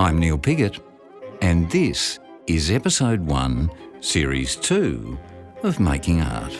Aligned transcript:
I'm 0.00 0.20
Neil 0.20 0.38
Pigot, 0.38 0.78
and 1.42 1.68
this 1.72 2.20
is 2.46 2.70
episode 2.70 3.20
one, 3.20 3.68
series 4.00 4.54
two 4.54 5.18
of 5.64 5.80
Making 5.80 6.20
Art. 6.20 6.52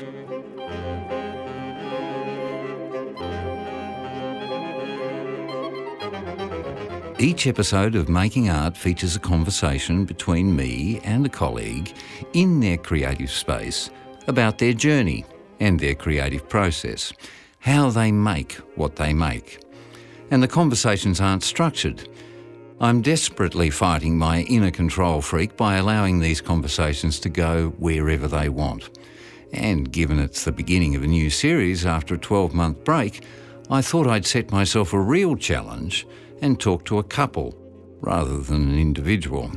Each 7.21 7.46
episode 7.46 7.95
of 7.95 8.09
Making 8.09 8.51
Art 8.51 8.77
features 8.77 9.14
a 9.14 9.21
conversation 9.21 10.05
between 10.05 10.56
me 10.56 11.00
and 11.05 11.24
a 11.24 11.28
colleague 11.28 11.95
in 12.32 12.59
their 12.59 12.77
creative 12.77 13.31
space 13.31 13.88
about 14.27 14.59
their 14.59 14.73
journey 14.73 15.24
and 15.60 15.78
their 15.78 15.95
creative 15.95 16.48
process, 16.48 17.12
how 17.60 17.88
they 17.91 18.10
make 18.10 18.55
what 18.74 18.96
they 18.96 19.14
make. 19.14 19.60
And 20.32 20.42
the 20.42 20.48
conversations 20.48 21.20
aren't 21.20 21.45
structured. 21.45 22.09
I'm 22.80 23.02
desperately 23.02 23.70
fighting 23.70 24.16
my 24.16 24.42
inner 24.42 24.70
control 24.70 25.20
freak 25.20 25.56
by 25.56 25.77
allowing 25.77 26.20
these 26.20 26.41
conversations 26.41 27.18
to 27.20 27.28
go 27.28 27.70
wherever 27.70 28.28
they 28.28 28.48
want. 28.48 28.91
And 29.52 29.91
given 29.91 30.20
it's 30.20 30.45
the 30.45 30.52
beginning 30.52 30.95
of 30.95 31.02
a 31.02 31.09
new 31.09 31.28
series 31.28 31.84
after 31.84 32.14
a 32.14 32.18
12 32.18 32.54
month 32.54 32.84
break, 32.84 33.24
I 33.68 33.82
thought 33.82 34.06
I'd 34.06 34.27
set 34.27 34.52
myself 34.52 34.92
a 34.92 35.01
real 35.01 35.34
challenge 35.34 36.06
and 36.41 36.60
talk 36.60 36.84
to 36.84 36.98
a 36.98 37.02
couple 37.02 37.52
rather 38.01 38.38
than 38.38 38.70
an 38.70 38.79
individual. 38.79 39.51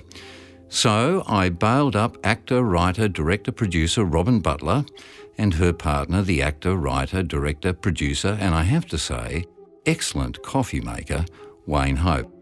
So 0.69 1.23
I 1.27 1.49
bailed 1.49 1.95
up 1.95 2.17
actor, 2.23 2.63
writer, 2.63 3.07
director, 3.07 3.51
producer 3.51 4.03
Robyn 4.03 4.39
Butler 4.39 4.83
and 5.37 5.53
her 5.55 5.73
partner, 5.73 6.23
the 6.23 6.41
actor, 6.41 6.75
writer, 6.75 7.21
director, 7.21 7.71
producer, 7.71 8.35
and 8.41 8.55
I 8.55 8.63
have 8.63 8.87
to 8.87 8.97
say, 8.97 9.45
excellent 9.85 10.41
coffee 10.41 10.81
maker, 10.81 11.25
Wayne 11.67 11.97
Hope. 11.97 12.40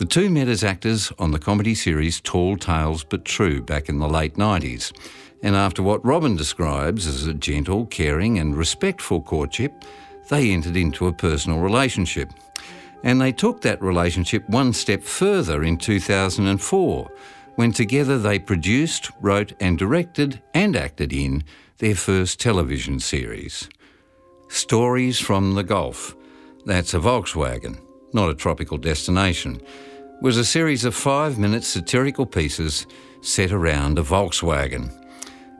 The 0.00 0.06
two 0.06 0.30
met 0.30 0.48
as 0.48 0.64
actors 0.64 1.12
on 1.18 1.30
the 1.30 1.38
comedy 1.38 1.74
series 1.74 2.22
Tall 2.22 2.56
Tales 2.56 3.04
But 3.04 3.26
True 3.26 3.60
back 3.60 3.90
in 3.90 3.98
the 3.98 4.08
late 4.08 4.36
90s, 4.36 4.92
and 5.42 5.54
after 5.54 5.82
what 5.82 6.02
Robyn 6.02 6.36
describes 6.36 7.06
as 7.06 7.26
a 7.26 7.34
gentle, 7.34 7.84
caring, 7.84 8.38
and 8.38 8.56
respectful 8.56 9.20
courtship, 9.20 9.74
they 10.30 10.52
entered 10.52 10.78
into 10.78 11.06
a 11.06 11.12
personal 11.12 11.58
relationship. 11.58 12.30
And 13.04 13.20
they 13.20 13.30
took 13.30 13.60
that 13.60 13.82
relationship 13.82 14.48
one 14.48 14.72
step 14.72 15.02
further 15.02 15.62
in 15.62 15.76
2004, 15.76 17.10
when 17.56 17.70
together 17.70 18.18
they 18.18 18.38
produced, 18.38 19.10
wrote, 19.20 19.52
and 19.60 19.76
directed 19.76 20.40
and 20.54 20.76
acted 20.76 21.12
in 21.12 21.44
their 21.76 21.94
first 21.94 22.40
television 22.40 23.00
series. 23.00 23.68
Stories 24.48 25.20
from 25.20 25.56
the 25.56 25.62
Golf. 25.62 26.16
That's 26.64 26.94
a 26.94 26.98
Volkswagen, 26.98 27.82
not 28.14 28.30
a 28.30 28.34
tropical 28.34 28.78
destination. 28.78 29.60
Was 30.20 30.36
a 30.36 30.44
series 30.44 30.84
of 30.84 30.94
five 30.94 31.38
minute 31.38 31.64
satirical 31.64 32.26
pieces 32.26 32.86
set 33.22 33.52
around 33.52 33.98
a 33.98 34.02
Volkswagen. 34.02 34.92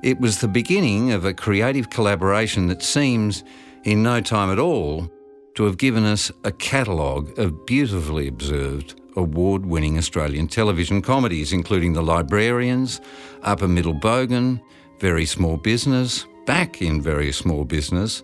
It 0.02 0.20
was 0.20 0.38
the 0.38 0.48
beginning 0.48 1.12
of 1.12 1.24
a 1.24 1.32
creative 1.32 1.88
collaboration 1.88 2.66
that 2.66 2.82
seems, 2.82 3.42
in 3.84 4.02
no 4.02 4.20
time 4.20 4.50
at 4.50 4.58
all, 4.58 5.10
to 5.54 5.64
have 5.64 5.78
given 5.78 6.04
us 6.04 6.30
a 6.44 6.52
catalogue 6.52 7.38
of 7.38 7.64
beautifully 7.64 8.28
observed, 8.28 9.00
award 9.16 9.64
winning 9.64 9.96
Australian 9.96 10.46
television 10.46 11.00
comedies, 11.00 11.54
including 11.54 11.94
The 11.94 12.02
Librarians, 12.02 13.00
Upper 13.42 13.66
Middle 13.66 13.94
Bogan, 13.94 14.60
Very 14.98 15.24
Small 15.24 15.56
Business, 15.56 16.26
Back 16.44 16.82
in 16.82 17.00
Very 17.00 17.32
Small 17.32 17.64
Business, 17.64 18.22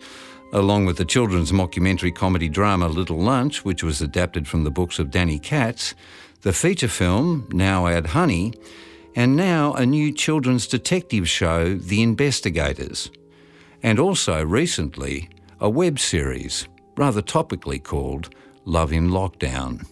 along 0.52 0.84
with 0.84 0.98
the 0.98 1.04
children's 1.06 1.50
mockumentary 1.50 2.14
comedy 2.14 2.50
drama 2.50 2.88
Little 2.88 3.18
Lunch, 3.18 3.64
which 3.64 3.82
was 3.82 4.02
adapted 4.02 4.46
from 4.46 4.64
the 4.64 4.70
books 4.70 4.98
of 4.98 5.10
Danny 5.10 5.38
Katz, 5.38 5.94
the 6.42 6.52
feature 6.52 6.88
film 6.88 7.48
Now 7.52 7.86
Add 7.86 8.08
Honey, 8.08 8.52
and 9.14 9.36
now 9.36 9.72
a 9.72 9.86
new 9.86 10.12
children's 10.12 10.66
detective 10.66 11.28
show, 11.28 11.74
The 11.74 12.02
Investigators, 12.02 13.10
and 13.82 13.98
also 13.98 14.44
recently 14.44 15.30
a 15.60 15.70
web 15.70 15.98
series 15.98 16.68
rather 16.96 17.22
topically 17.22 17.82
called 17.82 18.34
Love 18.64 18.92
in 18.92 19.10
Lockdown. 19.10 19.86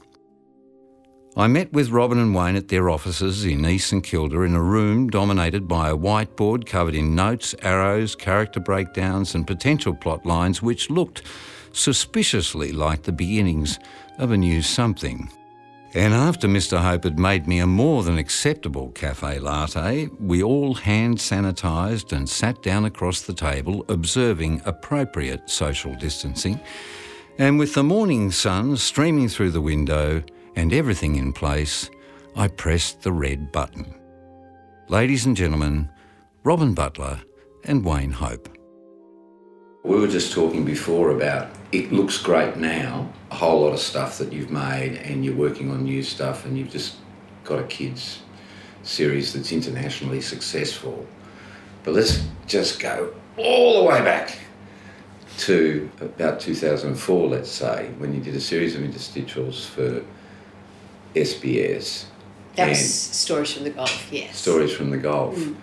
I 1.36 1.48
met 1.48 1.72
with 1.72 1.90
Robyn 1.90 2.18
and 2.18 2.34
Wayne 2.34 2.54
at 2.54 2.68
their 2.68 2.88
offices 2.88 3.44
in 3.44 3.66
East 3.66 3.88
St 3.88 4.04
Kilda 4.04 4.42
in 4.42 4.54
a 4.54 4.62
room 4.62 5.08
dominated 5.08 5.66
by 5.66 5.90
a 5.90 5.96
whiteboard 5.96 6.64
covered 6.64 6.94
in 6.94 7.16
notes, 7.16 7.56
arrows, 7.62 8.14
character 8.14 8.60
breakdowns, 8.60 9.34
and 9.34 9.46
potential 9.46 9.94
plot 9.94 10.24
lines 10.24 10.62
which 10.62 10.90
looked 10.90 11.22
suspiciously 11.72 12.70
like 12.70 13.02
the 13.02 13.10
beginnings 13.10 13.80
of 14.18 14.30
a 14.30 14.36
new 14.36 14.62
something. 14.62 15.28
And 15.96 16.12
after 16.12 16.48
Mr. 16.48 16.78
Hope 16.78 17.04
had 17.04 17.20
made 17.20 17.46
me 17.46 17.60
a 17.60 17.68
more 17.68 18.02
than 18.02 18.18
acceptable 18.18 18.90
cafe 18.90 19.38
latte, 19.38 20.08
we 20.18 20.42
all 20.42 20.74
hand 20.74 21.18
sanitised 21.18 22.10
and 22.12 22.28
sat 22.28 22.60
down 22.62 22.84
across 22.84 23.20
the 23.20 23.32
table, 23.32 23.84
observing 23.88 24.60
appropriate 24.64 25.48
social 25.48 25.94
distancing. 25.94 26.58
And 27.38 27.60
with 27.60 27.74
the 27.74 27.84
morning 27.84 28.32
sun 28.32 28.76
streaming 28.76 29.28
through 29.28 29.52
the 29.52 29.60
window 29.60 30.24
and 30.56 30.72
everything 30.72 31.14
in 31.14 31.32
place, 31.32 31.88
I 32.34 32.48
pressed 32.48 33.02
the 33.02 33.12
red 33.12 33.52
button. 33.52 33.94
Ladies 34.88 35.26
and 35.26 35.36
gentlemen, 35.36 35.88
Robyn 36.42 36.74
Butler 36.74 37.20
and 37.62 37.84
Wayne 37.84 38.10
Hope. 38.10 38.48
We 39.84 40.00
were 40.00 40.08
just 40.08 40.32
talking 40.32 40.64
before 40.64 41.10
about 41.10 41.50
it 41.70 41.92
looks 41.92 42.18
great 42.18 42.56
now, 42.56 43.12
a 43.34 43.36
whole 43.36 43.62
lot 43.62 43.72
of 43.72 43.80
stuff 43.80 44.18
that 44.18 44.32
you've 44.32 44.52
made, 44.52 44.94
and 44.94 45.24
you're 45.24 45.34
working 45.34 45.68
on 45.72 45.82
new 45.82 46.04
stuff, 46.04 46.44
and 46.44 46.56
you've 46.56 46.70
just 46.70 46.94
got 47.42 47.58
a 47.58 47.64
kids' 47.64 48.20
series 48.84 49.32
that's 49.32 49.50
internationally 49.50 50.20
successful. 50.20 51.04
But 51.82 51.94
let's 51.94 52.24
just 52.46 52.78
go 52.78 53.12
all 53.36 53.82
the 53.82 53.88
way 53.90 54.00
back 54.02 54.38
to 55.38 55.90
about 56.00 56.38
2004, 56.38 57.28
let's 57.28 57.50
say, 57.50 57.90
when 57.98 58.14
you 58.14 58.20
did 58.20 58.36
a 58.36 58.40
series 58.40 58.76
of 58.76 58.82
interstitials 58.82 59.66
for 59.66 60.04
SBS. 61.16 62.04
That 62.54 62.68
was 62.68 62.78
Stories 62.88 63.52
from 63.52 63.64
the 63.64 63.70
Golf, 63.70 64.12
yes. 64.12 64.36
Stories 64.36 64.72
from 64.72 64.90
the 64.90 64.98
Golf. 64.98 65.34
Mm. 65.34 65.56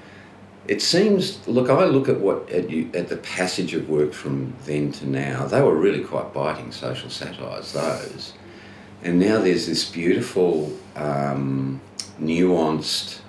It 0.68 0.82
seems, 0.82 1.46
look, 1.48 1.70
I 1.70 1.86
look 1.86 2.08
at 2.08 2.20
what 2.20 2.50
at, 2.50 2.70
you, 2.70 2.90
at 2.94 3.10
the 3.10 3.18
passage 3.18 3.74
of 3.74 3.90
work 3.90 4.14
from 4.14 4.54
then 4.66 4.92
to 4.94 5.08
now. 5.08 5.46
They 5.48 5.62
were 5.62 5.76
really 5.76 6.04
quite 6.04 6.34
biting 6.34 6.72
social 6.72 7.10
satires, 7.10 7.74
those. 7.74 8.34
And 9.04 9.20
now 9.20 9.42
there's 9.42 9.66
this 9.66 9.90
beautiful, 9.90 10.72
um, 10.96 11.82
nuanced, 12.20 13.20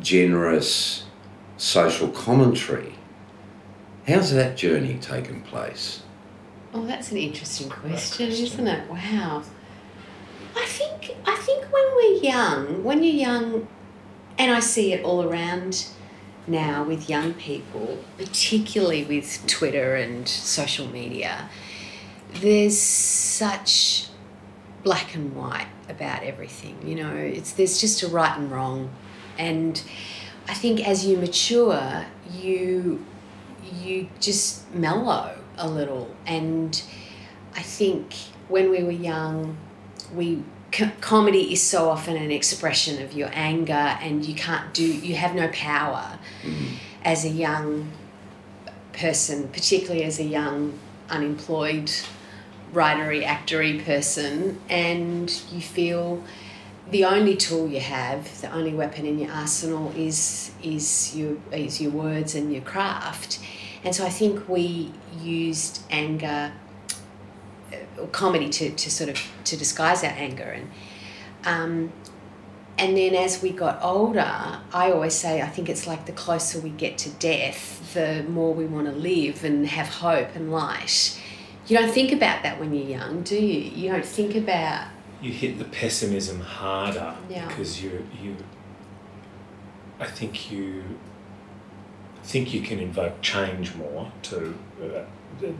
generous 0.00 1.04
social 1.56 2.08
commentary. 2.08 2.94
How's 4.06 4.32
that 4.32 4.56
journey 4.56 4.98
taken 5.00 5.42
place? 5.42 6.02
Oh, 6.74 6.84
that's 6.84 7.10
an 7.10 7.16
interesting 7.16 7.68
question, 7.68 8.26
question, 8.26 8.44
isn't 8.44 8.66
it? 8.66 8.90
Wow. 8.90 9.42
I 10.56 10.64
think 10.66 11.16
I 11.26 11.36
think 11.36 11.64
when 11.72 11.84
we're 11.94 12.22
young, 12.22 12.84
when 12.84 13.02
you're 13.02 13.14
young, 13.14 13.68
and 14.38 14.52
I 14.52 14.60
see 14.60 14.92
it 14.92 15.04
all 15.04 15.22
around 15.22 15.86
now 16.48 16.84
with 16.84 17.08
young 17.08 17.34
people, 17.34 17.98
particularly 18.18 19.04
with 19.04 19.46
Twitter 19.46 19.96
and 19.96 20.28
social 20.28 20.86
media, 20.86 21.48
there's 22.34 22.78
such 22.78 24.08
black 24.82 25.14
and 25.14 25.34
white 25.34 25.68
about 25.88 26.22
everything. 26.22 26.76
You 26.86 26.96
know, 26.96 27.14
it's 27.14 27.52
there's 27.52 27.80
just 27.80 28.02
a 28.02 28.08
right 28.08 28.36
and 28.38 28.50
wrong, 28.50 28.90
and 29.38 29.82
I 30.48 30.54
think 30.54 30.86
as 30.86 31.06
you 31.06 31.16
mature, 31.16 32.06
you 32.30 33.04
you 33.82 34.08
just 34.20 34.72
mellow 34.74 35.36
a 35.58 35.68
little, 35.68 36.14
and 36.26 36.80
I 37.54 37.62
think 37.62 38.14
when 38.48 38.70
we 38.70 38.82
were 38.82 38.92
young, 38.92 39.56
we 40.14 40.42
comedy 41.00 41.52
is 41.52 41.62
so 41.62 41.88
often 41.88 42.16
an 42.16 42.30
expression 42.30 43.02
of 43.02 43.12
your 43.12 43.30
anger 43.32 43.72
and 43.72 44.24
you 44.24 44.34
can't 44.34 44.72
do 44.74 44.84
you 44.84 45.14
have 45.14 45.34
no 45.34 45.48
power 45.48 46.18
mm. 46.42 46.68
as 47.04 47.24
a 47.24 47.28
young 47.28 47.90
person 48.92 49.48
particularly 49.48 50.04
as 50.04 50.18
a 50.18 50.24
young 50.24 50.78
unemployed 51.08 51.90
writery 52.72 53.24
actory 53.24 53.82
person 53.84 54.60
and 54.68 55.42
you 55.52 55.60
feel 55.60 56.22
the 56.90 57.04
only 57.04 57.36
tool 57.36 57.68
you 57.68 57.80
have 57.80 58.40
the 58.40 58.52
only 58.52 58.72
weapon 58.72 59.06
in 59.06 59.18
your 59.18 59.30
arsenal 59.30 59.92
is 59.96 60.50
is 60.62 61.16
your 61.16 61.36
is 61.52 61.80
your 61.80 61.90
words 61.90 62.34
and 62.34 62.52
your 62.52 62.62
craft 62.62 63.38
and 63.84 63.94
so 63.94 64.04
i 64.04 64.10
think 64.10 64.48
we 64.48 64.92
used 65.20 65.82
anger 65.90 66.52
comedy 68.12 68.48
to, 68.48 68.70
to 68.70 68.90
sort 68.90 69.10
of 69.10 69.20
to 69.44 69.56
disguise 69.56 70.02
our 70.04 70.10
anger. 70.10 70.44
And 70.44 70.70
um, 71.44 71.92
and 72.78 72.96
then 72.96 73.14
as 73.14 73.40
we 73.42 73.50
got 73.50 73.82
older 73.82 74.58
i 74.72 74.90
always 74.92 75.14
say 75.14 75.40
i 75.40 75.46
think 75.46 75.68
it's 75.70 75.86
like 75.86 76.04
the 76.04 76.12
closer 76.12 76.60
we 76.60 76.68
get 76.68 76.98
to 76.98 77.08
death 77.08 77.94
the 77.94 78.22
more 78.28 78.52
we 78.52 78.66
want 78.66 78.86
to 78.86 78.92
live 78.92 79.44
and 79.44 79.66
have 79.66 79.88
hope 79.88 80.28
and 80.36 80.52
light. 80.52 81.18
You 81.66 81.78
don't 81.78 81.90
think 81.90 82.12
about 82.12 82.42
that 82.42 82.60
when 82.60 82.74
you're 82.74 82.86
young 82.86 83.22
do 83.22 83.36
you? 83.36 83.60
You 83.70 83.92
don't 83.92 84.04
think 84.04 84.34
about 84.34 84.88
you 85.22 85.32
hit 85.32 85.58
the 85.58 85.64
pessimism 85.64 86.40
harder 86.40 87.14
Yeah. 87.30 87.48
because 87.48 87.82
you 87.82 88.06
you 88.22 88.36
I 89.98 90.06
think 90.06 90.50
you 90.52 90.82
think 92.22 92.52
you 92.52 92.60
can 92.60 92.78
invoke 92.78 93.22
change 93.22 93.74
more 93.74 94.12
to 94.24 94.54
uh, 94.82 95.04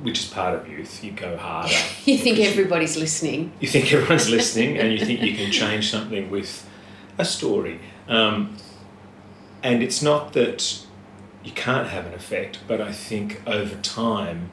which 0.03 0.21
is 0.21 0.25
part 0.27 0.55
of 0.55 0.69
youth. 0.69 1.03
You 1.05 1.13
go 1.13 1.37
harder. 1.37 1.75
You 2.05 2.19
think 2.19 2.39
everybody's 2.39 2.97
listening. 2.97 3.53
you 3.61 3.69
think 3.69 3.93
everyone's 3.93 4.31
listening, 4.31 4.79
and 4.79 4.93
you 4.93 5.05
think 5.05 5.21
you 5.21 5.35
can 5.35 5.51
change 5.63 5.91
something 5.91 6.31
with 6.31 6.69
a 7.19 7.25
story. 7.25 7.81
Um, 8.09 8.57
and 9.63 9.83
it's 9.83 10.03
not 10.03 10.33
that 10.35 10.87
you 11.43 11.53
can't 11.53 11.89
have 11.89 12.07
an 12.07 12.15
effect, 12.15 12.61
but 12.69 12.81
I 12.81 12.93
think 12.93 13.43
over 13.47 13.75
time 13.77 14.51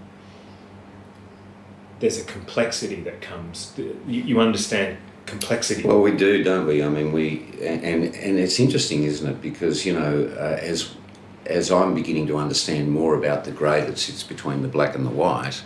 there's 1.99 2.19
a 2.19 2.25
complexity 2.25 3.01
that 3.01 3.21
comes. 3.21 3.73
You, 3.77 3.93
you 4.07 4.39
understand 4.39 4.97
complexity. 5.25 5.87
Well, 5.87 6.01
we 6.01 6.15
do, 6.15 6.43
don't 6.43 6.67
we? 6.67 6.83
I 6.83 6.89
mean, 6.89 7.11
we 7.11 7.45
and 7.61 7.83
and 7.83 8.39
it's 8.39 8.59
interesting, 8.59 9.03
isn't 9.03 9.29
it? 9.29 9.41
Because 9.41 9.85
you 9.85 9.93
know, 9.93 10.33
uh, 10.37 10.57
as 10.61 10.95
as 11.45 11.71
I'm 11.71 11.93
beginning 11.93 12.27
to 12.27 12.37
understand 12.37 12.91
more 12.91 13.15
about 13.15 13.43
the 13.43 13.51
grey 13.51 13.81
that 13.81 13.97
sits 13.97 14.23
between 14.23 14.61
the 14.61 14.67
black 14.67 14.95
and 14.95 15.05
the 15.05 15.09
white, 15.11 15.61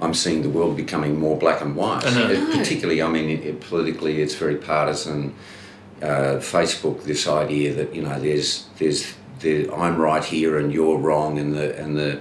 I'm 0.00 0.14
seeing 0.14 0.42
the 0.42 0.48
world 0.48 0.76
becoming 0.76 1.18
more 1.18 1.36
black 1.36 1.60
and 1.60 1.76
white. 1.76 2.06
I 2.06 2.14
know. 2.14 2.30
It- 2.30 2.56
particularly, 2.58 3.02
I 3.02 3.08
mean, 3.08 3.28
it, 3.30 3.44
it- 3.44 3.60
politically, 3.60 4.22
it's 4.22 4.34
very 4.34 4.56
partisan. 4.56 5.34
Uh, 6.02 6.40
Facebook, 6.40 7.02
this 7.04 7.28
idea 7.28 7.74
that 7.74 7.94
you 7.94 8.00
know, 8.00 8.18
there's 8.18 8.66
there's 8.78 9.14
the 9.40 9.70
I'm 9.70 9.98
right 9.98 10.24
here 10.24 10.56
and 10.58 10.72
you're 10.72 10.96
wrong, 10.96 11.38
and 11.38 11.54
the 11.54 11.78
and 11.78 11.94
the 11.94 12.20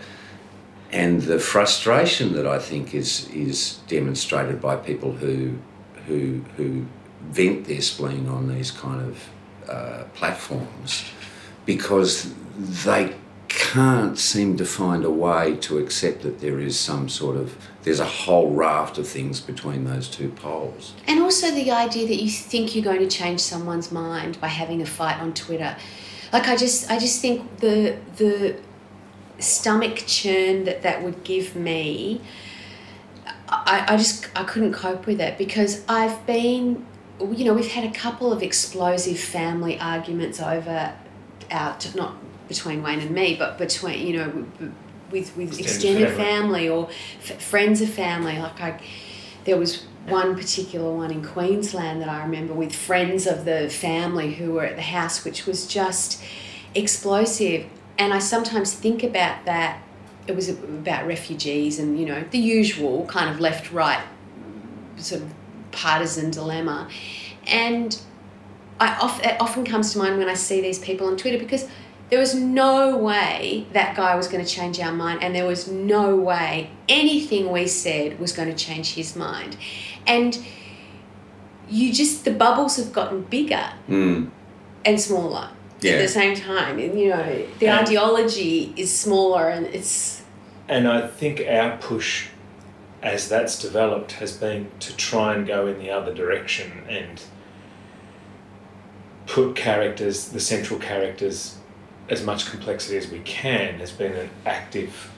and 0.91 1.21
the 1.21 1.39
frustration 1.39 2.33
that 2.33 2.45
I 2.45 2.59
think 2.59 2.93
is 2.93 3.29
is 3.29 3.79
demonstrated 3.87 4.59
by 4.59 4.75
people 4.75 5.13
who 5.13 5.53
who 6.07 6.41
who 6.57 6.85
vent 7.31 7.65
their 7.67 7.81
spleen 7.81 8.27
on 8.27 8.49
these 8.53 8.71
kind 8.71 9.01
of 9.01 9.29
uh, 9.69 10.03
platforms 10.13 11.05
because 11.65 12.33
they 12.59 13.15
can't 13.47 14.17
seem 14.19 14.57
to 14.57 14.65
find 14.65 15.05
a 15.05 15.09
way 15.09 15.55
to 15.57 15.77
accept 15.77 16.21
that 16.21 16.39
there 16.39 16.59
is 16.59 16.79
some 16.79 17.09
sort 17.09 17.35
of 17.35 17.55
there's 17.83 17.99
a 17.99 18.05
whole 18.05 18.51
raft 18.51 18.97
of 18.97 19.07
things 19.07 19.39
between 19.39 19.85
those 19.85 20.07
two 20.09 20.29
poles. 20.29 20.93
And 21.07 21.21
also 21.21 21.49
the 21.49 21.71
idea 21.71 22.07
that 22.07 22.21
you 22.21 22.29
think 22.29 22.75
you're 22.75 22.83
going 22.83 22.99
to 22.99 23.07
change 23.07 23.39
someone's 23.39 23.91
mind 23.91 24.39
by 24.41 24.47
having 24.47 24.81
a 24.81 24.85
fight 24.85 25.19
on 25.19 25.33
Twitter. 25.33 25.75
Like 26.33 26.47
I 26.47 26.55
just 26.55 26.91
I 26.91 26.99
just 26.99 27.21
think 27.21 27.59
the 27.59 27.97
the 28.17 28.57
stomach 29.39 30.03
churn 30.05 30.65
that 30.65 30.81
that 30.81 31.01
would 31.01 31.23
give 31.23 31.55
me 31.55 32.21
I, 33.47 33.85
I 33.87 33.97
just 33.97 34.29
I 34.35 34.43
couldn't 34.43 34.73
cope 34.73 35.07
with 35.07 35.21
it 35.21 35.37
because 35.37 35.83
I've 35.87 36.25
been 36.25 36.85
you 37.19 37.45
know 37.45 37.53
we've 37.53 37.71
had 37.71 37.83
a 37.83 37.91
couple 37.91 38.33
of 38.33 38.43
explosive 38.43 39.17
family 39.17 39.79
arguments 39.79 40.41
over 40.41 40.93
out 41.49 41.95
not 41.95 42.15
between 42.49 42.83
Wayne 42.83 42.99
and 42.99 43.11
me 43.11 43.35
but 43.39 43.57
between 43.57 44.05
you 44.05 44.17
know 44.17 44.45
with 45.11 45.35
with 45.37 45.57
Extended 45.57 46.03
extended, 46.03 46.07
family. 46.09 46.67
family. 46.67 46.69
or 46.69 46.89
f- 47.23 47.41
friends 47.41 47.81
of 47.81 47.89
family 47.89 48.37
like 48.37 48.59
I 48.59 48.81
there 49.45 49.57
was 49.57 49.85
one 50.07 50.35
particular 50.35 50.91
one 50.91 51.11
in 51.11 51.23
Queensland 51.23 52.01
that 52.01 52.09
I 52.09 52.21
remember 52.23 52.53
with 52.53 52.73
friends 52.73 53.27
of 53.27 53.45
the 53.45 53.69
family 53.69 54.33
who 54.33 54.53
were 54.53 54.63
at 54.63 54.75
the 54.75 54.81
house, 54.81 55.23
which 55.23 55.45
was 55.45 55.67
just 55.67 56.21
explosive. 56.75 57.65
And 57.97 58.13
I 58.13 58.19
sometimes 58.19 58.73
think 58.73 59.03
about 59.03 59.45
that. 59.45 59.81
It 60.27 60.35
was 60.35 60.49
about 60.49 61.07
refugees 61.07 61.79
and, 61.79 61.99
you 61.99 62.05
know, 62.05 62.23
the 62.29 62.37
usual 62.37 63.05
kind 63.07 63.29
of 63.29 63.39
left 63.39 63.71
right 63.71 64.03
sort 64.97 65.21
of 65.21 65.33
partisan 65.71 66.29
dilemma. 66.29 66.87
And 67.47 67.99
I 68.79 68.95
off, 68.97 69.23
it 69.23 69.37
often 69.39 69.65
comes 69.65 69.93
to 69.93 69.97
mind 69.97 70.17
when 70.17 70.29
I 70.29 70.35
see 70.35 70.61
these 70.61 70.79
people 70.79 71.07
on 71.07 71.17
Twitter 71.17 71.39
because 71.39 71.67
there 72.09 72.19
was 72.19 72.33
no 72.33 72.97
way 72.97 73.67
that 73.73 73.95
guy 73.95 74.15
was 74.15 74.27
going 74.27 74.43
to 74.43 74.49
change 74.49 74.79
our 74.79 74.91
mind, 74.91 75.23
and 75.23 75.35
there 75.35 75.45
was 75.45 75.67
no 75.67 76.15
way 76.15 76.71
anything 76.87 77.51
we 77.51 77.67
said 77.67 78.19
was 78.19 78.31
going 78.31 78.49
to 78.49 78.55
change 78.55 78.95
his 78.95 79.15
mind. 79.15 79.55
And 80.07 80.37
you 81.69 81.93
just, 81.93 82.25
the 82.25 82.31
bubbles 82.31 82.77
have 82.77 82.91
gotten 82.91 83.21
bigger 83.23 83.69
Mm. 83.87 84.29
and 84.83 84.99
smaller 84.99 85.49
Yeah. 85.81 85.93
at 85.93 86.01
the 86.01 86.07
same 86.07 86.35
time. 86.35 86.79
And, 86.79 86.99
you 86.99 87.09
know, 87.09 87.45
the 87.59 87.67
And- 87.67 87.87
ideology 87.87 88.73
is 88.75 88.91
smaller 88.97 89.49
and 89.49 89.67
it's, 89.67 90.23
And 90.67 90.87
I 90.87 91.05
think 91.07 91.41
our 91.47 91.77
push, 91.77 92.27
as 93.03 93.29
that's 93.29 93.59
developed, 93.59 94.13
has 94.13 94.31
been 94.33 94.71
to 94.79 94.95
try 94.95 95.33
and 95.35 95.45
go 95.47 95.67
in 95.67 95.77
the 95.79 95.89
other 95.91 96.13
direction 96.13 96.83
and 96.89 97.21
put 99.27 99.55
characters, 99.55 100.29
the 100.29 100.39
central 100.39 100.79
characters, 100.79 101.55
as 102.09 102.23
much 102.23 102.49
complexity 102.49 102.97
as 102.97 103.07
we 103.09 103.19
can, 103.19 103.79
has 103.79 103.91
been 103.91 104.13
an 104.13 104.29
active 104.45 105.11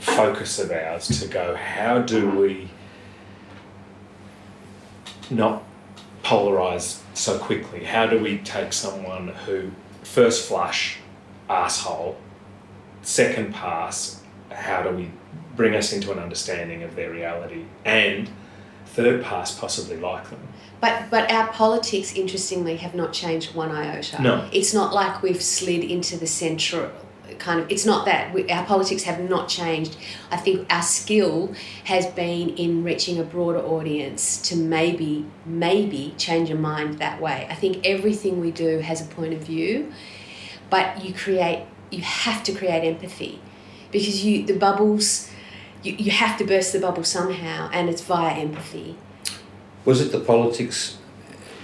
focus 0.00 0.58
of 0.58 0.70
ours 0.70 1.20
to 1.20 1.28
go, 1.28 1.54
how 1.54 2.00
do 2.00 2.28
we 2.30 2.68
not 5.30 5.62
polarize 6.24 7.00
so 7.14 7.38
quickly? 7.38 7.84
How 7.84 8.06
do 8.06 8.18
we 8.18 8.38
take 8.38 8.72
someone 8.72 9.28
who, 9.28 9.70
first 10.02 10.48
flush, 10.48 10.98
asshole, 11.48 12.16
second 13.02 13.54
pass, 13.54 14.22
how 14.50 14.82
do 14.82 14.90
we 14.90 15.10
bring 15.56 15.74
us 15.74 15.92
into 15.92 16.12
an 16.12 16.18
understanding 16.18 16.82
of 16.82 16.96
their 16.96 17.10
reality, 17.10 17.64
and 17.84 18.30
third 18.86 19.22
pass, 19.22 19.56
possibly 19.56 19.96
like 19.96 20.28
them? 20.30 20.40
But, 20.82 21.08
but 21.10 21.30
our 21.30 21.46
politics, 21.46 22.14
interestingly, 22.14 22.76
have 22.78 22.92
not 22.92 23.12
changed 23.12 23.54
one 23.54 23.70
iota. 23.70 24.20
No. 24.20 24.48
It's 24.52 24.74
not 24.74 24.92
like 24.92 25.22
we've 25.22 25.40
slid 25.40 25.84
into 25.84 26.18
the 26.18 26.26
central 26.26 26.90
kind 27.38 27.60
of, 27.60 27.70
it's 27.70 27.86
not 27.86 28.04
that. 28.06 28.34
We, 28.34 28.50
our 28.50 28.66
politics 28.66 29.04
have 29.04 29.20
not 29.20 29.48
changed. 29.48 29.96
I 30.32 30.36
think 30.36 30.66
our 30.72 30.82
skill 30.82 31.54
has 31.84 32.06
been 32.06 32.50
in 32.50 32.82
reaching 32.82 33.18
a 33.20 33.22
broader 33.22 33.60
audience 33.60 34.42
to 34.48 34.56
maybe, 34.56 35.24
maybe 35.46 36.14
change 36.18 36.50
a 36.50 36.56
mind 36.56 36.98
that 36.98 37.20
way. 37.20 37.46
I 37.48 37.54
think 37.54 37.86
everything 37.86 38.40
we 38.40 38.50
do 38.50 38.80
has 38.80 39.00
a 39.00 39.04
point 39.04 39.34
of 39.34 39.40
view, 39.40 39.92
but 40.68 41.04
you 41.04 41.14
create, 41.14 41.64
you 41.90 42.02
have 42.02 42.42
to 42.44 42.52
create 42.52 42.84
empathy 42.84 43.40
because 43.92 44.24
you, 44.24 44.44
the 44.44 44.56
bubbles, 44.56 45.30
you, 45.84 45.92
you 45.92 46.10
have 46.10 46.36
to 46.38 46.44
burst 46.44 46.72
the 46.72 46.80
bubble 46.80 47.04
somehow 47.04 47.70
and 47.72 47.88
it's 47.88 48.02
via 48.02 48.34
empathy. 48.34 48.96
Was 49.84 50.00
it 50.00 50.12
the 50.12 50.20
politics? 50.20 50.98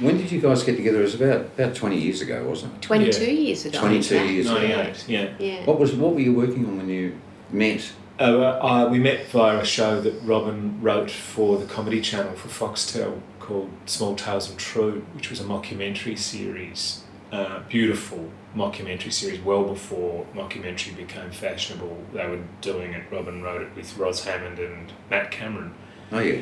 When 0.00 0.16
did 0.16 0.30
you 0.30 0.40
guys 0.40 0.62
get 0.62 0.76
together? 0.76 0.98
It 1.00 1.02
was 1.02 1.14
about 1.14 1.40
about 1.58 1.75
twenty 1.75 1.98
years 2.00 2.20
ago, 2.20 2.44
wasn't 2.48 2.75
it? 2.76 2.82
22 2.82 3.25
Yeah. 3.25 3.30
years 3.30 3.64
ago. 3.66 3.78
22 3.80 4.14
in 4.14 4.20
fact. 4.20 4.32
years. 4.32 4.46
98, 4.46 5.04
yeah. 5.08 5.28
Yeah. 5.38 5.64
What 5.64 5.78
was 5.78 5.92
what 5.94 6.14
were 6.14 6.20
you 6.20 6.32
working 6.34 6.64
on 6.66 6.76
when 6.78 6.88
you 6.88 7.14
met? 7.50 7.90
Uh, 8.20 8.22
uh, 8.25 8.88
we 8.90 8.98
met 8.98 9.26
via 9.28 9.58
a 9.58 9.64
show 9.64 10.00
that 10.00 10.20
Robyn 10.25 10.80
wrote 10.82 11.10
for 11.10 11.56
the 11.58 11.66
Comedy 11.66 12.00
Channel 12.00 12.32
for 12.34 12.48
Foxtel 12.48 13.20
called 13.38 13.70
Tall 13.87 14.16
Tales 14.16 14.50
and 14.50 14.58
True, 14.58 15.04
which 15.14 15.30
was 15.30 15.40
a 15.40 15.44
mockumentary 15.44 16.18
series, 16.18 17.02
uh, 17.32 17.60
beautiful 17.68 18.28
mockumentary 18.56 19.12
series, 19.12 19.40
well 19.40 19.62
before 19.64 20.26
mockumentary 20.34 20.96
became 20.96 21.30
fashionable. 21.30 21.96
They 22.12 22.26
were 22.26 22.40
doing 22.60 22.92
it. 22.92 23.04
Robyn 23.12 23.40
wrote 23.42 23.62
it 23.62 23.68
with 23.76 23.96
Ros 23.96 24.25
Hammond 24.25 24.58
and 24.58 24.92
Matt 25.10 25.30
Cameron, 25.30 25.75
Oh 26.10 26.18
yeah. 26.18 26.40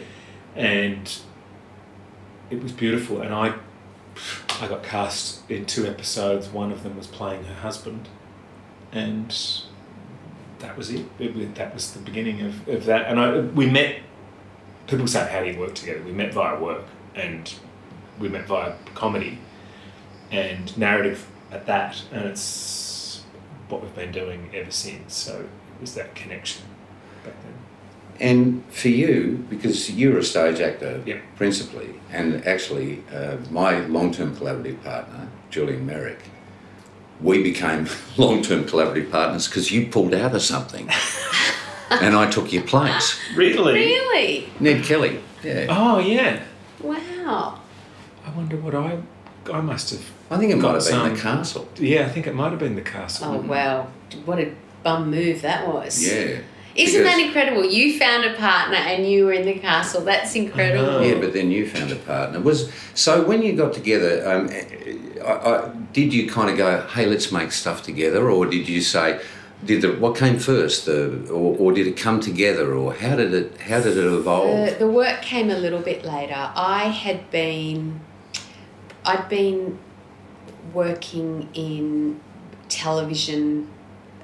and 0.54 1.18
it 2.50 2.62
was 2.62 2.73
beautiful. 2.73 3.21
And 3.21 3.35
I, 3.35 3.55
I 4.61 4.69
got 4.69 4.83
cast 4.83 5.49
in 5.50 5.67
two 5.67 5.87
episodes. 5.87 6.49
One 6.49 6.73
of 6.73 6.83
them 6.83 6.97
was 6.97 7.07
playing 7.07 7.45
her 7.45 7.55
husband, 7.55 8.09
and 8.93 9.37
that 10.61 10.76
was 10.76 10.91
it. 10.91 11.07
it 11.19 11.55
that 11.57 11.75
was 11.75 11.93
the 11.93 12.00
beginning 12.00 12.43
of, 12.43 12.69
of 12.69 12.85
that. 12.87 13.07
And 13.07 13.21
I, 13.21 13.41
we 13.41 13.69
met. 13.69 14.00
People 14.87 15.07
say, 15.07 15.29
"How 15.31 15.41
do 15.41 15.50
you 15.50 15.59
work 15.59 15.75
together?" 15.75 16.03
We 16.03 16.12
met 16.12 16.33
via 16.33 16.59
work, 16.59 16.85
and 17.15 17.53
we 18.19 18.29
met 18.29 18.47
via 18.47 18.75
comedy, 18.95 19.38
and 20.31 20.76
narrative 20.79 21.26
at 21.50 21.67
that, 21.67 22.03
and 22.12 22.25
it's 22.25 23.23
what 23.69 23.83
we've 23.83 23.95
been 23.95 24.12
doing 24.12 24.50
ever 24.55 24.71
since. 24.71 25.15
So 25.15 25.41
it 25.41 25.81
was 25.81 25.95
that 25.95 26.15
connection. 26.15 26.65
And 28.20 28.64
for 28.70 28.88
you, 28.88 29.44
because 29.50 29.90
you're 29.90 30.18
a 30.18 30.25
stage 30.25 30.61
actor 30.61 31.02
Yep. 31.04 31.23
principally, 31.37 31.90
and 32.12 32.46
actually 32.46 33.02
uh, 33.14 33.37
my 33.50 33.80
long-term 33.87 34.37
collaborative 34.37 34.82
partner, 34.82 35.28
Julian 35.50 35.85
Meyrick, 35.87 36.20
we 37.20 37.42
became 37.42 37.88
long-term 38.16 38.64
collaborative 38.64 39.11
partners 39.11 39.46
because 39.49 39.70
you 39.70 39.87
pulled 39.87 40.14
out 40.14 40.35
of 40.35 40.42
something, 40.42 40.88
and 41.90 42.14
I 42.16 42.30
took 42.30 42.52
your 42.52 42.62
place. 42.62 43.18
Really? 43.35 43.75
Really? 43.75 44.49
Ned 44.61 44.85
Kelly. 44.85 45.20
Yeah. 45.44 45.66
Oh 45.68 45.99
yeah. 45.99 46.42
Wow. 46.80 47.61
I 48.26 48.30
wonder 48.37 48.56
what 48.56 48.75
I 48.75 48.99
I 49.52 49.61
must 49.61 49.90
have. 49.90 50.04
I 50.30 50.38
think 50.38 50.50
it 50.52 50.56
might 50.56 50.62
Got 50.62 50.75
have 50.75 50.85
been 50.85 50.92
some- 50.92 51.14
the 51.14 51.20
castle. 51.20 51.68
Yeah, 51.76 52.06
I 52.06 52.08
think 52.08 52.26
it 52.26 52.35
might 52.35 52.50
have 52.50 52.58
been 52.58 52.75
the 52.75 52.82
castle. 52.82 53.32
Oh, 53.35 53.38
wow. 53.38 53.88
What 54.25 54.40
a 54.40 54.52
bum 54.82 55.11
move 55.11 55.42
that 55.42 55.68
was. 55.68 56.04
Yeah. 56.04 56.38
Isn't 56.76 57.04
that 57.04 57.18
incredible? 57.18 57.64
You 57.64 57.99
found 57.99 58.25
a 58.25 58.35
partner 58.35 58.76
and 58.76 59.09
you 59.11 59.25
were 59.25 59.33
in 59.33 59.47
the 59.47 59.59
castle. 59.59 60.02
That's 60.02 60.35
incredible. 60.35 61.02
Yeah, 61.02 61.18
but 61.18 61.33
then 61.33 61.50
you 61.50 61.68
found 61.68 61.90
a 61.90 61.97
partner. 61.97 62.40
Was 62.40 62.71
so 62.95 63.25
when 63.26 63.42
you 63.42 63.54
got 63.54 63.73
together, 63.73 64.26
um, 64.28 64.50
I, 65.25 65.33
I, 65.33 65.71
did 65.92 66.12
you 66.12 66.28
kind 66.28 66.50
of 66.50 66.56
go, 66.56 66.87
"Hey, 66.88 67.06
let's 67.06 67.33
make 67.33 67.52
stuff 67.52 67.83
together," 67.83 68.30
or 68.30 68.47
did 68.47 68.68
you 68.68 68.80
say, 68.80 69.21
"Did 69.64 69.83
the 69.83 69.92
what 69.92 70.16
came 70.16 70.38
first, 70.38 70.85
the 70.85 71.28
or, 71.30 71.56
or 71.59 71.73
did 71.73 71.87
it 71.87 71.97
come 71.97 72.21
together, 72.21 72.75
or 72.75 72.92
how 72.95 73.16
did 73.16 73.33
it 73.33 73.61
how 73.61 73.80
did 73.80 73.97
it 73.97 74.04
evolve?" 74.04 74.71
The, 74.71 74.76
the 74.78 74.88
work 74.88 75.23
came 75.23 75.50
a 75.50 75.59
little 75.59 75.80
bit 75.80 76.04
later. 76.04 76.50
I 76.54 76.88
had 76.88 77.30
been, 77.30 78.00
I'd 79.04 79.28
been 79.28 79.78
working 80.73 81.49
in 81.54 82.21
television 82.68 83.68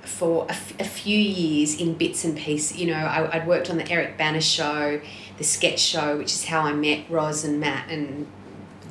for 0.03 0.47
a, 0.47 0.51
f- 0.53 0.79
a 0.81 0.85
few 0.85 1.19
years 1.19 1.81
in 1.81 1.95
bits 1.95 2.25
and 2.25 2.37
pieces. 2.37 2.77
You 2.79 2.89
know, 2.89 2.95
I, 2.95 3.37
I'd 3.37 3.47
worked 3.47 3.71
on 3.71 3.77
the 3.79 3.91
Eric 3.91 4.19
Bana 4.19 4.41
show, 4.41 5.01
the 5.39 5.45
sketch 5.45 5.79
show, 5.81 6.19
which 6.19 6.33
is 6.33 6.45
how 6.45 6.61
I 6.63 6.73
met 6.73 7.09
Roz 7.09 7.45
and 7.45 7.61
Matt 7.61 7.91
and 7.91 8.27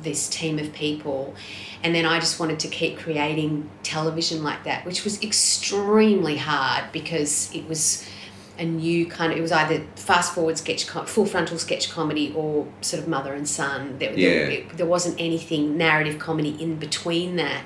this 0.02 0.28
team 0.28 0.58
of 0.58 0.72
people. 0.72 1.34
And 1.84 1.94
then 1.94 2.06
I 2.06 2.18
just 2.18 2.40
wanted 2.40 2.58
to 2.60 2.68
keep 2.68 2.98
creating 2.98 3.68
television 3.82 4.42
like 4.42 4.64
that, 4.64 4.84
which 4.84 5.04
was 5.04 5.22
extremely 5.22 6.36
hard 6.38 6.90
because 6.92 7.54
it 7.54 7.68
was 7.68 8.04
a 8.58 8.64
new 8.64 9.06
kind 9.06 9.32
of, 9.32 9.38
it 9.38 9.42
was 9.42 9.52
either 9.52 9.84
fast 9.96 10.34
forward 10.34 10.58
sketch, 10.58 10.86
com- 10.86 11.06
full 11.06 11.26
frontal 11.26 11.58
sketch 11.58 11.90
comedy 11.90 12.32
or 12.36 12.66
sort 12.80 13.02
of 13.02 13.08
mother 13.08 13.32
and 13.34 13.48
son. 13.48 13.98
There, 13.98 14.12
Yeah. 14.12 14.28
there, 14.30 14.50
it- 14.50 14.76
there 14.76 14.86
wasn't 14.86 15.20
anything 15.20 15.76
narrative 15.76 16.18
comedy 16.18 16.56
in 16.60 16.76
between 16.76 17.36
that. 17.36 17.64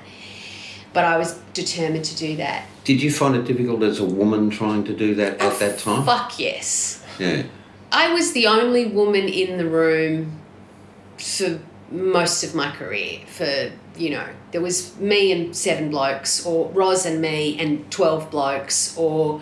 But 0.93 1.05
I 1.05 1.17
was 1.17 1.37
determined 1.53 2.05
to 2.05 2.15
do 2.15 2.37
that. 2.37 2.65
Did 2.83 3.01
you 3.01 3.11
find 3.11 3.35
it 3.35 3.45
difficult 3.45 3.83
as 3.83 3.99
a 3.99 4.05
woman 4.05 4.49
trying 4.49 4.83
to 4.85 4.95
do 4.95 5.13
that 5.15 5.41
at 5.41 5.59
that 5.59 5.79
time? 5.79 6.05
Fuck 6.05 6.39
yes. 6.39 7.03
Yeah. 7.19 7.43
I 7.91 8.13
was 8.13 8.33
the 8.33 8.47
only 8.47 8.85
woman 8.85 9.27
in 9.27 9.57
the 9.57 9.67
room 9.67 10.39
for 11.17 11.59
most 11.91 12.43
of 12.43 12.55
my 12.55 12.71
career. 12.71 13.19
For, 13.27 13.71
you 13.97 14.09
know, 14.11 14.27
there 14.51 14.61
was 14.61 14.97
me 14.99 15.31
and 15.31 15.55
seven 15.55 15.89
blokes, 15.89 16.45
or 16.45 16.69
Roz 16.71 17.05
and 17.05 17.21
me 17.21 17.59
and 17.59 17.89
12 17.91 18.29
blokes, 18.31 18.97
or 18.97 19.41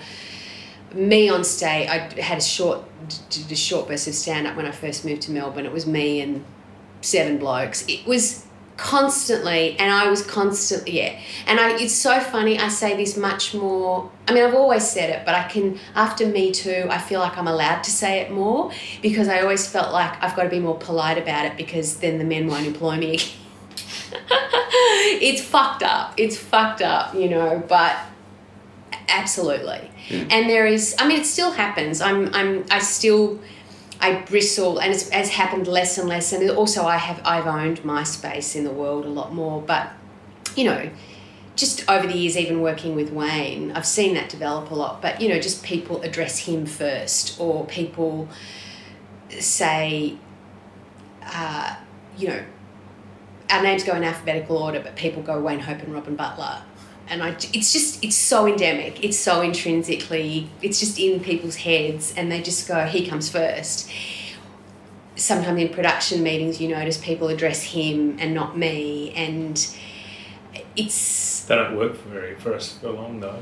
me 0.93 1.29
on 1.29 1.43
stage. 1.43 1.89
I 1.89 2.21
had 2.21 2.37
a 2.39 2.41
short, 2.41 2.83
did 3.29 3.51
a 3.51 3.55
short 3.55 3.87
burst 3.87 4.07
of 4.07 4.15
stand 4.15 4.47
up 4.47 4.55
when 4.55 4.65
I 4.65 4.71
first 4.71 5.05
moved 5.05 5.23
to 5.23 5.31
Melbourne. 5.31 5.65
It 5.65 5.71
was 5.71 5.85
me 5.85 6.21
and 6.21 6.45
seven 7.01 7.37
blokes. 7.37 7.85
It 7.87 8.05
was 8.05 8.44
constantly, 8.77 9.77
and 9.79 9.91
I 9.91 10.10
was 10.10 10.25
constantly, 10.25 10.98
yeah. 11.00 11.20
And 11.48 11.60
I, 11.60 11.77
it's 11.79 11.94
so 11.94 12.20
funny. 12.20 12.60
I 12.60 12.67
say 12.67 12.96
this 12.96 13.15
much 13.17 13.53
more. 13.53 14.12
I 14.27 14.34
mean, 14.34 14.44
I've 14.44 14.55
always 14.55 14.88
said 14.88 15.10
it, 15.10 15.25
but 15.25 15.36
I 15.36 15.44
can. 15.48 15.79
After 15.96 16.25
Me 16.27 16.51
Too, 16.51 16.88
I 16.89 16.98
feel 16.98 17.20
like 17.20 17.38
I'm 17.38 17.48
allowed 17.48 17.84
to 17.84 17.91
say 17.91 18.20
it 18.22 18.32
more 18.32 18.72
because 19.01 19.27
I 19.27 19.41
always 19.41 19.67
felt 19.67 19.94
like 19.94 20.22
I've 20.24 20.36
got 20.36 20.44
to 20.44 20.50
be 20.50 20.60
more 20.60 20.77
polite 20.77 21.17
about 21.17 21.46
it 21.46 21.58
because 21.58 21.98
then 21.98 22.17
the 22.17 22.25
men 22.25 22.48
won't 22.48 22.65
employ 22.67 22.98
me 22.98 23.20
it's 25.22 25.41
fucked 25.41 25.84
up. 25.84 26.13
It's 26.17 26.38
fucked 26.38 26.82
up, 26.82 27.13
you 27.13 27.29
know. 27.29 27.63
But 27.67 27.96
absolutely, 29.08 29.89
and 30.10 30.50
there 30.50 30.65
is. 30.65 30.96
I 31.00 31.08
mean, 31.08 31.20
it 31.22 31.25
still 31.25 31.51
happens. 31.51 32.01
I'm. 32.01 32.34
I'm. 32.34 32.65
I 32.72 32.79
still. 32.79 33.39
I 34.05 34.21
bristle, 34.21 34.77
and 34.77 34.93
it's, 34.93 35.09
has 35.09 35.29
happened 35.29 35.67
less 35.67 35.97
and 35.97 36.07
less. 36.07 36.31
And 36.31 36.47
also, 36.51 36.85
I 36.85 36.97
have 36.97 37.21
I've 37.25 37.47
owned 37.47 37.83
my 37.83 38.03
space 38.03 38.55
in 38.55 38.63
the 38.63 38.71
world 38.71 39.03
a 39.03 39.09
lot 39.09 39.33
more. 39.33 39.62
But 39.62 39.91
you 40.55 40.65
know, 40.65 40.91
just 41.55 41.89
over 41.89 42.05
the 42.05 42.15
years, 42.15 42.38
even 42.38 42.62
working 42.62 42.95
with 42.95 43.12
Wayne, 43.12 43.71
I've 43.71 43.85
seen 43.88 44.13
that 44.13 44.29
develop 44.29 44.69
a 44.69 44.75
lot. 44.75 45.01
But 45.01 45.21
you 45.21 45.27
know, 45.27 45.39
just 45.39 45.63
people 45.63 46.03
address 46.03 46.38
him 46.39 46.67
first, 46.67 47.39
or 47.39 47.65
people 47.65 48.29
say, 49.39 50.17
uh, 51.24 51.75
you 52.15 52.27
know, 52.27 52.43
our 53.50 53.63
names 53.63 53.83
go 53.83 53.95
in 53.95 54.03
alphabetical 54.03 54.57
order, 54.57 54.81
but 54.81 54.95
people 54.95 55.24
go 55.24 55.41
Wayne 55.41 55.59
Hope 55.59 55.79
and 55.79 55.91
Robyn 55.91 56.15
Butler. 56.15 56.62
And 57.07 57.21
I, 57.21 57.29
it's 57.53 57.71
just, 57.71 58.03
it's 58.03 58.15
so 58.15 58.47
endemic. 58.47 59.03
It's 59.03 59.17
so 59.19 59.41
intrinsically, 59.41 60.50
it's 60.62 60.79
just 60.79 61.00
in 61.00 61.19
people's 61.19 61.57
heads, 61.57 62.13
and 62.17 62.31
they 62.31 62.41
just 62.41 62.67
go, 62.67 62.85
he 62.85 63.07
comes 63.07 63.29
first. 63.29 63.89
Sometimes 65.15 65.62
in 65.62 65.69
production 65.69 66.24
meetings, 66.24 66.59
you 66.59 66.67
notice 66.67 66.97
people 66.97 67.27
address 67.29 67.62
him 67.63 68.17
and 68.19 68.33
not 68.33 68.57
me, 68.57 69.13
and 69.13 69.65
it's 70.75 71.45
They 71.45 71.55
don't 71.55 71.77
work 71.77 71.95
for 71.95 72.09
very 72.09 72.35
for 72.35 72.53
us 72.53 72.77
for 72.79 72.91
long 72.91 73.19
though. 73.21 73.39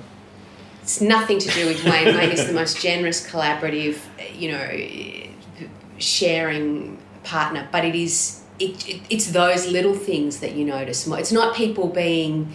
it's 0.81 1.01
nothing 1.01 1.39
to 1.39 1.49
do 1.49 1.65
with 1.65 1.83
Wayne. 1.83 2.15
Wayne 2.15 2.31
is 2.31 2.45
the 2.45 2.53
most 2.53 2.79
generous, 2.79 3.25
collaborative, 3.27 3.97
you 4.35 4.51
know, 4.51 5.67
sharing 5.97 6.99
partner. 7.23 7.67
But 7.71 7.85
it 7.85 7.95
is 7.95 8.43
it, 8.59 8.87
it 8.87 9.01
it's 9.09 9.31
those 9.31 9.67
little 9.67 9.95
things 9.95 10.39
that 10.41 10.53
you 10.53 10.65
notice. 10.65 11.07
more. 11.07 11.17
It's 11.17 11.31
not 11.31 11.55
people 11.55 11.87
being, 11.87 12.53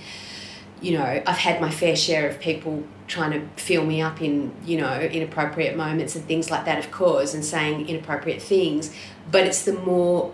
you 0.80 0.96
know, 0.98 1.22
I've 1.26 1.38
had 1.38 1.60
my 1.60 1.70
fair 1.70 1.96
share 1.96 2.28
of 2.28 2.38
people 2.40 2.84
trying 3.06 3.32
to 3.32 3.62
fill 3.62 3.84
me 3.84 4.00
up 4.02 4.20
in 4.20 4.52
you 4.64 4.78
know 4.78 5.00
inappropriate 5.00 5.76
moments 5.76 6.14
and 6.16 6.24
things 6.26 6.50
like 6.50 6.64
that, 6.66 6.78
of 6.78 6.90
course, 6.90 7.34
and 7.34 7.44
saying 7.44 7.88
inappropriate 7.88 8.42
things. 8.42 8.94
But 9.30 9.46
it's 9.46 9.64
the 9.64 9.72
more 9.74 10.32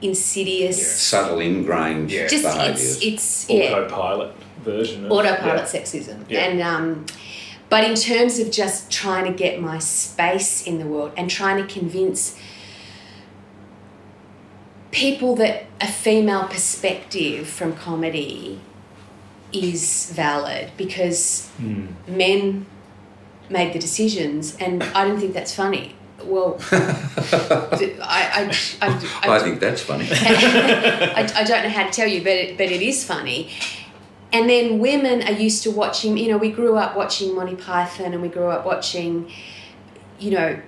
insidious. 0.00 1.00
Subtle, 1.00 1.40
ingrained 1.40 2.10
Yeah. 2.10 2.26
Just 2.26 2.44
behaviours. 2.44 2.96
it's 2.96 3.04
it's 3.04 3.50
yeah 3.50 3.72
Autopilot 3.72 4.34
version. 4.62 5.04
Of, 5.06 5.12
autopilot 5.12 5.72
yeah. 5.74 5.80
sexism 5.80 6.24
Yeah. 6.28 6.40
and 6.40 6.60
um 6.62 7.06
but 7.70 7.84
in 7.84 7.94
terms 7.96 8.38
of 8.38 8.50
just 8.50 8.90
trying 8.90 9.24
to 9.24 9.32
get 9.32 9.60
my 9.60 9.78
space 9.78 10.66
in 10.66 10.78
the 10.78 10.86
world 10.86 11.12
and 11.16 11.30
trying 11.30 11.56
to 11.66 11.72
convince 11.72 12.38
people 14.90 15.34
that 15.36 15.66
a 15.80 15.88
female 15.88 16.44
perspective 16.44 17.46
from 17.48 17.74
comedy 17.74 18.60
is 19.54 20.10
valid 20.14 20.70
because 20.76 21.48
Mm. 21.62 21.88
men 22.08 22.66
made 23.50 23.72
the 23.72 23.78
decisions 23.78 24.56
and 24.56 24.82
I 24.82 25.04
don't 25.06 25.18
think 25.20 25.34
that's 25.34 25.54
funny. 25.54 25.94
Well, 26.24 26.58
I, 26.72 27.92
I, 28.02 28.56
I, 28.80 28.88
I, 29.22 29.36
I 29.36 29.38
think 29.40 29.60
that's 29.60 29.82
funny. 29.82 30.08
I, 30.10 31.30
I 31.36 31.44
don't 31.44 31.62
know 31.64 31.68
how 31.68 31.84
to 31.84 31.90
tell 31.90 32.08
you, 32.08 32.20
but 32.22 32.32
it, 32.32 32.56
but 32.56 32.66
it 32.70 32.80
is 32.82 33.04
funny. 33.04 33.50
And 34.32 34.48
then 34.48 34.78
women 34.78 35.22
are 35.22 35.32
used 35.32 35.62
to 35.64 35.70
watching. 35.70 36.16
You 36.16 36.28
know, 36.32 36.38
we 36.38 36.50
grew 36.50 36.76
up 36.76 36.96
watching 36.96 37.34
Monty 37.36 37.56
Python, 37.56 38.12
and 38.14 38.22
we 38.22 38.28
grew 38.28 38.46
up 38.46 38.64
watching, 38.64 39.30
you 40.18 40.30
know, 40.32 40.58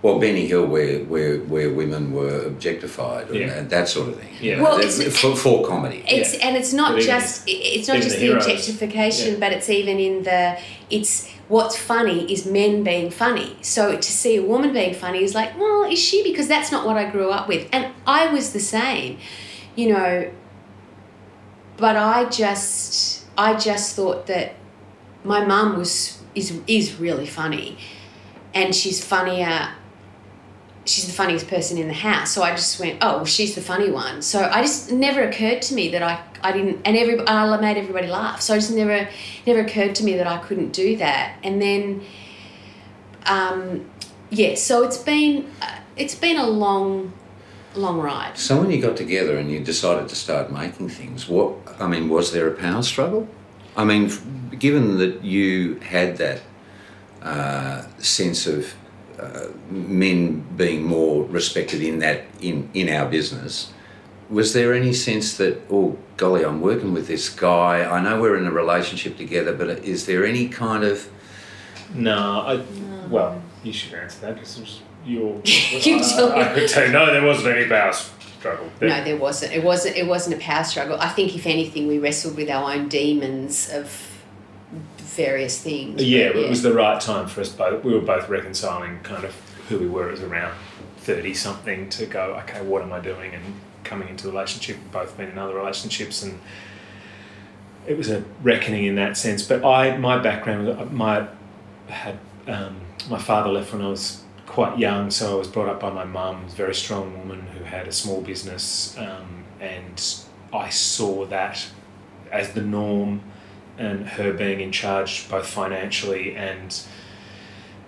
Well, 0.00 0.20
Benny 0.20 0.46
Hill, 0.46 0.64
where 0.66 1.00
where 1.04 1.38
where 1.38 1.70
women 1.72 2.12
were 2.12 2.44
objectified 2.46 3.26
Yeah. 3.34 3.52
and 3.58 3.68
that 3.70 3.88
sort 3.88 4.08
of 4.10 4.20
thing. 4.20 4.28
Yeah. 4.40 4.62
Well, 4.62 4.78
That's 4.78 5.00
it's- 5.00 5.18
for, 5.18 5.34
for 5.34 5.66
comedy. 5.66 6.04
it's 6.06 6.34
and 6.34 6.56
it's 6.56 6.72
not 6.72 6.92
But 6.92 7.02
even- 7.02 7.14
just 7.20 7.42
it's 7.48 7.88
not 7.88 7.96
just 7.96 8.16
the 8.20 8.28
the, 8.28 8.36
objectification, 8.36 9.32
Yeah. 9.34 9.40
but 9.40 9.52
it's 9.52 9.68
even 9.68 9.98
in 9.98 10.22
the 10.22 10.56
it's 10.88 11.26
what's 11.48 11.76
funny 11.76 12.30
is 12.32 12.46
men 12.46 12.84
being 12.84 13.10
funny. 13.10 13.56
So 13.62 13.96
to 13.96 14.10
see 14.22 14.36
a 14.36 14.42
woman 14.42 14.72
being 14.72 14.94
funny 14.94 15.24
is 15.24 15.34
like, 15.34 15.58
well, 15.58 15.82
is 15.90 15.98
she? 15.98 16.22
Because 16.22 16.46
that's 16.46 16.70
not 16.70 16.86
what 16.86 16.96
I 16.96 17.10
grew 17.10 17.30
up 17.30 17.48
with, 17.48 17.66
and 17.72 17.86
I 18.06 18.28
was 18.32 18.52
the 18.52 18.60
same, 18.60 19.18
you 19.74 19.92
know. 19.94 20.30
But 21.76 21.96
I 21.96 22.24
just 22.26 23.24
I 23.36 23.54
just 23.54 23.96
thought 23.96 24.26
that 24.26 24.54
my 25.24 25.44
mum 25.44 25.76
was 25.76 26.18
is 26.36 26.52
is 26.68 27.00
really 27.00 27.26
funny, 27.26 27.78
and 28.54 28.72
she's 28.74 29.04
funnier 29.04 29.70
she's 30.88 31.06
the 31.06 31.12
funniest 31.12 31.48
person 31.48 31.76
in 31.78 31.86
the 31.86 31.94
house. 31.94 32.32
So 32.32 32.42
I 32.42 32.50
just 32.52 32.80
went, 32.80 32.98
oh, 33.02 33.16
well, 33.16 33.24
she's 33.24 33.54
the 33.54 33.60
funny 33.60 33.90
one. 33.90 34.22
So 34.22 34.48
I 34.50 34.62
just 34.62 34.90
never 34.90 35.22
occurred 35.22 35.62
to 35.62 35.74
me 35.74 35.90
that 35.90 36.02
I, 36.02 36.22
I 36.42 36.52
didn't, 36.52 36.80
and 36.84 36.96
every 36.96 37.20
I 37.26 37.60
made 37.60 37.76
everybody 37.76 38.06
laugh. 38.06 38.40
So 38.40 38.54
I 38.54 38.58
just 38.58 38.72
never 38.72 39.08
never 39.46 39.60
occurred 39.60 39.94
to 39.96 40.04
me 40.04 40.16
that 40.16 40.26
I 40.26 40.38
couldn't 40.38 40.72
do 40.72 40.96
that. 40.96 41.36
And 41.42 41.60
then, 41.60 42.02
um, 43.26 43.90
yeah. 44.30 44.54
So 44.54 44.82
it's 44.84 44.98
been 44.98 45.50
uh, 45.60 45.78
it's 45.96 46.14
been 46.14 46.38
a 46.38 46.46
long, 46.46 47.12
long 47.74 48.00
ride. 48.00 48.38
So 48.38 48.58
when 48.58 48.70
you 48.70 48.80
got 48.80 48.96
together 48.96 49.36
and 49.36 49.50
you 49.50 49.60
decided 49.60 50.08
to 50.08 50.16
start 50.16 50.50
making 50.50 50.88
things, 50.88 51.28
what 51.28 51.54
I 51.78 51.86
mean, 51.86 52.08
was 52.08 52.32
there 52.32 52.48
a 52.48 52.54
power 52.54 52.82
struggle? 52.82 53.28
I 53.76 53.84
mean, 53.84 54.10
given 54.58 54.98
that 54.98 55.22
you 55.22 55.76
had 55.80 56.16
that 56.16 56.40
uh, 57.22 57.82
sense 57.98 58.46
of 58.46 58.74
uh, 59.20 59.48
men 59.70 60.40
being 60.56 60.82
more 60.84 61.24
respected 61.24 61.82
in 61.82 61.98
that 62.00 62.24
in 62.40 62.68
in 62.74 62.88
our 62.88 63.08
business, 63.08 63.72
was 64.30 64.52
there 64.52 64.72
any 64.74 64.92
sense 64.92 65.36
that 65.38 65.60
oh 65.70 65.96
golly, 66.16 66.44
I'm 66.44 66.60
working 66.60 66.92
with 66.92 67.06
this 67.06 67.28
guy. 67.28 67.84
I 67.84 68.00
know 68.02 68.20
we're 68.20 68.36
in 68.36 68.46
a 68.46 68.50
relationship 68.52 69.16
together, 69.16 69.52
but 69.54 69.68
is 69.84 70.06
there 70.06 70.24
any 70.26 70.48
kind 70.48 70.84
of 70.84 71.08
No, 71.94 72.18
I. 72.46 72.64
Well, 73.08 73.40
you 73.64 73.72
should 73.72 73.94
answer 73.94 74.20
that 74.26 74.34
because 74.34 74.58
it 74.58 74.60
was 74.60 74.80
your. 75.06 75.40
You 75.44 75.98
I, 75.98 76.02
tell 76.02 76.32
I 76.32 76.48
me. 76.48 76.54
could 76.60 76.68
tell 76.68 76.86
you, 76.86 76.92
no, 76.92 77.06
there 77.12 77.24
wasn't 77.24 77.56
any 77.56 77.66
power 77.68 77.92
struggle. 77.92 78.68
There- 78.78 78.88
No, 78.90 79.04
there 79.04 79.16
wasn't. 79.16 79.52
It 79.54 79.64
wasn't. 79.64 79.96
It 79.96 80.06
wasn't 80.06 80.36
a 80.36 80.38
power 80.44 80.64
struggle. 80.64 80.96
I 81.00 81.08
think, 81.08 81.34
if 81.34 81.46
anything, 81.46 81.86
we 81.88 81.98
wrestled 81.98 82.36
with 82.36 82.50
our 82.50 82.72
own 82.72 82.88
demons 82.88 83.70
of 83.70 83.90
various 85.18 85.60
things. 85.60 86.02
Yeah, 86.02 86.28
but 86.28 86.36
it 86.44 86.48
was 86.48 86.62
the 86.62 86.72
right 86.72 87.00
time 87.00 87.26
for 87.26 87.40
us 87.40 87.50
both. 87.50 87.84
We 87.84 87.92
were 87.92 88.00
both 88.00 88.28
reconciling 88.28 89.00
kind 89.00 89.24
of 89.24 89.34
who 89.68 89.78
we 89.78 89.88
were 89.88 90.10
as 90.10 90.22
around 90.22 90.54
30 90.98 91.34
something 91.34 91.88
to 91.90 92.06
go, 92.06 92.40
okay, 92.44 92.62
what 92.62 92.82
am 92.82 92.92
I 92.92 93.00
doing? 93.00 93.34
And 93.34 93.44
coming 93.82 94.08
into 94.08 94.26
the 94.26 94.32
relationship, 94.32 94.76
we've 94.76 94.92
both 94.92 95.16
been 95.16 95.28
in 95.28 95.36
other 95.36 95.54
relationships 95.54 96.22
and 96.22 96.38
it 97.86 97.96
was 97.96 98.08
a 98.08 98.22
reckoning 98.42 98.84
in 98.84 98.94
that 98.94 99.16
sense. 99.16 99.42
But 99.42 99.64
I, 99.64 99.96
my 99.96 100.18
background, 100.18 100.92
my 100.92 101.26
had 101.88 102.18
um, 102.46 102.80
my 103.10 103.18
father 103.18 103.50
left 103.50 103.72
when 103.72 103.82
I 103.82 103.88
was 103.88 104.22
quite 104.46 104.78
young, 104.78 105.10
so 105.10 105.34
I 105.34 105.38
was 105.38 105.48
brought 105.48 105.68
up 105.68 105.80
by 105.80 105.90
my 105.90 106.04
mum, 106.04 106.44
a 106.46 106.50
very 106.50 106.74
strong 106.74 107.18
woman 107.18 107.46
who 107.56 107.64
had 107.64 107.88
a 107.88 107.92
small 107.92 108.20
business, 108.20 108.96
um, 108.98 109.44
and 109.60 110.24
I 110.52 110.68
saw 110.68 111.26
that 111.26 111.66
as 112.30 112.52
the 112.52 112.62
norm, 112.62 113.22
and 113.78 114.06
her 114.08 114.32
being 114.32 114.60
in 114.60 114.72
charge 114.72 115.28
both 115.28 115.46
financially 115.46 116.36
and 116.36 116.82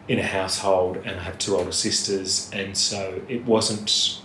in 0.09 0.19
a 0.19 0.27
household. 0.27 0.99
And 0.99 1.19
I 1.21 1.23
have 1.23 1.39
two 1.39 1.57
older 1.57 1.73
sisters, 1.73 2.51
and 2.53 2.77
so 2.77 3.23
it 3.29 3.45
wasn't 3.45 4.21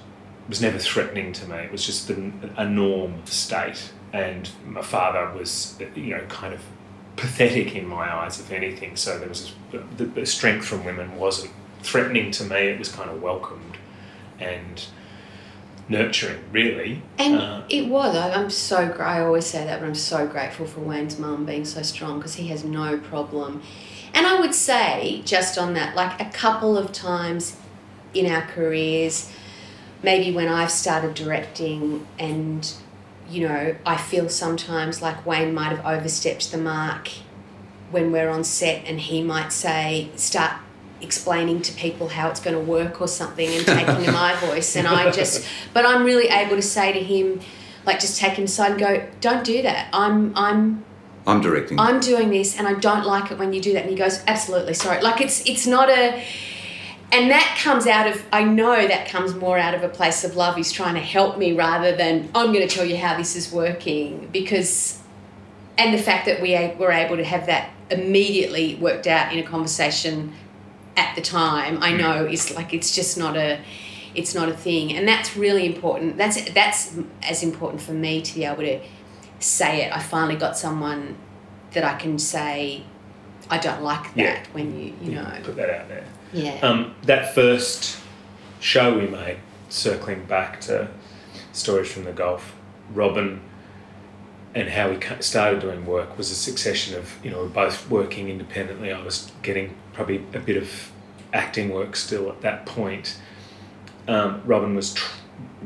it 0.45 0.49
was 0.49 0.61
never 0.61 0.77
threatening 0.77 1.33
to 1.33 1.49
me. 1.49 1.57
It 1.57 1.71
was 1.71 1.85
just 1.85 2.09
a, 2.09 2.31
a 2.57 2.67
norm 2.67 3.25
state, 3.25 3.91
and 4.13 4.49
my 4.65 4.81
father 4.81 5.31
was 5.37 5.77
you 5.95 6.15
know 6.15 6.25
kind 6.29 6.53
of 6.53 6.61
pathetic 7.15 7.75
in 7.75 7.87
my 7.87 8.13
eyes, 8.13 8.39
if 8.39 8.51
anything. 8.51 8.95
So 8.95 9.17
there 9.19 9.29
was 9.29 9.53
the, 9.71 10.05
the 10.05 10.25
strength 10.25 10.65
from 10.65 10.85
women 10.85 11.17
wasn't 11.17 11.51
threatening 11.81 12.31
to 12.31 12.43
me. 12.43 12.57
It 12.57 12.79
was 12.79 12.89
kind 12.89 13.09
of 13.09 13.21
welcomed 13.21 13.77
and 14.39 14.85
nurturing, 15.89 16.39
really. 16.51 17.01
And 17.17 17.35
Uh, 17.35 17.61
it 17.69 17.87
was. 17.87 18.15
I, 18.15 18.33
I'm 18.33 18.49
so. 18.49 18.77
I 18.99 19.21
always 19.21 19.45
say 19.45 19.63
that, 19.65 19.79
but 19.79 19.85
I'm 19.85 19.95
so 19.95 20.27
grateful 20.27 20.65
for 20.65 20.79
Wayne's 20.81 21.19
mum 21.19 21.45
being 21.45 21.65
so 21.65 21.81
strong 21.81 22.19
because 22.19 22.35
he 22.35 22.47
has 22.47 22.63
no 22.63 22.97
problem. 22.97 23.61
And 24.13 24.25
I 24.25 24.39
would 24.39 24.55
say, 24.55 25.21
just 25.25 25.57
on 25.57 25.73
that, 25.73 25.95
like 25.95 26.19
a 26.21 26.29
couple 26.31 26.77
of 26.77 26.91
times 26.91 27.57
in 28.13 28.31
our 28.31 28.43
careers, 28.43 29.31
maybe 30.01 30.33
when 30.33 30.47
I've 30.47 30.71
started 30.71 31.13
directing, 31.13 32.07
and 32.17 32.71
you 33.29 33.47
know, 33.47 33.75
I 33.85 33.97
feel 33.97 34.29
sometimes 34.29 35.01
like 35.01 35.25
Wayne 35.25 35.53
might 35.53 35.75
have 35.75 35.85
overstepped 35.85 36.51
the 36.51 36.57
mark 36.57 37.09
when 37.91 38.11
we're 38.11 38.29
on 38.29 38.43
set, 38.43 38.85
and 38.85 38.99
he 38.99 39.21
might 39.21 39.51
say, 39.51 40.09
start 40.15 40.53
explaining 41.05 41.61
to 41.61 41.73
people 41.73 42.09
how 42.09 42.29
it's 42.29 42.39
going 42.39 42.55
to 42.55 42.71
work 42.71 42.99
or 42.99 43.07
something 43.07 43.47
and 43.47 43.65
taking 43.65 44.11
my 44.11 44.35
voice 44.47 44.75
and 44.75 44.87
I 44.87 45.11
just 45.11 45.47
but 45.73 45.85
I'm 45.85 46.03
really 46.03 46.27
able 46.27 46.55
to 46.55 46.61
say 46.61 46.91
to 46.91 46.99
him 46.99 47.39
like 47.85 47.99
just 47.99 48.19
take 48.19 48.33
him 48.33 48.45
aside 48.45 48.71
and 48.71 48.79
go 48.79 49.07
don't 49.21 49.43
do 49.43 49.61
that. 49.61 49.89
I'm 49.93 50.35
I'm 50.35 50.83
I'm 51.27 51.41
directing. 51.41 51.79
I'm 51.79 51.99
doing 51.99 52.29
this 52.29 52.57
and 52.57 52.67
I 52.67 52.73
don't 52.73 53.05
like 53.05 53.31
it 53.31 53.37
when 53.37 53.53
you 53.53 53.61
do 53.61 53.73
that. 53.73 53.81
And 53.81 53.89
he 53.89 53.95
goes 53.95 54.21
absolutely 54.27 54.73
sorry. 54.73 55.01
Like 55.01 55.21
it's 55.21 55.47
it's 55.47 55.65
not 55.65 55.89
a 55.89 56.23
and 57.11 57.31
that 57.31 57.57
comes 57.61 57.87
out 57.87 58.07
of 58.07 58.23
I 58.31 58.43
know 58.43 58.87
that 58.87 59.07
comes 59.07 59.33
more 59.35 59.57
out 59.57 59.73
of 59.73 59.83
a 59.83 59.89
place 59.89 60.23
of 60.23 60.35
love. 60.35 60.55
He's 60.55 60.71
trying 60.71 60.95
to 60.95 61.01
help 61.01 61.37
me 61.37 61.53
rather 61.53 61.95
than 61.95 62.29
I'm 62.35 62.51
going 62.53 62.67
to 62.67 62.75
tell 62.75 62.85
you 62.85 62.97
how 62.97 63.17
this 63.17 63.35
is 63.35 63.51
working 63.51 64.29
because 64.31 65.01
and 65.77 65.93
the 65.93 66.01
fact 66.01 66.25
that 66.25 66.41
we 66.41 66.53
were 66.79 66.91
able 66.91 67.17
to 67.17 67.23
have 67.23 67.47
that 67.47 67.71
immediately 67.91 68.75
worked 68.75 69.05
out 69.07 69.31
in 69.31 69.39
a 69.39 69.43
conversation 69.43 70.33
at 70.97 71.15
the 71.15 71.21
time 71.21 71.77
I 71.81 71.91
know 71.93 72.25
is 72.25 72.53
like 72.55 72.73
it's 72.73 72.95
just 72.95 73.17
not 73.17 73.35
a 73.37 73.59
it's 74.13 74.33
not 74.33 74.47
a 74.49 74.53
thing 74.53 74.93
and 74.93 75.07
that's 75.07 75.35
really 75.35 75.65
important 75.65 76.17
that's 76.17 76.41
that's 76.51 76.95
as 77.21 77.43
important 77.43 77.81
for 77.81 77.91
me 77.93 78.21
to 78.21 78.33
be 78.35 78.45
able 78.45 78.63
to 78.63 78.79
say 79.39 79.85
it 79.85 79.93
I 79.95 79.99
finally 79.99 80.35
got 80.37 80.57
someone 80.57 81.17
that 81.73 81.83
I 81.83 81.95
can 81.95 82.17
say 82.17 82.83
I 83.49 83.57
don't 83.57 83.83
like 83.83 84.03
that 84.15 84.17
Yeah. 84.17 84.43
when 84.53 84.79
you 84.79 84.93
you 85.01 85.11
know 85.15 85.29
put 85.43 85.55
that 85.57 85.69
out 85.69 85.87
there. 85.89 86.05
yeah 86.33 86.59
Um, 86.61 86.95
that 87.03 87.35
first 87.35 87.97
show 88.59 88.97
we 88.97 89.07
made, 89.07 89.37
circling 89.69 90.25
back 90.25 90.61
to 90.61 90.87
stories 91.51 91.91
from 91.91 92.05
the 92.05 92.11
Golf, 92.13 92.55
Robyn 92.93 93.41
and 94.55 94.69
how 94.69 94.89
we 94.89 94.97
started 95.19 95.59
doing 95.59 95.85
work 95.85 96.17
was 96.17 96.31
a 96.31 96.35
succession 96.35 96.95
of 96.97 97.19
you 97.23 97.29
know 97.29 97.45
both 97.47 97.89
working 97.89 98.29
independently. 98.29 98.91
I 98.93 99.03
was 99.03 99.31
getting 99.43 99.75
probably 99.95 100.23
a 100.33 100.39
bit 100.39 100.57
of 100.57 100.91
acting 101.33 101.69
work 101.69 101.95
still 101.95 102.29
at 102.29 102.41
that 102.41 102.65
point. 102.65 103.19
Um, 104.07 104.41
Robyn 104.45 104.75
was 104.75 104.93
tr- 104.93 105.15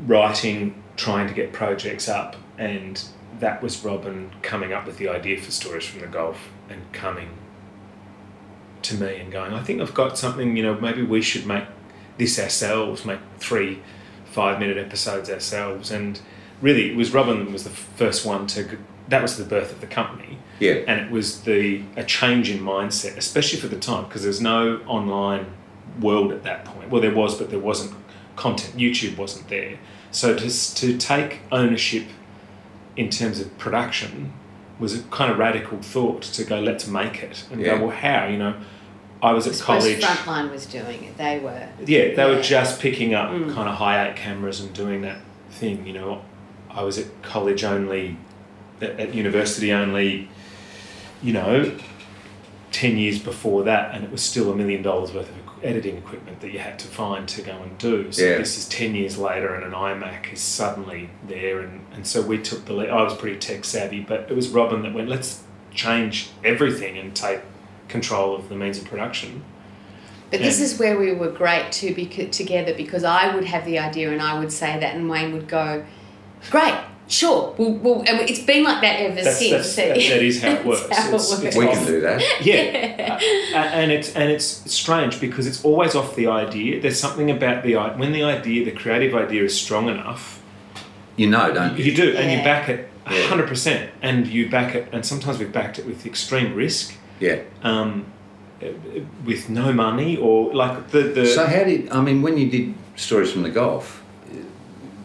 writing, 0.06 0.82
trying 0.96 1.28
to 1.28 1.34
get 1.34 1.52
projects 1.52 2.08
up, 2.08 2.36
and 2.56 3.02
that 3.38 3.62
was 3.62 3.84
Robyn 3.84 4.30
coming 4.42 4.72
up 4.72 4.86
with 4.86 4.98
the 4.98 5.08
idea 5.08 5.40
for 5.40 5.50
stories 5.50 5.84
from 5.84 6.00
the 6.00 6.06
Golf 6.06 6.48
and 6.68 6.80
coming 6.92 7.36
to 8.82 8.94
me 8.94 9.16
and 9.16 9.30
going, 9.30 9.52
I 9.52 9.62
think 9.62 9.80
I've 9.80 9.94
got 9.94 10.16
something, 10.16 10.56
you 10.56 10.62
know, 10.62 10.80
maybe 10.80 11.02
we 11.02 11.20
should 11.20 11.46
make 11.46 11.64
this 12.16 12.38
ourselves, 12.38 13.04
make 13.04 13.20
three 13.38 13.82
five 14.30 14.60
minute 14.60 14.78
episodes 14.78 15.28
ourselves. 15.28 15.90
And 15.90 16.20
really, 16.60 16.90
it 16.90 16.96
was 16.96 17.12
Robyn 17.12 17.52
was 17.52 17.64
the 17.64 17.70
first 17.70 18.24
one 18.24 18.46
to, 18.48 18.78
that 19.10 19.20
was 19.22 19.36
the 19.36 19.44
birth 19.44 19.70
of 19.72 19.80
the 19.80 19.86
company. 19.86 20.38
yeah. 20.60 20.72
And 20.88 21.00
it 21.00 21.10
was 21.10 21.42
the 21.42 21.82
a 21.96 22.04
change 22.04 22.50
in 22.50 22.58
mindset, 22.60 23.16
especially 23.16 23.58
for 23.60 23.68
the 23.68 23.78
time, 23.78 24.04
because 24.04 24.22
there's 24.22 24.40
no 24.40 24.80
online 24.86 25.46
world 26.00 26.32
at 26.32 26.42
that 26.44 26.64
point. 26.64 26.90
Well, 26.90 27.02
there 27.02 27.14
was, 27.14 27.38
but 27.38 27.50
there 27.50 27.58
wasn't 27.58 27.92
content. 28.36 28.76
YouTube 28.76 29.16
wasn't 29.18 29.48
there. 29.48 29.78
So 30.12 30.34
to, 30.36 30.74
to 30.76 30.96
take 30.98 31.40
ownership 31.52 32.06
in 32.96 33.10
terms 33.10 33.40
of 33.40 33.56
production 33.58 34.32
was 34.78 34.98
a 34.98 35.02
kind 35.04 35.30
of 35.30 35.38
radical 35.38 35.78
thought 35.82 36.22
to 36.22 36.44
go, 36.44 36.58
let's 36.60 36.86
make 36.86 37.22
it. 37.22 37.44
And 37.50 37.60
Yeah. 37.60 37.76
go, 37.78 37.86
well, 37.86 37.96
how? 37.96 38.26
You 38.28 38.38
know, 38.38 38.54
I 39.22 39.32
was 39.32 39.46
I 39.46 39.50
at 39.50 39.56
suppose 39.56 39.82
college. 39.82 40.02
Frontline 40.02 40.50
was 40.50 40.64
doing 40.66 41.04
it 41.04 41.18
they 41.18 41.38
were 41.38 41.68
Yeah, 41.84 42.14
they 42.14 42.24
were 42.24 42.40
just 42.40 42.80
picking 42.80 43.12
up 43.14 43.30
Mm. 43.30 43.54
kind 43.54 43.68
of 43.68 43.74
high 43.76 44.08
eight 44.08 44.16
cameras 44.16 44.60
and 44.60 44.72
doing 44.72 45.02
that 45.02 45.18
thing. 45.50 45.86
You 45.86 45.92
know, 45.94 46.22
I 46.70 46.82
was 46.82 46.96
at 46.98 47.06
college 47.22 47.62
only, 47.64 48.16
at, 48.80 48.98
at 49.00 49.14
university 49.14 49.72
only. 49.72 50.28
You 51.22 51.34
know, 51.34 51.76
ten 52.72 52.96
years 52.96 53.18
before 53.18 53.64
that, 53.64 53.94
and 53.94 54.04
it 54.04 54.10
was 54.10 54.22
still 54.22 54.50
a 54.50 54.56
million 54.56 54.82
dollars 54.82 55.12
worth 55.12 55.28
of 55.28 55.36
editing 55.62 55.98
equipment 55.98 56.40
that 56.40 56.50
you 56.50 56.58
had 56.58 56.78
to 56.78 56.86
find 56.86 57.28
to 57.28 57.42
go 57.42 57.52
and 57.52 57.76
do. 57.76 58.10
So 58.10 58.24
Yeah. 58.24 58.38
this 58.38 58.56
is 58.56 58.66
ten 58.66 58.94
years 58.94 59.18
later, 59.18 59.54
and 59.54 59.62
an 59.64 59.72
iMac 59.72 60.32
is 60.32 60.40
suddenly 60.40 61.10
there, 61.28 61.60
and 61.60 61.84
and 61.92 62.06
so 62.06 62.22
we 62.22 62.38
took 62.38 62.64
the 62.64 62.72
lead. 62.72 62.88
I 62.88 63.02
was 63.02 63.14
pretty 63.14 63.38
tech 63.38 63.64
savvy, 63.64 64.00
but 64.00 64.28
it 64.30 64.34
was 64.34 64.48
Robyn 64.48 64.82
that 64.82 64.94
went, 64.94 65.08
let's 65.10 65.42
change 65.74 66.30
everything 66.42 66.96
and 66.96 67.14
take 67.14 67.40
control 67.88 68.34
of 68.34 68.48
the 68.48 68.56
means 68.56 68.78
of 68.78 68.84
production. 68.86 69.44
But 70.30 70.40
this 70.40 70.60
is 70.60 70.78
where 70.78 70.96
we 70.98 71.12
were 71.12 71.30
great 71.30 71.72
too, 71.72 71.94
because, 71.94 72.34
together 72.36 72.72
because 72.72 73.04
I 73.04 73.34
would 73.34 73.44
have 73.44 73.64
the 73.64 73.78
idea 73.78 74.10
and 74.12 74.22
I 74.22 74.38
would 74.38 74.52
say 74.52 74.78
that, 74.78 74.94
and 74.94 75.10
Wayne 75.10 75.32
would 75.32 75.48
go, 75.48 75.84
"Great, 76.50 76.74
sure." 77.10 77.54
We'll, 77.58 77.72
we'll, 77.72 78.02
it's 78.06 78.40
been 78.40 78.64
like 78.64 78.80
that 78.82 79.00
ever 79.00 79.22
That's, 79.22 79.38
since. 79.38 79.50
that's, 79.52 79.76
that, 79.76 79.88
that 79.96 80.22
is 80.22 80.40
how 80.42 80.52
it 80.52 80.64
works. 80.70 80.86
how 80.96 81.08
it 81.08 81.12
works. 81.12 81.42
it's 81.42 81.56
We 81.56 81.66
off- 81.66 81.74
can 81.74 81.86
do 81.86 82.00
that. 82.00 82.22
Yeah, 82.44 83.18
Uh, 83.52 83.56
and 83.58 83.90
it's 83.92 84.14
and 84.14 84.30
it's 84.30 84.46
strange 84.72 85.20
because 85.20 85.46
it's 85.46 85.62
always 85.64 85.94
off 85.94 86.14
the 86.16 86.28
idea. 86.28 86.80
There's 86.80 86.98
something 87.00 87.30
about 87.30 87.62
the 87.64 87.76
i- 87.76 87.96
when 87.96 88.12
the 88.12 88.22
idea, 88.22 88.64
the 88.64 88.72
creative 88.72 89.14
idea, 89.14 89.42
is 89.44 89.54
strong 89.60 89.88
enough. 89.88 90.40
You 91.16 91.28
know, 91.28 91.52
don't 91.52 91.76
you? 91.76 91.84
You 91.86 91.94
do, 91.94 92.16
and 92.16 92.30
you 92.32 92.38
back 92.44 92.68
it 92.68 92.88
Yeah. 93.10 93.26
hundred 93.28 93.48
percent, 93.48 93.90
and 94.00 94.26
you 94.26 94.48
back 94.48 94.74
it, 94.74 94.88
and 94.92 95.04
sometimes 95.04 95.38
we've 95.38 95.52
backed 95.52 95.78
it 95.78 95.86
with 95.86 96.06
extreme 96.06 96.54
risk, 96.54 96.94
Yeah. 97.18 97.40
um, 97.62 98.06
with 99.24 99.48
no 99.50 99.72
money 99.72 100.16
or 100.16 100.54
like 100.54 100.90
the 100.90 101.02
the. 101.02 101.26
So 101.26 101.46
how 101.46 101.64
did 101.64 101.90
I 101.90 102.00
mean 102.00 102.22
when 102.22 102.38
you 102.38 102.50
did 102.50 102.74
stories 102.96 103.32
from 103.32 103.42
the 103.42 103.50
Golf? 103.50 103.99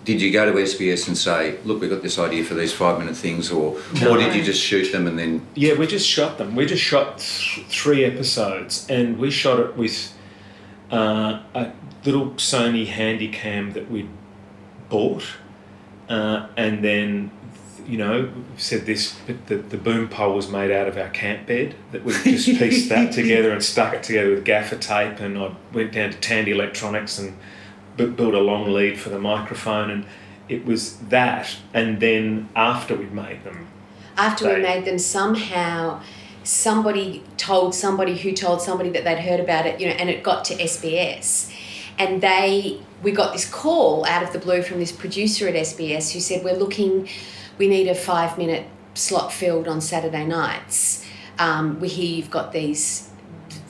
Did 0.05 0.21
you 0.21 0.31
go 0.31 0.45
to 0.45 0.51
SBS 0.51 1.07
and 1.07 1.17
say, 1.17 1.57
"Look, 1.65 1.81
we've 1.81 1.89
got 1.89 2.03
this 2.03 2.19
idea 2.19 2.43
for 2.43 2.53
these 2.53 2.71
five-minute 2.71 3.17
things," 3.17 3.51
or 3.51 3.75
or 4.07 4.17
did 4.17 4.35
you 4.35 4.43
just 4.43 4.61
shoot 4.61 4.91
them 4.91 5.07
and 5.07 5.17
then? 5.17 5.41
Yeah, 5.55 5.73
we 5.73 5.87
just 5.87 6.07
shot 6.07 6.37
them. 6.37 6.55
We 6.55 6.67
just 6.67 6.83
shot 6.83 7.17
th- 7.17 7.65
three 7.67 8.05
episodes, 8.05 8.85
and 8.87 9.17
we 9.17 9.31
shot 9.31 9.59
it 9.59 9.75
with 9.75 10.13
uh, 10.91 11.39
a 11.55 11.71
little 12.05 12.27
Sony 12.31 12.85
Handycam 12.85 13.73
that 13.73 13.89
we 13.89 14.07
bought, 14.89 15.25
uh, 16.07 16.47
and 16.55 16.83
then 16.83 17.31
you 17.87 17.97
know 17.97 18.29
said 18.57 18.85
this. 18.85 19.15
But 19.25 19.47
the 19.47 19.57
the 19.57 19.77
boom 19.77 20.07
pole 20.07 20.35
was 20.35 20.51
made 20.51 20.69
out 20.69 20.87
of 20.87 20.99
our 20.99 21.09
camp 21.09 21.47
bed 21.47 21.73
that 21.93 22.05
we 22.05 22.13
just 22.13 22.47
pieced 22.59 22.89
that 22.89 23.11
together 23.11 23.51
and 23.51 23.63
stuck 23.63 23.95
it 23.95 24.03
together 24.03 24.29
with 24.29 24.45
gaffer 24.45 24.77
tape, 24.77 25.19
and 25.19 25.35
I 25.35 25.55
went 25.73 25.93
down 25.93 26.11
to 26.11 26.17
Tandy 26.17 26.51
Electronics 26.51 27.17
and 27.17 27.35
built 27.97 28.19
a 28.19 28.39
long 28.39 28.71
lead 28.71 28.99
for 28.99 29.09
the 29.09 29.19
microphone, 29.19 29.89
and 29.89 30.05
it 30.49 30.65
was 30.65 30.97
that. 30.97 31.55
And 31.73 31.99
then 31.99 32.49
after 32.55 32.95
we'd 32.95 33.13
made 33.13 33.43
them, 33.43 33.67
After 34.17 34.53
we 34.53 34.61
made 34.61 34.85
them, 34.85 34.99
somehow 34.99 36.01
somebody 36.43 37.23
told 37.37 37.73
somebody 37.73 38.17
who 38.17 38.31
told 38.31 38.61
somebody 38.61 38.89
that 38.91 39.03
they'd 39.03 39.19
heard 39.19 39.39
about 39.39 39.65
it, 39.65 39.79
you 39.79 39.87
know, 39.87 39.93
and 39.93 40.09
it 40.09 40.23
got 40.23 40.45
to 40.45 40.55
SBS. 40.55 41.51
And 41.97 42.21
they, 42.21 42.79
we 43.01 43.11
got 43.11 43.33
this 43.33 43.49
call 43.49 44.05
out 44.05 44.21
of 44.21 44.31
the 44.31 44.39
blue 44.39 44.61
from 44.61 44.79
this 44.79 44.91
producer 44.91 45.47
at 45.47 45.55
SBS 45.55 46.11
who 46.11 46.19
said, 46.19 46.43
We're 46.43 46.55
looking, 46.55 47.09
we 47.57 47.67
need 47.67 47.87
a 47.87 47.95
five 47.95 48.37
minute 48.37 48.67
slot 48.93 49.31
filled 49.31 49.67
on 49.67 49.81
Saturday 49.81 50.25
nights. 50.25 51.05
Um, 51.39 51.79
we 51.79 51.89
hear 51.89 52.17
you've 52.17 52.31
got 52.31 52.51
these 52.51 53.09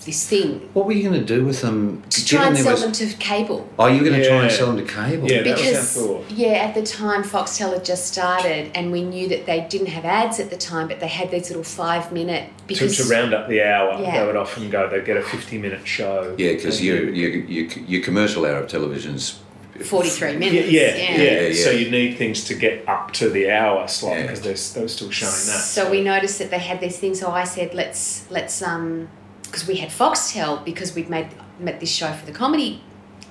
this 0.06 0.28
thing. 0.30 0.70
What 0.74 0.86
were 0.86 0.92
you 0.94 1.10
going 1.10 1.20
to 1.20 1.26
do 1.26 1.44
with 1.46 1.62
them? 1.62 2.04
To 2.10 2.22
Given 2.22 2.38
try 2.38 2.48
and 2.48 2.58
sell 2.58 2.72
was- 2.74 2.82
them 2.84 2.92
to 3.10 3.18
cable. 3.18 3.68
Oh, 3.80 3.88
you 3.88 4.02
were 4.04 4.10
going 4.10 4.22
to 4.22 4.28
try 4.28 4.44
and 4.44 4.52
sell 4.52 4.68
them 4.68 4.78
to 4.78 4.94
cable? 4.94 5.30
Yeah, 5.30 5.42
that 5.42 5.58
was 5.58 5.62
our 5.62 5.72
because 5.72 5.94
thought. 5.96 6.32
yeah, 6.32 6.48
at 6.68 6.76
the 6.76 6.84
time 6.84 7.24
Foxtel 7.24 7.74
had 7.74 7.84
just 7.84 8.06
started, 8.08 8.72
and 8.76 8.92
we 8.92 9.04
knew 9.04 9.28
that 9.30 9.46
they 9.46 9.62
didn't 9.70 9.88
have 9.88 10.06
ads 10.06 10.40
at 10.40 10.50
the 10.50 10.58
time, 10.58 10.88
but 10.88 11.00
they 11.00 11.08
had 11.08 11.32
these 11.32 11.50
little 11.50 11.64
five 11.64 12.12
minute 12.12 12.50
To, 12.58 12.64
because 12.68 12.98
to 12.98 13.04
round 13.14 13.34
up 13.34 13.48
the 13.50 13.64
hour, 13.64 14.00
Yeah. 14.02 14.20
they 14.22 14.26
would 14.28 14.36
often 14.38 14.70
go, 14.70 14.88
they'd 14.90 15.06
get 15.06 15.18
a 15.18 15.22
50 15.24 15.58
minute 15.58 15.88
show. 15.88 16.36
Yeah, 16.38 16.54
because 16.54 16.78
And 16.78 16.86
your, 16.86 17.10
your, 17.10 17.30
your, 17.30 17.66
your 17.72 18.04
commercial 18.04 18.46
hour 18.46 18.58
of 18.60 18.68
television's 18.70 19.40
forty 19.84 20.08
three 20.08 20.38
minutes. 20.38 20.72
yeah, 20.72 20.96
yeah, 20.96 21.18
Yeah, 21.22 21.40
yeah. 21.48 21.64
So 21.66 21.70
you 21.72 21.92
need 21.92 22.18
things 22.18 22.46
to 22.46 22.54
get 22.56 22.88
up 22.88 23.12
to 23.14 23.30
the 23.30 23.52
hour 23.52 23.88
slot 23.90 24.14
Yeah. 24.18 24.22
because 24.22 24.42
they 24.74 24.82
were 24.82 24.88
still 24.88 25.12
showing 25.12 25.32
that. 25.32 25.62
So 25.64 25.90
we 25.92 26.02
noticed 26.02 26.40
that 26.40 26.50
they 26.50 26.60
had 26.60 26.80
these 26.80 26.98
things. 26.98 27.20
So 27.20 27.30
I 27.30 27.44
said, 27.44 27.74
let's 27.74 28.24
let's 28.30 28.62
um, 28.62 29.10
because 29.56 29.68
we 29.68 29.76
had 29.78 29.90
Foxtel 29.90 30.64
because 30.66 30.94
we'd 30.94 31.10
made 31.10 31.30
made 31.60 31.80
this 31.80 31.90
show 31.92 32.12
for 32.12 32.26
the 32.26 32.32
comedy 32.34 32.82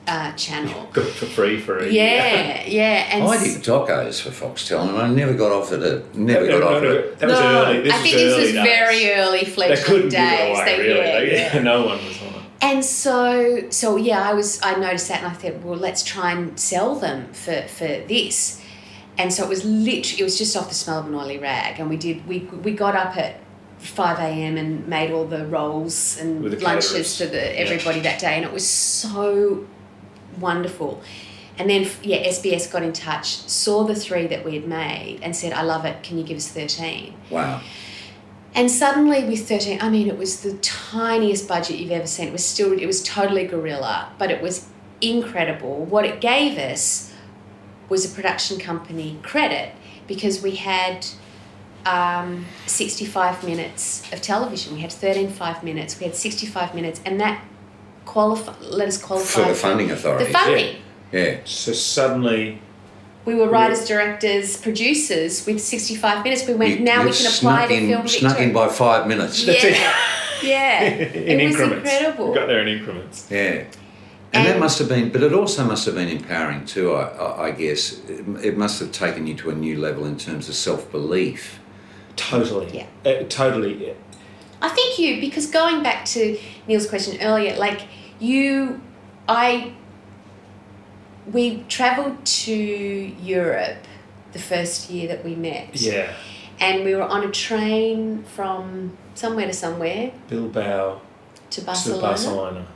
uh, 0.08 0.32
channel. 0.32 0.88
Got 0.94 1.06
for 1.06 1.26
free 1.26 1.60
for 1.60 1.78
a 1.78 1.86
Yeah, 1.90 2.64
yeah, 2.66 3.08
and 3.14 3.24
I 3.24 3.36
s- 3.36 3.54
did 3.54 3.62
tacos 3.62 4.20
for 4.22 4.30
Foxtel 4.30 4.88
and 4.88 4.96
I 4.96 5.08
never 5.08 5.34
got 5.34 5.52
offered 5.52 5.82
it. 5.82 6.14
Never 6.14 6.46
No, 6.46 6.58
got 6.58 6.60
no, 6.70 6.76
offered 6.76 6.82
no, 6.84 6.94
it. 6.94 7.18
That 7.18 7.28
was 7.28 7.38
no, 7.38 7.64
early. 7.64 7.80
This 7.82 7.92
I 7.92 7.96
was 7.96 8.02
think 8.02 8.16
this 8.16 8.32
early 8.32 8.42
was 8.42 8.52
days. 8.52 8.64
very 8.64 9.10
early 9.12 9.38
They 9.40 9.44
fledgling 9.50 9.84
couldn't 9.84 10.08
days. 10.08 10.38
give 10.38 10.48
it 10.48 10.50
away, 10.52 10.64
They- 10.64 10.82
really. 10.82 10.98
yeah, 10.98 11.18
They- 11.52 11.56
yeah. 11.58 11.62
no 11.72 11.86
one 11.86 12.04
was 12.04 12.18
on 12.22 12.28
it. 12.28 12.34
And 12.62 12.82
so, 12.84 13.70
so 13.70 13.96
yeah, 13.96 14.26
I 14.26 14.32
was. 14.32 14.58
I 14.62 14.74
noticed 14.76 15.08
that, 15.08 15.18
and 15.22 15.26
I 15.26 15.34
thought, 15.34 15.56
well, 15.62 15.78
let's 15.78 16.02
try 16.02 16.32
and 16.32 16.58
sell 16.58 16.94
them 16.94 17.30
for 17.34 17.62
for 17.68 17.86
this. 17.86 18.62
And 19.18 19.32
so 19.34 19.44
it 19.44 19.48
was 19.50 19.64
literally, 19.66 20.20
it 20.22 20.24
was 20.24 20.38
just 20.38 20.56
off 20.56 20.70
the 20.70 20.74
smell 20.74 20.98
of 21.00 21.06
an 21.06 21.14
oily 21.14 21.36
rag, 21.38 21.78
and 21.78 21.90
we 21.90 21.98
did. 21.98 22.26
We 22.26 22.38
we 22.66 22.72
got 22.72 22.96
up 22.96 23.18
at 23.18 23.40
five 23.84 24.18
a.m. 24.18 24.56
and 24.56 24.86
made 24.88 25.10
all 25.10 25.26
the 25.26 25.46
rolls 25.46 26.18
and 26.20 26.60
lunches 26.62 27.18
for 27.18 27.26
the 27.26 27.36
Yeah. 27.36 27.62
everybody 27.64 28.00
that 28.00 28.18
day, 28.20 28.34
and 28.34 28.44
it 28.44 28.52
was 28.52 28.66
so 28.68 29.66
wonderful. 30.40 31.02
And 31.58 31.70
then 31.70 31.86
yeah, 32.02 32.26
SBS 32.26 32.70
got 32.70 32.82
in 32.82 32.92
touch, 32.92 33.26
saw 33.48 33.84
the 33.84 33.94
three 33.94 34.26
that 34.26 34.44
we 34.44 34.54
had 34.54 34.66
made, 34.66 35.20
and 35.22 35.36
said, 35.36 35.52
"I 35.52 35.62
love 35.62 35.84
it. 35.84 36.02
Can 36.02 36.18
you 36.18 36.24
give 36.24 36.36
us 36.36 36.48
13? 36.48 37.14
Wow. 37.30 37.60
And 38.56 38.70
suddenly 38.70 39.24
with 39.24 39.48
13, 39.48 39.80
I 39.80 39.88
mean, 39.88 40.06
it 40.08 40.16
was 40.16 40.40
the 40.40 40.54
tiniest 40.58 41.48
budget 41.48 41.76
you've 41.78 41.90
ever 41.90 42.06
seen. 42.06 42.28
It 42.28 42.32
was 42.32 42.44
still, 42.44 42.72
it 42.72 42.86
was 42.86 43.02
totally 43.02 43.44
guerrilla, 43.46 44.10
but 44.16 44.30
it 44.30 44.40
was 44.40 44.66
incredible. 45.00 45.84
What 45.84 46.04
it 46.04 46.20
gave 46.20 46.56
us 46.56 47.12
was 47.88 48.04
a 48.04 48.14
production 48.14 48.58
company 48.58 49.18
credit 49.22 49.72
because 50.06 50.40
we 50.40 50.52
had 50.52 51.04
um, 51.86 52.46
65 52.66 53.44
minutes 53.44 54.02
of 54.12 54.20
television. 54.22 54.74
We 54.74 54.80
had 54.80 54.92
13 54.92 55.28
five 55.30 55.62
minutes. 55.62 55.98
We 55.98 56.06
had 56.06 56.14
65 56.16 56.74
minutes, 56.74 57.00
and 57.04 57.20
that 57.20 57.42
qualify, 58.04 58.54
let 58.60 58.88
us 58.88 59.02
qualify 59.02 59.42
For 59.42 59.48
the 59.48 59.54
funding 59.54 59.90
authority. 59.90 60.24
The 60.26 60.30
funding. 60.32 60.76
Yeah. 61.12 61.40
So 61.44 61.72
suddenly, 61.72 62.60
We 63.24 63.34
were 63.34 63.48
writers, 63.48 63.86
directors, 63.86 64.56
producers 64.60 65.46
with 65.46 65.60
65 65.60 66.24
minutes. 66.24 66.46
We 66.46 66.54
went, 66.54 66.78
You- 66.80 66.84
now 66.84 67.04
we 67.04 67.12
can 67.12 67.26
apply 67.26 67.30
snuck 67.30 67.68
to 67.68 67.74
in, 67.74 67.88
film 67.88 68.08
Snuck 68.08 68.38
in 68.40 68.52
by 68.52 68.68
five 68.68 69.06
minutes. 69.06 69.44
Yeah, 69.46 69.52
yeah. 70.42 70.82
in 70.82 71.40
it 71.40 71.44
was 71.46 71.54
increments. 71.54 71.90
incredible. 71.90 72.28
We 72.30 72.34
got 72.34 72.46
there 72.48 72.60
in 72.60 72.68
increments. 72.68 73.28
Yeah. 73.30 73.64
And, 74.34 74.48
that 74.48 74.58
must 74.58 74.80
have 74.80 74.88
been, 74.88 75.10
but 75.12 75.22
it 75.22 75.32
also 75.32 75.62
must 75.64 75.86
have 75.86 75.94
been 75.94 76.08
empowering 76.08 76.66
too, 76.66 76.92
I, 76.94 77.04
I, 77.06 77.42
I 77.46 77.50
guess. 77.52 78.00
It, 78.08 78.26
it 78.44 78.58
must 78.58 78.80
have 78.80 78.90
taken 78.90 79.28
you 79.28 79.34
to 79.36 79.50
a 79.50 79.54
new 79.54 79.78
level 79.78 80.04
in 80.06 80.16
terms 80.18 80.48
of 80.48 80.56
self 80.56 80.90
belief. 80.90 81.60
Totally. 82.16 82.76
Yeah. 82.76 82.86
Uh, 83.04 83.24
totally. 83.28 83.94
I 84.62 84.68
think 84.68 84.98
you, 84.98 85.20
because 85.20 85.46
going 85.46 85.82
back 85.82 86.04
to 86.06 86.38
Neil's 86.66 86.88
question 86.88 87.20
earlier, 87.20 87.56
like 87.56 87.82
you, 88.18 88.80
I, 89.28 89.74
we 91.30 91.64
travelled 91.68 92.24
to 92.24 92.54
Europe 92.54 93.78
the 94.32 94.38
first 94.38 94.90
year 94.90 95.08
that 95.08 95.24
we 95.24 95.34
met. 95.34 95.80
Yeah. 95.80 96.12
And 96.60 96.84
we 96.84 96.94
were 96.94 97.02
on 97.02 97.24
a 97.24 97.30
train 97.30 98.24
from 98.24 98.96
somewhere 99.14 99.46
to 99.46 99.52
somewhere 99.52 100.12
Bilbao 100.28 101.00
to 101.50 101.60
Barcelona. 101.62 102.00
to 102.00 102.06
Barcelona. 102.06 102.52
Barcelona. 102.52 102.66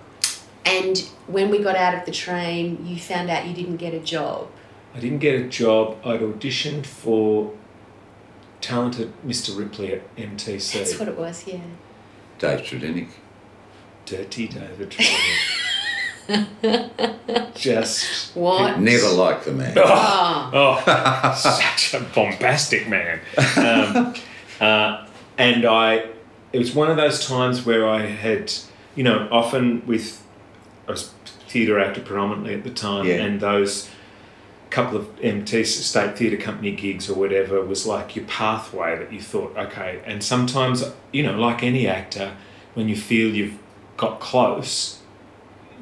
And 0.65 0.99
when 1.27 1.51
we 1.51 1.63
got 1.63 1.77
out 1.77 1.95
of 1.95 2.05
the 2.05 2.13
train, 2.13 2.85
you 2.87 2.99
found 2.99 3.31
out 3.31 3.47
you 3.47 3.55
didn't 3.55 3.77
get 3.77 3.95
a 3.95 4.01
job. 4.01 4.49
I 4.95 5.01
didn't 5.01 5.19
get 5.19 5.41
a 5.41 5.49
job. 5.49 5.97
I'd 6.05 6.21
auditioned 6.21 6.85
for 6.85 7.53
talented 8.73 9.13
Mr. 9.27 9.57
Ripley 9.59 9.95
at 9.95 10.17
MTC. 10.17 10.73
That's 10.75 10.99
what 10.99 11.09
it 11.09 11.17
was, 11.17 11.47
yeah. 11.47 11.61
Dave 12.39 12.61
Stradinik. 12.61 13.09
Dirty 14.05 14.49
David 14.49 14.91
Trotter. 14.91 15.17
Just 17.55 18.35
What? 18.37 18.79
Never 18.81 19.09
liked 19.09 19.45
the 19.47 19.53
man. 19.53 19.73
Oh, 19.77 20.51
Oh, 20.53 20.83
oh, 20.87 21.35
such 21.37 21.95
a 21.95 22.05
bombastic 22.15 22.89
man. 22.89 23.21
Um, 23.57 24.15
uh, 24.61 25.07
and 25.39 25.65
I, 25.67 26.07
it 26.53 26.59
was 26.59 26.75
one 26.75 26.91
of 26.91 26.97
those 26.97 27.27
times 27.27 27.65
where 27.67 27.89
I 27.89 28.03
had, 28.07 28.53
you 28.95 29.05
know, 29.05 29.29
often 29.31 29.87
with, 29.87 30.23
I 30.87 30.93
was 30.93 31.13
theatre 31.49 31.79
actor 31.79 32.01
predominantly 32.03 32.55
at 32.55 32.65
the 32.65 32.71
time, 32.71 33.07
Yeah. 33.07 33.15
and 33.17 33.41
those 33.41 33.91
couple 34.71 34.99
of 34.99 35.09
MT 35.23 35.65
state 35.65 36.17
theatre 36.19 36.37
company 36.37 36.73
gigs 36.73 37.09
or 37.09 37.15
whatever 37.15 37.63
was 37.65 37.87
like 37.87 38.15
your 38.15 38.25
pathway 38.27 38.99
that 38.99 39.13
you 39.13 39.21
thought, 39.21 39.57
okay. 39.57 40.01
And 40.05 40.23
sometimes, 40.23 40.85
you 41.13 41.23
know, 41.23 41.39
like 41.39 41.63
any 41.63 41.87
actor, 41.87 42.37
when 42.75 42.89
you 42.89 42.97
feel 42.97 43.35
you've 43.35 43.59
got 43.97 44.21
close, 44.21 45.01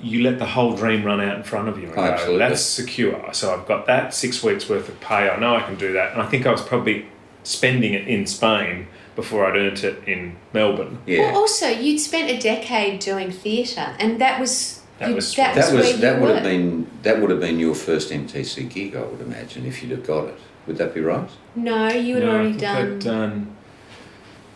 you 0.00 0.22
let 0.22 0.38
the 0.38 0.46
whole 0.46 0.76
dream 0.76 1.04
run 1.04 1.20
out 1.20 1.36
in 1.36 1.42
front 1.42 1.68
of 1.68 1.78
you 1.78 1.86
and 1.86 1.94
go, 1.94 2.02
Absolutely. 2.02 2.38
that's 2.38 2.62
secure. 2.62 3.32
So 3.32 3.54
I've 3.54 3.66
got 3.66 3.86
that 3.86 4.14
six 4.14 4.42
weeks 4.42 4.68
worth 4.68 4.88
of 4.88 5.00
pay. 5.00 5.28
I 5.28 5.38
know 5.38 5.56
I 5.56 5.62
can 5.62 5.76
do 5.76 5.92
that. 5.94 6.12
And 6.12 6.22
I 6.22 6.26
think 6.26 6.46
I 6.46 6.52
was 6.52 6.62
probably 6.62 7.06
spending 7.42 7.94
it 7.94 8.06
in 8.06 8.26
Spain 8.26 8.88
before 9.14 9.46
I'd 9.46 9.56
earned 9.56 9.82
it 9.82 10.06
in 10.06 10.36
Melbourne. 10.52 10.98
Yeah. 11.06 11.32
Well, 11.32 11.36
also, 11.40 11.68
you'd 11.68 11.98
spent 11.98 12.30
a 12.30 12.38
decade 12.38 13.00
doing 13.00 13.30
theatre, 13.30 13.96
and 13.98 14.20
that 14.20 14.38
was 14.38 14.75
That 14.98 15.10
you- 15.10 15.14
was- 15.14 15.34
that, 15.36 15.54
that 15.54 15.66
where 15.68 15.76
was 15.82 15.92
you 15.92 15.96
that 15.98 16.20
would 16.20 16.34
have 16.34 16.42
been 16.44 16.86
that 17.02 17.20
would 17.20 17.30
have 17.30 17.40
been 17.40 17.58
your 17.60 17.74
first 17.74 18.10
MTC 18.10 18.68
gig, 18.72 18.96
I 18.96 19.02
would 19.02 19.20
imagine, 19.20 19.66
if 19.66 19.82
you'd 19.82 19.90
have 19.92 20.06
got 20.06 20.28
it. 20.28 20.38
Would 20.66 20.78
that 20.78 20.94
be 20.94 21.00
right? 21.00 21.28
No, 21.54 21.88
you 21.92 22.14
had 22.16 22.24
No, 22.24 22.30
I 22.30 22.34
already 22.34 22.48
think 22.50 22.60
done. 22.62 22.92
I'd 22.92 22.98
done. 23.00 23.56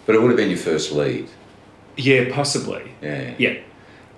But 0.07 0.14
it 0.16 0.22
would 0.22 0.29
have 0.31 0.37
been 0.37 0.48
your 0.48 0.59
first 0.59 0.90
lead. 0.92 1.29
Yeah, 1.96 2.33
possibly. 2.35 2.92
Yeah. 3.03 3.35
Yeah, 3.38 3.55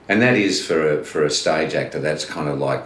And 0.08 0.22
that 0.22 0.34
is 0.36 0.64
for 0.64 1.00
a 1.00 1.04
for 1.04 1.24
a 1.24 1.30
stage 1.30 1.74
actor. 1.74 2.00
That's 2.00 2.24
kind 2.24 2.48
of 2.48 2.58
like, 2.58 2.82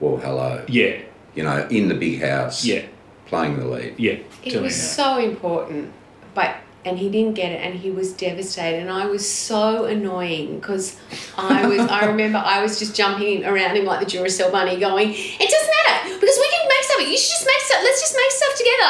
well, 0.00 0.18
hello. 0.18 0.64
yeah, 0.68 0.98
You 1.34 1.42
know, 1.44 1.66
in 1.70 1.88
the 1.88 1.94
big 1.94 2.20
house. 2.20 2.64
yeah, 2.64 2.82
Playing 3.26 3.58
the 3.58 3.64
lead. 3.66 3.94
yeah. 3.98 4.18
It 4.44 4.60
was 4.62 4.74
that. 4.76 4.94
so 5.02 5.18
important, 5.18 5.92
but 6.34 6.54
and 6.86 6.96
he 7.00 7.10
didn't 7.10 7.34
get 7.34 7.50
it, 7.50 7.56
and 7.56 7.74
he 7.74 7.90
was 7.90 8.12
devastated, 8.12 8.80
and 8.80 8.90
I 8.90 9.06
was 9.06 9.28
so 9.28 9.86
annoying 9.86 10.60
because 10.60 10.96
I 11.36 11.66
was. 11.66 11.80
I 11.80 12.06
remember 12.12 12.38
I 12.38 12.62
was 12.62 12.78
just 12.78 12.94
jumping 12.94 13.44
around 13.44 13.76
him 13.76 13.84
like 13.84 13.98
the 13.98 14.06
Duracell 14.06 14.52
bunny, 14.52 14.78
going, 14.78 15.10
"It 15.10 15.50
doesn't 15.50 15.74
matter 15.84 16.14
because 16.14 16.38
we 16.38 16.48
can 16.48 16.68
make 16.68 16.84
stuff. 16.84 17.00
You 17.00 17.18
should 17.18 17.30
just 17.30 17.46
make 17.46 17.60
stuff. 17.60 17.80
Let's 17.82 18.00
just 18.00 18.16
make 18.16 18.30
stuff 18.30 18.54
together." 18.56 18.86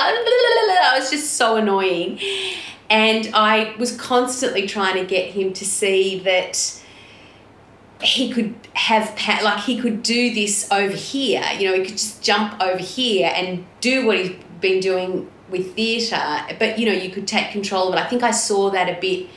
I 0.83 0.99
was 0.99 1.11
just 1.11 1.35
so 1.35 1.57
annoying, 1.57 2.21
and 2.91 3.31
I 3.33 3.75
was 3.79 3.97
constantly 3.97 4.67
trying 4.67 4.97
to 4.97 5.07
get 5.07 5.31
him 5.31 5.55
to 5.55 5.65
see 5.65 6.19
that 6.21 6.83
he 8.03 8.31
could 8.31 8.55
have 8.75 9.09
like 9.43 9.65
he 9.65 9.81
could 9.81 10.03
do 10.03 10.35
this 10.35 10.71
over 10.71 10.95
here 10.95 11.43
you 11.59 11.67
know 11.67 11.75
he 11.75 11.83
could 11.83 11.97
just 11.97 12.23
jump 12.23 12.61
over 12.61 12.77
here 12.77 13.33
and 13.35 13.65
do 13.81 14.07
what 14.07 14.19
he's 14.19 14.37
been 14.61 14.81
doing 14.81 15.27
with 15.49 15.75
theatre 15.75 16.41
but 16.59 16.79
you 16.79 16.87
know 16.87 16.93
you 16.93 17.11
could 17.11 17.27
take 17.27 17.51
control 17.51 17.89
of 17.89 17.95
it 17.95 18.01
i 18.01 18.07
think 18.07 18.23
i 18.23 18.31
saw 18.31 18.71
that 18.71 18.89
a 18.89 19.01
bit 19.01 19.29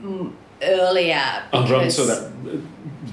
mm, 0.00 0.32
earlier 0.62 1.42
Oh, 1.52 1.66
Ron 1.68 1.90
saw 1.90 2.06
that 2.06 2.32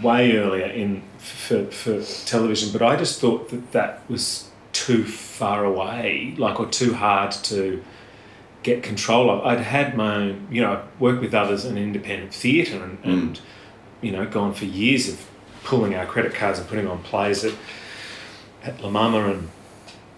way 0.01 0.37
earlier 0.37 0.65
in 0.65 1.03
for, 1.25 1.65
for 1.65 2.01
television, 2.25 2.71
but 2.71 2.81
I 2.81 2.95
just 2.95 3.19
thought 3.19 3.49
that 3.49 3.71
that 3.71 4.07
was 4.09 4.49
too 4.73 5.03
far 5.03 5.65
away, 5.65 6.35
like 6.37 6.59
or 6.59 6.67
too 6.67 6.93
hard 6.93 7.31
to 7.31 7.83
get 8.63 8.83
control 8.83 9.29
of. 9.29 9.45
I'd 9.45 9.59
had 9.59 9.95
my 9.95 10.15
own, 10.15 10.47
you 10.51 10.61
know, 10.61 10.83
worked 10.99 11.21
with 11.21 11.33
others 11.33 11.65
in 11.65 11.77
independent 11.77 12.33
theatre 12.33 12.83
and, 12.83 12.97
and 13.03 13.39
you 14.01 14.11
know, 14.11 14.25
gone 14.25 14.53
for 14.53 14.65
years 14.65 15.09
of 15.09 15.27
pulling 15.63 15.95
our 15.95 16.05
credit 16.05 16.33
cards 16.33 16.59
and 16.59 16.67
putting 16.67 16.87
on 16.87 17.01
plays 17.03 17.43
at 17.43 17.53
at 18.63 18.81
La 18.81 18.89
Mama 18.89 19.29
and 19.29 19.49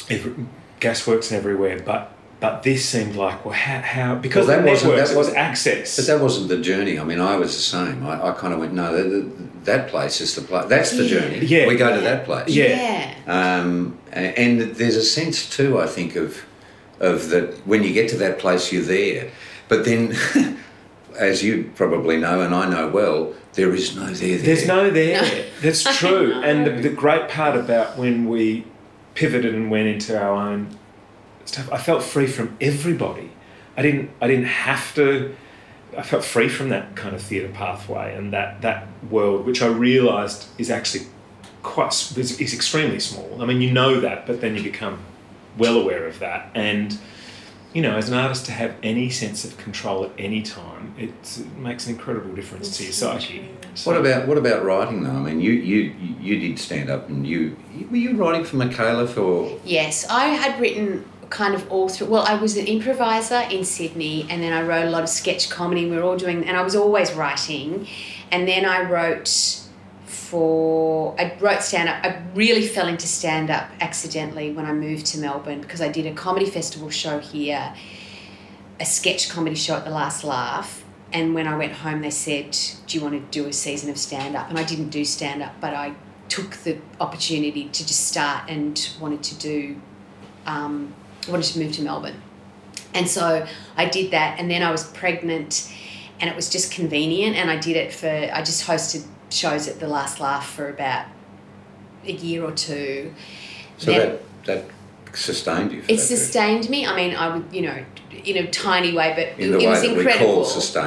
every, 0.10 0.34
Gasworks 0.80 1.32
and 1.32 1.38
everywhere, 1.40 1.82
but. 1.86 2.14
But 2.40 2.62
this 2.62 2.86
seemed 2.88 3.16
like 3.16 3.44
well, 3.46 3.56
how, 3.56 3.82
how 3.82 4.14
because 4.14 4.46
Well, 4.46 4.58
that 4.62 4.64
wasn't- 4.70 4.92
networks 4.92 5.10
that 5.10 5.16
it 5.16 5.18
was 5.18 5.34
access. 5.34 5.96
But 5.96 6.06
that 6.06 6.22
wasn't 6.22 6.50
the 6.50 6.60
journey. 6.60 7.00
I 7.00 7.04
mean, 7.04 7.20
I 7.20 7.36
was 7.36 7.56
the 7.56 7.64
same. 7.64 8.06
I, 8.06 8.28
I 8.28 8.32
kind 8.34 8.54
of 8.54 8.60
went, 8.60 8.74
no, 8.74 8.94
that, 8.96 9.66
that 9.66 9.88
place 9.88 10.22
is 10.22 10.36
the 10.36 10.44
place. 10.44 10.66
That's 10.70 10.92
the 10.92 11.04
Yeah. 11.06 11.20
journey. 11.20 11.40
Yeah. 11.48 11.66
We 11.66 11.76
go 11.78 11.92
to 11.96 12.00
that 12.02 12.26
place. 12.26 12.50
Yeah. 12.50 13.12
Um, 13.26 13.98
a- 14.14 14.18
and 14.40 14.62
there's 14.62 14.96
a 14.98 15.04
sense 15.04 15.50
too, 15.50 15.80
I 15.82 15.88
think, 15.88 16.16
of 16.16 16.46
of 17.00 17.30
that 17.30 17.56
when 17.66 17.82
you 17.82 17.92
get 17.92 18.08
to 18.10 18.18
that 18.18 18.38
place, 18.38 18.72
you're 18.72 18.84
there. 18.84 19.32
But 19.68 19.84
then 19.86 20.16
as 21.18 21.42
you 21.44 21.72
probably 21.76 22.18
know, 22.18 22.42
and 22.42 22.54
I 22.54 22.70
know 22.70 22.88
well, 22.90 23.34
there 23.54 23.74
is 23.74 23.96
no 23.96 24.06
there 24.06 24.38
there. 24.38 24.38
There's 24.38 24.68
no 24.68 24.92
there. 24.92 25.24
No. 25.24 25.44
That's 25.62 25.82
true. 25.98 26.34
And 26.44 26.68
the, 26.68 26.72
the 26.88 26.90
great 26.96 27.30
part 27.30 27.56
about 27.58 27.98
when 27.98 28.30
we 28.30 28.66
pivoted 29.18 29.56
and 29.56 29.72
went 29.72 29.88
into 29.88 30.16
our 30.16 30.36
own 30.36 30.70
stuff, 31.46 31.72
I 31.72 31.80
felt 31.80 32.04
free 32.04 32.28
from 32.28 32.56
everybody. 32.62 33.32
I 33.76 33.82
didn't. 33.82 34.12
I 34.22 34.28
didn't 34.28 34.46
have 34.46 34.94
to. 34.96 35.36
I 35.98 36.04
felt 36.04 36.24
free 36.24 36.48
from 36.50 36.70
that 36.70 36.96
kind 36.96 37.16
of 37.16 37.22
theatre 37.22 37.52
pathway 37.52 38.16
and 38.16 38.32
that 38.32 38.62
that 38.62 38.88
world, 39.10 39.46
which 39.46 39.62
I 39.62 39.68
realised 39.68 40.48
is 40.60 40.70
actually 40.70 41.08
quite 41.64 41.94
is, 42.18 42.40
is 42.40 42.54
extremely 42.54 43.00
small. 43.00 43.42
I 43.42 43.46
mean, 43.46 43.60
you 43.60 43.72
know 43.72 44.00
that, 44.00 44.28
but 44.28 44.40
then 44.40 44.56
you 44.56 44.62
become 44.64 45.00
well 45.58 45.78
aware 45.78 46.06
of 46.08 46.20
that 46.20 46.52
and. 46.56 46.98
You 47.78 47.84
know, 47.84 47.96
as 47.96 48.10
an 48.10 48.16
artist, 48.18 48.48
to 48.48 48.52
have 48.54 48.74
any 48.82 49.12
sense 49.12 49.46
of 49.46 49.56
control 49.60 50.06
at 50.06 50.12
any 50.18 50.42
time, 50.42 50.96
it's, 50.98 51.38
it 51.38 51.58
makes 51.58 51.86
an 51.86 51.94
incredible 51.94 52.34
difference 52.34 52.76
to 52.78 52.84
your 52.84 52.92
psyche. 52.92 53.48
So- 53.76 53.92
What 53.92 54.00
about 54.00 54.28
what 54.28 54.36
about 54.40 54.66
writing 54.66 55.04
though? 55.04 55.12
I 55.12 55.20
mean, 55.20 55.40
you 55.40 55.52
you 55.52 55.94
you 56.20 56.40
did 56.40 56.58
stand 56.58 56.90
up, 56.90 57.08
and 57.08 57.28
you 57.28 57.56
were 57.92 57.98
you 57.98 58.16
writing 58.18 58.44
for 58.46 58.56
Michaela 58.56 59.06
for 59.08 59.60
Yes, 59.64 60.08
I 60.10 60.30
had 60.30 60.60
written 60.60 61.06
kind 61.30 61.54
of 61.54 61.72
all 61.72 61.88
through. 61.88 62.08
Well, 62.08 62.24
I 62.24 62.34
was 62.34 62.58
an 62.58 62.66
improviser 62.66 63.44
in 63.52 63.64
Sydney, 63.64 64.26
and 64.28 64.42
then 64.42 64.54
I 64.54 64.64
wrote 64.64 64.86
a 64.86 64.90
lot 64.90 65.04
of 65.04 65.10
sketch 65.10 65.48
comedy. 65.52 65.88
We 65.88 65.98
were 65.98 66.02
all 66.02 66.18
doing, 66.18 66.48
and 66.48 66.58
I 66.58 66.64
was 66.64 66.76
always 66.76 67.14
writing. 67.14 67.88
And 68.32 68.48
then 68.48 68.66
I 68.66 68.90
wrote 68.90 69.62
for 70.30 71.16
I 71.18 71.36
wrote 71.40 71.62
stand 71.62 71.88
up. 71.88 72.04
I 72.04 72.22
really 72.36 72.68
fell 72.68 72.88
into 72.88 73.08
stand 73.08 73.50
up 73.50 73.70
accidentally 73.80 74.52
when 74.52 74.66
I 74.66 74.74
moved 74.74 75.06
to 75.08 75.20
Melbourne 75.20 75.62
because 75.62 75.82
I 75.82 75.88
did 75.88 76.06
a 76.06 76.14
comedy 76.14 76.46
festival 76.46 76.90
show 76.90 77.20
here, 77.20 77.74
a 78.80 78.86
sketch 78.86 79.30
comedy 79.30 79.56
show 79.56 79.76
at 79.76 79.86
the 79.86 79.92
Last 79.92 80.24
Laugh. 80.24 80.84
And 81.14 81.34
when 81.34 81.48
I 81.48 81.56
went 81.56 81.72
home, 81.72 82.02
they 82.02 82.10
said, 82.10 82.58
"Do 82.88 82.98
you 82.98 83.04
want 83.04 83.14
to 83.14 83.40
do 83.40 83.48
a 83.48 83.54
season 83.54 83.90
of 83.90 83.98
stand 83.98 84.36
up?" 84.36 84.50
And 84.50 84.60
I 84.60 84.64
didn't 84.64 84.90
do 84.90 85.06
stand 85.06 85.42
up, 85.42 85.54
but 85.62 85.74
I 85.74 85.94
took 86.28 86.58
the 86.58 86.78
opportunity 87.00 87.70
to 87.70 87.88
just 87.88 88.08
start 88.08 88.50
and 88.50 88.90
wanted 89.00 89.24
to 89.24 89.36
do 89.36 89.82
um, 90.46 90.94
wanted 91.30 91.46
to 91.54 91.60
move 91.60 91.72
to 91.74 91.82
Melbourne. 91.84 92.22
And 92.94 93.08
so 93.08 93.48
I 93.78 93.86
did 93.86 94.12
that, 94.12 94.40
and 94.40 94.52
then 94.52 94.62
I 94.62 94.72
was 94.72 94.84
pregnant, 94.92 95.72
and 96.20 96.30
it 96.30 96.36
was 96.36 96.50
just 96.50 96.72
convenient. 96.72 97.38
And 97.38 97.50
I 97.50 97.58
did 97.58 97.78
it 97.78 97.94
for, 97.94 98.10
I 98.10 98.42
just 98.42 98.68
hosted 98.68 99.06
shows 99.30 99.68
at 99.68 99.80
the 99.80 99.88
Last 99.88 100.20
Laugh 100.20 100.50
for 100.50 100.70
about 100.70 101.06
a 102.06 102.12
year 102.12 102.44
or 102.44 102.52
two. 102.52 103.14
so 103.78 103.92
Then- 103.92 104.00
that 104.46 104.46
that 104.46 104.64
sustained 105.14 105.72
you. 105.72 105.80
It 105.80 105.82
that 105.82 105.88
period. 105.88 106.02
sustained 106.02 106.70
me. 106.70 106.86
I 106.86 106.96
mean, 106.96 107.16
I 107.16 107.36
would, 107.36 107.46
you 107.52 107.64
know, 107.64 107.84
in 108.24 108.38
a 108.38 108.48
tiny 108.52 108.94
way, 108.94 109.14
but 109.16 109.44
In 109.44 109.54
it, 109.54 109.56
was 109.56 109.64
way 109.82 109.88
that 109.88 110.18
call 110.20 110.44
incredible. 110.44 110.44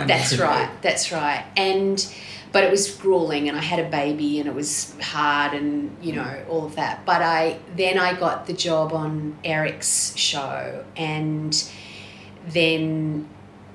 That's 0.06 0.38
right. 0.48 0.70
That's 0.82 1.12
right. 1.12 1.44
And 1.56 2.06
but 2.52 2.64
it 2.64 2.70
was 2.70 2.90
grueling, 2.96 3.48
and 3.48 3.56
I 3.56 3.60
had 3.60 3.78
a 3.78 3.88
baby, 3.88 4.40
and 4.40 4.48
it 4.48 4.54
was 4.54 4.92
hard, 5.00 5.52
and 5.54 5.96
you 6.02 6.12
know 6.14 6.42
all 6.48 6.64
of 6.66 6.74
that. 6.76 7.04
But 7.06 7.22
I 7.22 7.58
then 7.76 7.98
I 7.98 8.18
got 8.18 8.46
the 8.46 8.52
job 8.52 8.92
on 8.92 9.36
Eric's 9.44 10.16
show, 10.16 10.84
and 10.96 11.52
then 12.48 13.28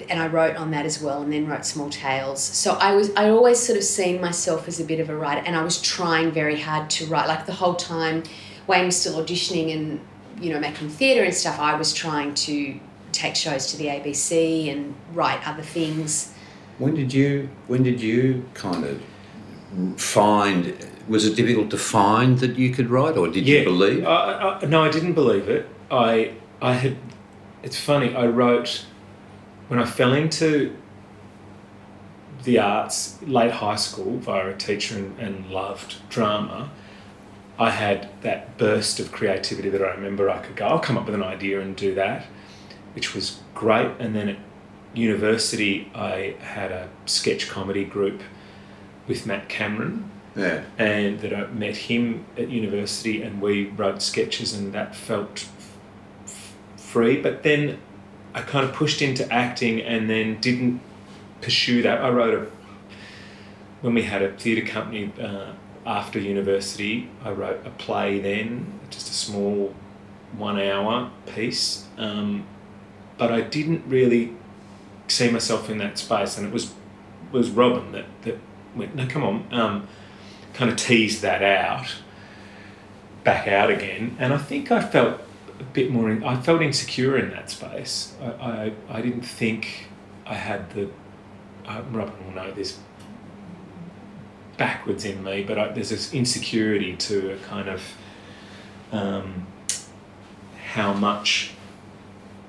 and 0.10 0.22
I 0.22 0.28
wrote 0.28 0.56
on 0.56 0.72
that 0.72 0.86
as 0.86 1.02
well, 1.02 1.22
and 1.22 1.32
then 1.32 1.48
wrote 1.48 1.66
Small 1.66 1.90
Tales. 1.90 2.42
So 2.42 2.74
I 2.74 2.96
was 2.96 3.12
I 3.16 3.30
always 3.30 3.60
sort 3.60 3.78
of 3.78 3.84
seen 3.84 4.22
myself 4.22 4.68
as 4.68 4.80
a 4.80 4.84
bit 4.84 5.00
of 5.00 5.10
a 5.10 5.16
writer, 5.16 5.42
and 5.46 5.56
I 5.56 5.64
was 5.64 5.82
trying 5.82 6.32
very 6.32 6.60
hard 6.60 6.90
to 6.92 7.06
write. 7.06 7.28
Like 7.28 7.46
the 7.46 7.54
whole 7.54 7.76
time, 7.76 8.24
Wayne 8.68 8.86
was 8.86 8.98
still 8.98 9.24
auditioning 9.24 9.74
and 9.74 10.00
you 10.40 10.52
know 10.52 10.60
making 10.60 10.90
theatre 10.90 11.24
and 11.24 11.34
stuff. 11.34 11.60
I 11.60 11.76
was 11.76 11.94
trying 11.94 12.34
to 12.34 12.80
take 13.12 13.36
shows 13.36 13.68
to 13.68 13.78
the 13.78 13.86
ABC 13.86 14.72
and 14.72 14.96
write 15.14 15.48
other 15.48 15.64
things. 15.64 16.34
When 16.78 16.94
did 16.94 17.14
you 17.14 17.50
when 17.68 17.84
did 17.84 18.02
you 18.02 18.48
kind 18.54 18.84
of 18.84 20.00
find? 20.00 20.78
Was 21.08 21.26
it 21.26 21.36
difficult 21.36 21.70
to 21.70 21.78
find 21.78 22.40
that 22.40 22.58
you 22.58 22.72
could 22.72 22.90
write, 22.90 23.16
or 23.16 23.28
did 23.28 23.48
you 23.48 23.64
believe? 23.64 24.06
I, 24.06 24.60
I, 24.62 24.66
no, 24.66 24.84
I 24.84 24.90
didn't 24.90 25.14
believe 25.14 25.48
it. 25.48 25.68
I 25.90 26.34
I 26.62 26.74
had. 26.74 26.98
It's 27.64 27.80
funny. 27.80 28.16
I 28.16 28.28
wrote 28.28 28.86
when 29.68 29.80
I 29.80 29.86
fell 29.86 30.14
into 30.14 30.76
the 32.44 32.60
arts 32.60 33.18
late 33.24 33.52
high 33.52 33.76
school 33.76 34.18
via 34.20 34.50
a 34.50 34.54
teacher 34.56 34.98
and, 34.98 35.20
and 35.20 35.50
loved 35.50 36.08
drama. 36.10 36.70
I 37.58 37.70
had 37.72 38.10
that 38.22 38.58
burst 38.58 39.00
of 39.00 39.12
creativity 39.12 39.70
that 39.70 39.82
I 39.82 39.92
remember 39.92 40.30
I 40.30 40.40
could 40.40 40.56
go. 40.56 40.66
I'll 40.68 40.80
come 40.80 40.98
up 40.98 41.06
with 41.06 41.16
an 41.16 41.24
idea 41.24 41.62
and 41.62 41.76
do 41.76 41.96
that, 41.96 42.26
which 42.94 43.16
was 43.16 43.40
great. 43.54 43.92
And 43.98 44.14
then 44.16 44.30
at 44.30 44.38
university, 44.94 45.90
I 45.96 46.36
had 46.42 46.72
a 46.72 46.90
sketch 47.06 47.48
comedy 47.50 47.86
group 47.86 48.22
with 49.08 49.26
Matt 49.26 49.48
Cameron 49.50 50.10
Yeah. 50.36 50.64
and 50.78 51.20
that 51.22 51.34
I 51.34 51.48
met 51.48 51.78
him 51.78 52.26
at 52.38 52.50
university 52.50 53.22
and 53.22 53.42
we 53.42 53.68
wrote 53.68 54.02
sketches 54.02 54.54
and 54.54 54.74
that 54.74 54.96
felt 54.96 55.48
f- 56.26 56.54
free. 56.76 57.18
But 57.22 57.44
then 57.44 57.80
I 58.36 58.42
kind 58.42 58.66
of 58.68 58.74
pushed 58.74 59.02
into 59.02 59.32
acting 59.32 59.82
and 59.82 60.10
then 60.10 60.42
didn't 60.42 60.82
pursue 61.40 61.82
that. 61.84 62.02
I 62.02 62.10
wrote 62.10 62.34
a 62.34 62.48
when 63.82 63.94
we 63.94 64.04
had 64.04 64.22
a 64.22 64.34
theatre 64.34 64.68
company 64.68 65.12
uh, 65.22 65.54
after 65.86 66.20
university. 66.20 67.10
I 67.24 67.32
wrote 67.32 67.66
a 67.66 67.70
play 67.70 68.20
then, 68.20 68.80
just 68.90 69.10
a 69.10 69.14
small 69.14 69.74
one 70.36 70.60
hour 70.60 71.12
piece. 71.34 71.88
Um, 71.98 72.46
but 73.18 73.32
I 73.32 73.40
didn't 73.40 73.84
really 73.88 74.36
see 75.08 75.32
myself 75.32 75.70
in 75.70 75.78
that 75.78 75.98
space, 75.98 76.38
and 76.38 76.46
it 76.46 76.52
was 76.52 76.74
was 77.32 77.50
Robyn 77.50 77.94
that 77.94 78.06
that 78.24 78.38
went 78.76 78.96
no 78.96 79.08
come 79.08 79.24
on. 79.24 79.48
Um, 79.52 79.88
kind 80.54 80.70
of 80.70 80.76
teased 80.76 81.22
that 81.22 81.42
out, 81.42 81.88
back 83.24 83.48
out 83.48 83.70
again, 83.70 84.18
and 84.20 84.34
I 84.34 84.38
think 84.38 84.74
I 84.74 84.82
felt 84.82 85.22
a 85.60 85.64
bit 85.64 85.92
more. 85.92 86.10
In, 86.10 86.24
I 86.24 86.40
felt 86.42 86.62
insecure 86.62 87.18
in 87.18 87.30
that 87.32 87.50
space. 87.50 88.16
I, 88.22 88.26
I, 88.26 88.72
I 88.90 89.02
didn't 89.02 89.22
think 89.24 89.88
I 90.26 90.36
had 90.36 90.70
the. 90.72 90.90
Uh, 91.68 91.82
Robyn 91.92 92.14
will 92.26 92.34
know 92.36 92.52
this 92.52 92.78
backwards 94.58 95.04
in 95.06 95.24
me, 95.24 95.44
but 95.44 95.58
I, 95.58 95.68
there's 95.72 95.90
this 95.90 96.14
insecurity 96.14 96.96
to 96.98 97.34
a 97.34 97.38
kind 97.38 97.68
of 97.70 97.82
um, 98.92 99.48
how 100.74 100.94
much 100.94 101.52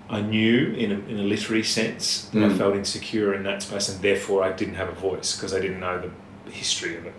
I 0.08 0.20
knew 0.20 0.72
in 0.72 0.92
a, 0.92 0.98
in 1.10 1.18
a 1.18 1.22
literary 1.22 1.64
sense. 1.64 2.26
that 2.32 2.42
I 2.44 2.48
Mm. 2.48 2.58
felt 2.58 2.76
insecure 2.76 3.34
in 3.34 3.42
that 3.44 3.62
space, 3.62 3.88
and 3.88 4.00
therefore 4.02 4.44
I 4.44 4.52
didn't 4.52 4.74
have 4.74 4.88
a 4.88 4.92
voice 4.94 5.34
because 5.36 5.52
I 5.54 5.60
didn't 5.60 5.80
know 5.80 6.10
the 6.44 6.50
history 6.52 6.96
of 6.96 7.06
it. 7.06 7.14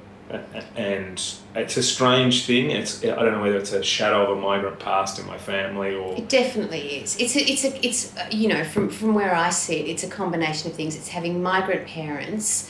And 0.75 1.23
it's 1.55 1.77
a 1.77 1.83
strange 1.83 2.45
thing. 2.45 2.71
It's 2.71 3.03
I 3.03 3.07
don't 3.07 3.31
know 3.31 3.41
whether 3.41 3.57
it's 3.57 3.71
a 3.71 3.81
shadow 3.81 4.23
of 4.29 4.37
a 4.37 4.41
migrant 4.41 4.77
past 4.79 5.19
in 5.19 5.25
my 5.25 5.37
family 5.37 5.95
or 5.95 6.17
It 6.17 6.27
definitely 6.27 6.97
is. 6.97 7.17
It's 7.17 7.35
a, 7.35 7.39
it's 7.39 7.63
a, 7.63 7.85
it's 7.85 8.13
you 8.31 8.49
know 8.49 8.63
from 8.65 8.89
from 8.89 9.13
where 9.13 9.33
I 9.33 9.49
see 9.51 9.79
it, 9.79 9.87
it's 9.87 10.03
a 10.03 10.09
combination 10.09 10.69
of 10.69 10.75
things. 10.75 10.95
It's 10.95 11.07
having 11.07 11.41
migrant 11.41 11.87
parents, 11.87 12.69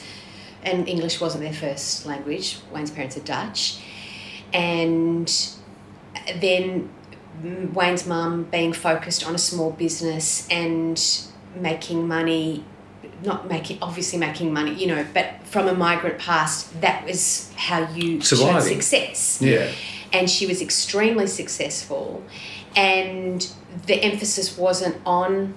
and 0.62 0.88
English 0.88 1.20
wasn't 1.20 1.42
their 1.42 1.52
first 1.52 2.06
language. 2.06 2.58
Wayne's 2.72 2.92
parents 2.92 3.16
are 3.16 3.20
Dutch, 3.20 3.80
and 4.52 5.28
then 6.40 6.90
Wayne's 7.42 8.06
mum 8.06 8.44
being 8.44 8.72
focused 8.72 9.26
on 9.26 9.34
a 9.34 9.38
small 9.38 9.72
business 9.72 10.46
and 10.48 11.02
making 11.56 12.06
money. 12.06 12.64
Not 13.22 13.48
making, 13.48 13.78
obviously 13.82 14.18
making 14.18 14.52
money, 14.52 14.74
you 14.74 14.86
know, 14.86 15.04
but 15.12 15.40
from 15.44 15.66
a 15.66 15.74
migrant 15.74 16.18
past, 16.18 16.80
that 16.80 17.04
was 17.04 17.50
how 17.56 17.80
you 17.92 18.20
showed 18.20 18.60
success 18.62 19.38
Yeah. 19.42 19.70
and 20.12 20.30
she 20.30 20.46
was 20.46 20.62
extremely 20.62 21.26
successful 21.26 22.22
and 22.76 23.50
the 23.86 23.94
emphasis 24.02 24.56
wasn't 24.56 24.96
on 25.04 25.54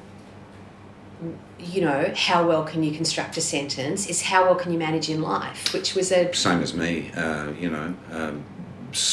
you 1.60 1.82
know 1.82 2.12
how 2.16 2.48
well 2.48 2.64
can 2.64 2.82
you 2.82 2.92
construct 2.92 3.38
a 3.38 3.42
sentence 3.42 4.08
is 4.10 4.24
how 4.24 4.46
well 4.46 4.56
can 4.56 4.72
you 4.74 4.80
manage 4.80 5.08
in 5.10 5.22
life 5.22 5.72
which 5.74 5.94
was 5.94 6.12
a 6.12 6.34
Same 6.34 6.62
as 6.64 6.74
me. 6.74 7.12
Uh, 7.16 7.52
you 7.52 7.70
know, 7.70 7.94
um, 8.12 8.44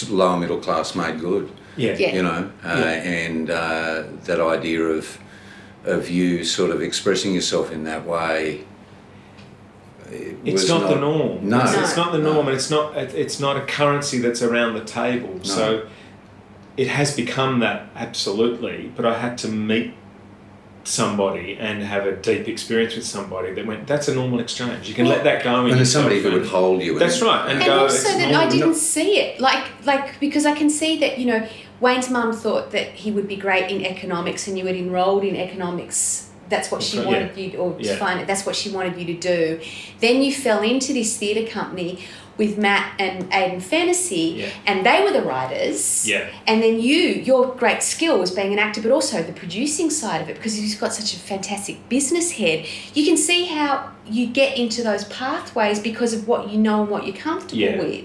lower 0.09 0.39
middle 0.39 0.59
class 0.59 0.95
made 0.95 1.21
good. 1.21 1.51
yeah, 1.77 1.95
Yeah. 1.99 2.15
You 2.15 2.23
know, 2.23 2.51
uh, 2.65 2.69
Yeah. 2.79 2.91
and 3.27 3.51
uh, 3.51 4.05
that 4.25 4.41
idea 4.41 4.81
of 4.81 5.19
of 5.85 6.11
you 6.11 6.45
sort 6.45 6.71
of 6.71 6.83
expressing 6.83 7.35
yourself 7.35 7.71
in 7.73 7.85
that 7.85 8.05
way. 8.07 8.65
it 10.11 10.37
It's 10.45 10.63
was 10.63 10.69
not, 10.71 10.89
the 10.89 10.97
norm. 10.97 11.49
No. 11.49 11.61
it's, 11.61 11.75
it's 11.75 11.97
not 11.97 12.13
the 12.13 12.19
No. 12.19 12.33
norm, 12.35 12.49
and 12.49 12.57
it's 12.57 12.71
not 12.71 12.97
it- 12.97 13.15
it's 13.15 13.39
not 13.39 13.57
a 13.57 13.61
currency 13.63 14.19
that's 14.19 14.43
around 14.43 14.75
the 14.75 14.85
table. 14.85 15.39
So 15.43 15.83
it 16.77 16.89
has 16.89 17.15
become 17.15 17.61
that 17.61 17.89
absolutely. 17.95 18.91
But 18.97 19.05
I 19.05 19.19
had 19.19 19.37
to 19.39 19.49
meet 19.49 19.93
somebody 20.85 21.59
and 21.61 21.83
have 21.83 22.07
a 22.07 22.13
deep 22.17 22.49
experience 22.49 22.97
with 22.97 23.05
somebody 23.05 23.53
that 23.53 23.67
went. 23.67 23.87
That's 23.87 24.09
a 24.09 24.15
normal 24.15 24.41
exchange. 24.41 24.89
You 24.89 24.95
can 24.95 25.07
let 25.07 25.25
that 25.25 25.45
go. 25.45 25.65
in 25.67 25.71
And 25.73 25.77
there's 25.79 25.93
somebody 25.93 26.23
who 26.23 26.33
would 26.33 26.47
hold 26.47 26.83
you. 26.83 26.99
That's 26.99 27.21
and, 27.21 27.29
right, 27.29 27.43
and 27.51 27.59
and 27.61 27.67
go, 27.67 27.81
also 27.81 27.95
it's 27.97 28.05
that 28.05 28.19
normal. 28.31 28.37
I 28.41 28.49
didn't 28.49 28.75
see 28.77 29.19
it 29.19 29.41
like 29.41 29.65
like 29.85 30.19
because 30.21 30.47
I 30.47 30.55
can 30.55 30.71
see 30.71 30.99
that 31.01 31.19
you 31.19 31.27
know 31.27 31.47
Wayne's 31.81 32.11
mum 32.11 32.33
thought 32.33 32.71
that 32.73 32.89
he 32.89 33.11
would 33.11 33.29
be 33.29 33.37
great 33.37 33.71
in 33.71 33.85
economics 33.85 34.49
and 34.49 34.59
you 34.59 34.67
had 34.67 34.77
enrolled 34.77 35.25
in 35.25 35.37
economics 35.37 36.25
that's 36.49 36.71
what 36.71 36.83
she 36.83 36.97
right, 36.99 37.07
wanted 37.07 37.37
you 37.37 37.59
or 37.59 37.77
Yeah. 37.79 37.97
find 37.97 38.27
that's 38.27 38.47
what 38.47 38.57
she 38.57 38.71
wanted 38.71 38.97
you 38.99 39.05
to 39.05 39.21
do. 39.21 39.61
Then 40.01 40.23
you 40.23 40.33
fell 40.33 40.63
into 40.63 40.93
this 40.95 41.17
theatre 41.19 41.47
company 41.47 41.99
with 42.39 42.57
Matt 42.57 42.93
and 43.01 43.27
Aidan 43.35 43.61
Fennessy, 43.61 44.37
Yeah. 44.39 44.47
and 44.67 44.87
they 44.87 45.03
were 45.03 45.11
the 45.11 45.23
writers. 45.23 46.09
Yeah. 46.09 46.25
And 46.47 46.63
then 46.63 46.81
you, 46.81 47.01
your 47.01 47.49
great 47.49 47.83
skill 47.83 48.19
was 48.19 48.31
being 48.31 48.53
an 48.53 48.59
actor, 48.61 48.81
but 48.81 48.93
also 48.93 49.23
the 49.25 49.33
producing 49.33 49.91
side 49.91 50.23
of 50.23 50.29
it, 50.31 50.37
because 50.37 50.59
you've 50.59 50.81
got 50.81 50.95
such 50.95 51.13
a 51.15 51.19
fantastic 51.19 51.89
business 51.89 52.31
head. 52.31 52.65
You 52.95 53.05
can 53.05 53.17
see 53.17 53.47
how 53.47 53.91
you 54.09 54.27
get 54.27 54.57
into 54.57 54.83
those 54.85 55.05
pathways 55.05 55.81
because 55.81 56.13
of 56.15 56.29
what 56.29 56.49
you 56.49 56.59
know 56.59 56.81
and 56.83 56.91
what 56.91 57.07
you're 57.07 57.17
comfortable 57.17 57.59
Yeah. 57.61 57.77
with. 57.83 58.05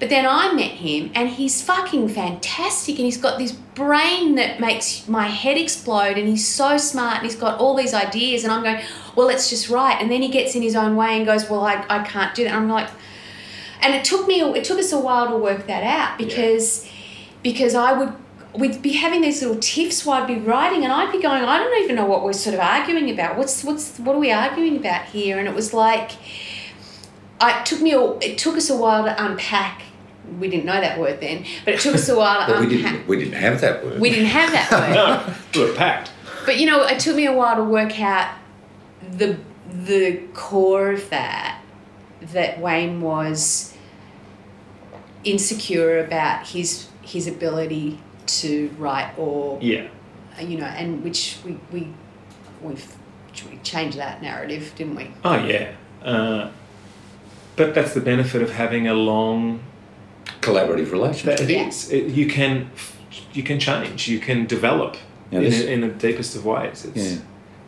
But 0.00 0.10
then 0.10 0.26
I 0.26 0.52
met 0.52 0.70
him, 0.70 1.10
and 1.14 1.28
he's 1.28 1.60
fucking 1.60 2.08
fantastic, 2.10 2.96
and 2.96 3.04
he's 3.04 3.16
got 3.16 3.38
this 3.38 3.52
brain 3.52 4.36
that 4.36 4.60
makes 4.60 5.08
my 5.08 5.26
head 5.26 5.58
explode, 5.58 6.16
and 6.16 6.28
he's 6.28 6.46
so 6.46 6.76
smart, 6.76 7.16
and 7.16 7.24
he's 7.24 7.34
got 7.34 7.58
all 7.58 7.74
these 7.74 7.94
ideas, 7.94 8.44
and 8.44 8.52
I'm 8.52 8.62
going, 8.62 8.80
well, 9.16 9.26
let's 9.26 9.50
just 9.50 9.68
right. 9.68 10.00
And 10.00 10.08
then 10.08 10.22
he 10.22 10.28
gets 10.28 10.54
in 10.54 10.62
his 10.62 10.76
own 10.76 10.94
way 10.94 11.16
and 11.16 11.26
goes, 11.26 11.50
well, 11.50 11.64
I, 11.64 11.84
I 11.88 12.04
can't 12.04 12.32
do 12.34 12.44
that. 12.44 12.54
I'm 12.54 12.68
like, 12.68 12.88
and 13.80 13.92
it 13.92 14.04
took 14.04 14.28
me, 14.28 14.40
it 14.40 14.64
took 14.64 14.78
us 14.78 14.92
a 14.92 15.00
while 15.00 15.28
to 15.30 15.36
work 15.36 15.66
that 15.66 15.82
out 15.82 16.16
because, 16.16 16.88
because 17.42 17.74
I 17.74 17.92
would. 17.92 18.12
We'd 18.54 18.80
be 18.80 18.92
having 18.92 19.20
these 19.20 19.42
little 19.42 19.58
tiffs 19.60 20.06
while 20.06 20.22
I'd 20.22 20.26
be 20.26 20.38
writing, 20.38 20.82
and 20.82 20.92
I'd 20.92 21.12
be 21.12 21.20
going, 21.20 21.44
I 21.44 21.58
don't 21.58 21.84
even 21.84 21.94
know 21.94 22.06
what 22.06 22.24
we're 22.24 22.32
sort 22.32 22.54
of 22.54 22.60
arguing 22.60 23.10
about. 23.10 23.36
What's 23.36 23.62
what's 23.62 23.98
what 23.98 24.16
are 24.16 24.18
we 24.18 24.32
arguing 24.32 24.78
about 24.78 25.04
here? 25.04 25.38
And 25.38 25.46
it 25.46 25.54
was 25.54 25.74
like, 25.74 26.12
I, 27.40 27.60
it 27.60 27.66
took 27.66 27.82
me, 27.82 27.92
it 27.92 28.38
took 28.38 28.56
us 28.56 28.70
a 28.70 28.76
while 28.76 29.04
to 29.04 29.24
unpack. 29.24 29.82
We 30.38 30.48
didn't 30.48 30.66
know 30.66 30.80
that 30.80 30.98
word 30.98 31.20
then, 31.20 31.44
but 31.64 31.74
it 31.74 31.80
took 31.80 31.94
us 31.94 32.08
a 32.08 32.16
while 32.16 32.46
to 32.46 32.52
But 32.54 32.60
we 32.68 32.76
unpack. 32.76 32.92
didn't, 32.92 33.08
we 33.08 33.16
didn't 33.18 33.34
have 33.34 33.60
that 33.60 33.84
word. 33.84 34.00
We 34.00 34.10
didn't 34.10 34.26
have 34.26 34.52
that 34.52 34.70
word. 34.70 35.34
No, 35.54 35.60
we 35.64 35.70
were 35.70 35.76
packed. 35.76 36.12
But 36.46 36.58
you 36.58 36.66
know, 36.66 36.82
it 36.86 36.98
took 37.00 37.16
me 37.16 37.26
a 37.26 37.32
while 37.32 37.56
to 37.56 37.64
work 37.64 38.00
out 38.00 38.34
the 39.10 39.38
the 39.84 40.22
core 40.34 40.90
of 40.92 41.10
that 41.10 41.60
that 42.20 42.60
Wayne 42.60 43.00
was 43.00 43.74
insecure 45.24 45.98
about 45.98 46.46
his 46.48 46.88
his 47.02 47.26
ability 47.26 47.98
to 48.26 48.68
write 48.78 49.12
or 49.18 49.58
Yeah. 49.62 49.88
you 50.40 50.58
know, 50.58 50.66
and 50.66 51.02
which 51.02 51.38
we 51.44 51.58
we 51.72 51.88
we've 52.62 52.94
we 53.50 53.56
changed 53.62 53.98
that 53.98 54.20
narrative, 54.22 54.72
didn't 54.76 54.96
we? 54.96 55.10
Oh 55.24 55.36
yeah. 55.44 55.72
Uh, 56.02 56.50
but 57.56 57.74
that's 57.74 57.94
the 57.94 58.00
benefit 58.00 58.42
of 58.42 58.50
having 58.52 58.86
a 58.88 58.94
long. 58.94 59.60
Collaborative 60.40 60.90
relationship. 60.92 61.38
That 61.38 61.40
it 61.48 61.50
Yeah. 61.52 61.68
is. 61.68 61.90
It, 61.90 62.06
you 62.06 62.26
can, 62.28 62.70
you 63.32 63.42
can 63.42 63.58
change. 63.58 64.08
You 64.08 64.18
can 64.18 64.46
develop 64.46 64.96
Yeah, 65.30 65.38
in, 65.40 65.44
this- 65.44 65.60
a, 65.62 65.72
in 65.72 65.80
the 65.82 65.88
deepest 65.88 66.36
of 66.36 66.44
ways. 66.44 66.84
It's, 66.84 67.12
Yeah. 67.12 67.18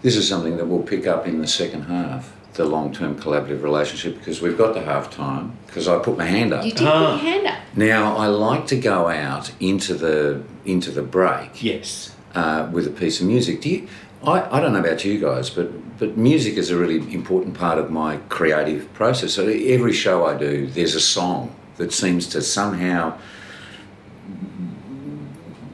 This 0.03 0.17
is 0.17 0.27
something 0.27 0.57
that 0.57 0.67
we'll 0.67 0.83
pick 0.83 1.07
up 1.07 1.27
in 1.27 1.43
the 1.43 1.47
second 1.47 1.83
half, 1.83 2.33
the 2.55 2.65
long 2.65 2.91
term 2.91 3.17
collaborative 3.17 3.63
relationship, 3.63 4.17
because 4.19 4.41
we've 4.41 4.57
got 4.57 4.73
the 4.73 4.81
half 4.81 5.11
time, 5.11 5.53
because 5.67 5.89
I 5.89 5.99
put 5.99 6.17
my 6.17 6.25
hand 6.25 6.55
up. 6.55 6.65
You 6.65 6.73
did 6.73 6.87
Ah. 6.87 7.19
put 7.19 7.23
your 7.25 7.33
hand 7.35 7.47
up. 7.49 7.59
Now 7.77 8.17
I 8.17 8.27
like 8.29 8.67
to 8.69 8.77
go 8.77 9.09
out 9.09 9.53
into 9.61 9.93
the 9.93 10.41
into 10.65 10.91
the 10.91 11.03
break 11.03 11.63
Yes. 11.63 12.13
uh, 12.35 12.67
with 12.73 12.87
a 12.87 12.91
piece 12.91 13.21
of 13.21 13.27
music. 13.27 13.61
Do 13.61 13.69
you? 13.69 13.89
I, 14.25 14.57
I 14.57 14.61
don't 14.61 14.73
know 14.73 14.81
about 14.81 15.05
you 15.05 15.19
guys, 15.21 15.51
but 15.51 15.69
but 15.99 16.17
music 16.17 16.57
is 16.57 16.71
a 16.71 16.77
really 16.77 16.97
important 17.13 17.53
part 17.59 17.79
of 17.79 17.91
my 17.91 18.17
creative 18.31 18.91
process. 18.95 19.35
So 19.35 19.47
every 19.47 19.93
show 19.93 20.25
I 20.25 20.35
do, 20.35 20.67
there's 20.67 20.95
a 20.95 21.01
song 21.01 21.55
that 21.81 21.93
seems 21.93 22.27
to 22.29 22.43
somehow, 22.43 23.19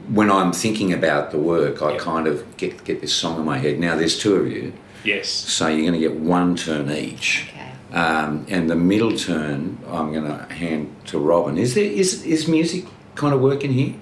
when 0.09 0.31
I'm 0.31 0.53
thinking 0.53 0.93
about 0.93 1.31
the 1.31 1.37
work, 1.37 1.81
I 1.81 1.91
Yeah. 1.93 1.97
kind 1.99 2.27
of 2.27 2.43
get 2.57 2.83
get 2.85 3.01
this 3.01 3.13
song 3.13 3.39
in 3.39 3.45
my 3.45 3.57
head. 3.59 3.77
Now 3.79 3.95
there's 3.95 4.17
two 4.17 4.35
of 4.35 4.47
you, 4.49 4.71
Yes. 5.03 5.27
so 5.29 5.67
you're 5.67 5.81
going 5.81 5.99
to 6.01 6.05
get 6.07 6.15
one 6.15 6.55
turn 6.55 6.89
each. 6.89 7.47
Okay. 7.49 7.71
Um, 7.97 8.45
and 8.49 8.69
the 8.69 8.75
middle 8.75 9.15
turn, 9.17 9.77
I'm 9.89 10.11
going 10.13 10.25
to 10.27 10.53
hand 10.53 10.93
to 11.07 11.19
Robyn. 11.19 11.57
Is 11.57 11.73
there 11.75 11.83
is 12.03 12.23
is 12.25 12.47
music 12.47 12.85
kind 13.15 13.33
of 13.33 13.41
working 13.41 13.73
here? 13.73 13.93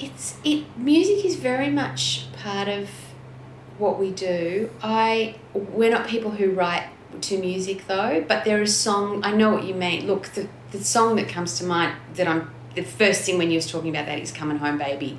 it's 0.00 0.36
it 0.44 0.62
music 0.76 1.24
is 1.24 1.34
very 1.36 1.70
much 1.70 2.26
part 2.44 2.68
of 2.68 2.88
what 3.78 3.98
we 3.98 4.12
do 4.12 4.70
i 4.80 5.34
we're 5.54 5.90
not 5.90 6.06
people 6.06 6.30
who 6.30 6.50
write 6.52 6.84
to 7.20 7.38
music 7.38 7.86
though 7.86 8.24
but 8.26 8.44
there 8.44 8.62
is 8.62 8.76
song 8.76 9.20
i 9.24 9.32
know 9.32 9.50
what 9.50 9.64
you 9.64 9.74
mean 9.74 10.06
look 10.06 10.28
the, 10.28 10.48
the 10.72 10.82
song 10.82 11.16
that 11.16 11.28
comes 11.28 11.58
to 11.58 11.64
mind 11.64 11.94
that 12.14 12.26
i'm 12.26 12.50
the 12.74 12.82
first 12.82 13.22
thing 13.22 13.38
when 13.38 13.50
you 13.50 13.56
was 13.56 13.70
talking 13.70 13.90
about 13.90 14.06
that 14.06 14.18
is 14.18 14.32
coming 14.32 14.58
home 14.58 14.78
baby 14.78 15.18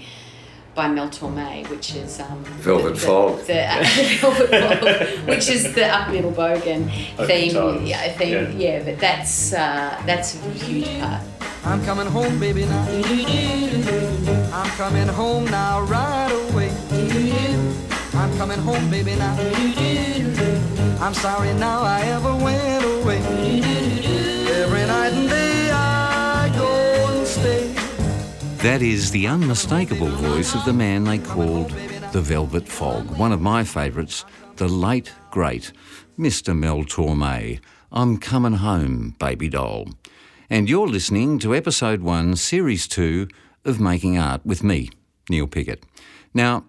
by 0.75 0.88
Mel 0.88 1.09
Torme, 1.09 1.67
which 1.69 1.95
is 1.95 2.21
um, 2.21 2.41
Velvet 2.62 2.93
the, 2.93 2.99
Fog. 2.99 3.39
the, 3.47 3.65
uh, 3.65 3.83
Velvet 4.21 4.49
Fog, 4.49 5.27
which 5.27 5.49
is 5.49 5.73
the 5.75 5.85
Upper 5.85 6.13
Middle 6.13 6.31
Bogan 6.31 6.89
theme. 7.27 7.53
times. 7.53 7.89
Yeah, 7.89 8.12
theme. 8.13 8.31
Yeah. 8.31 8.77
Yeah. 8.77 8.83
but 8.85 8.99
that's 8.99 9.51
uh, 9.51 10.01
that's 10.05 10.35
a 10.35 10.49
huge 10.51 10.88
part. 11.01 11.21
I'm 11.65 11.83
coming 11.83 12.07
home, 12.07 12.39
baby, 12.39 12.65
now. 12.65 12.85
I'm 14.53 14.69
coming 14.77 15.07
home 15.07 15.45
now, 15.45 15.81
right 15.81 16.31
away. 16.49 16.71
I'm 18.13 18.38
coming 18.38 18.59
home, 18.59 18.89
baby, 18.89 19.15
now. 19.15 19.35
I'm 21.01 21.13
sorry 21.13 21.53
now 21.53 21.81
I 21.81 22.01
ever 22.01 22.35
went 22.35 22.83
away. 22.83 23.19
Every 24.63 24.85
night 24.85 25.13
and 25.13 25.29
day 25.29 25.71
I 25.71 26.51
go 26.53 27.17
and 27.17 27.25
stay. 27.25 27.73
That 28.57 28.81
is 28.81 29.09
the 29.12 29.25
unmistakable 29.25 30.09
voice 30.09 30.53
of 30.55 30.65
the 30.65 30.73
man 30.73 31.05
they 31.05 31.19
called 31.19 31.69
the 32.12 32.19
Velvet 32.21 32.67
Fog, 32.67 33.17
one 33.17 33.31
of 33.31 33.39
my 33.39 33.63
favourites, 33.63 34.25
the 34.57 34.67
late, 34.67 35.13
great 35.31 35.71
Mr. 36.17 36.57
Mel 36.57 36.83
Torme. 36.83 37.62
I'm 37.93 38.17
coming 38.17 38.55
home, 38.55 39.15
baby 39.19 39.47
doll. 39.47 39.88
And 40.49 40.69
you're 40.69 40.88
listening 40.88 41.39
to 41.39 41.55
episode 41.55 42.01
one, 42.01 42.35
series 42.35 42.89
two 42.89 43.29
of 43.63 43.79
Making 43.79 44.17
Art 44.17 44.45
with 44.45 44.63
me, 44.63 44.89
Neil 45.29 45.47
Pigot. 45.47 45.81
Now, 46.33 46.65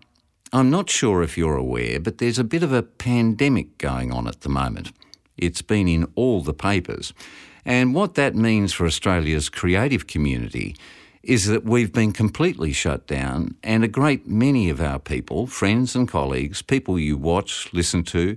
I'm 0.52 0.68
not 0.68 0.90
sure 0.90 1.22
if 1.22 1.38
you're 1.38 1.56
aware, 1.56 2.00
but 2.00 2.18
there's 2.18 2.38
a 2.38 2.44
bit 2.44 2.64
of 2.64 2.72
a 2.72 2.82
pandemic 2.82 3.78
going 3.78 4.12
on 4.12 4.26
at 4.26 4.40
the 4.40 4.48
moment. 4.48 4.90
It's 5.36 5.62
been 5.62 5.86
in 5.86 6.10
all 6.16 6.42
the 6.42 6.52
papers. 6.52 7.14
And 7.64 7.94
what 7.94 8.16
that 8.16 8.34
means 8.34 8.72
for 8.72 8.84
Australia's 8.84 9.48
creative 9.48 10.08
community 10.08 10.74
is 11.22 11.46
that 11.46 11.64
we've 11.64 11.92
been 11.92 12.12
completely 12.12 12.72
shut 12.72 13.06
down, 13.06 13.54
and 13.62 13.84
a 13.84 13.88
great 13.88 14.26
many 14.26 14.68
of 14.70 14.80
our 14.80 14.98
people, 14.98 15.46
friends 15.46 15.94
and 15.94 16.08
colleagues, 16.08 16.62
people 16.62 16.98
you 16.98 17.16
watch, 17.16 17.72
listen 17.72 18.02
to, 18.02 18.36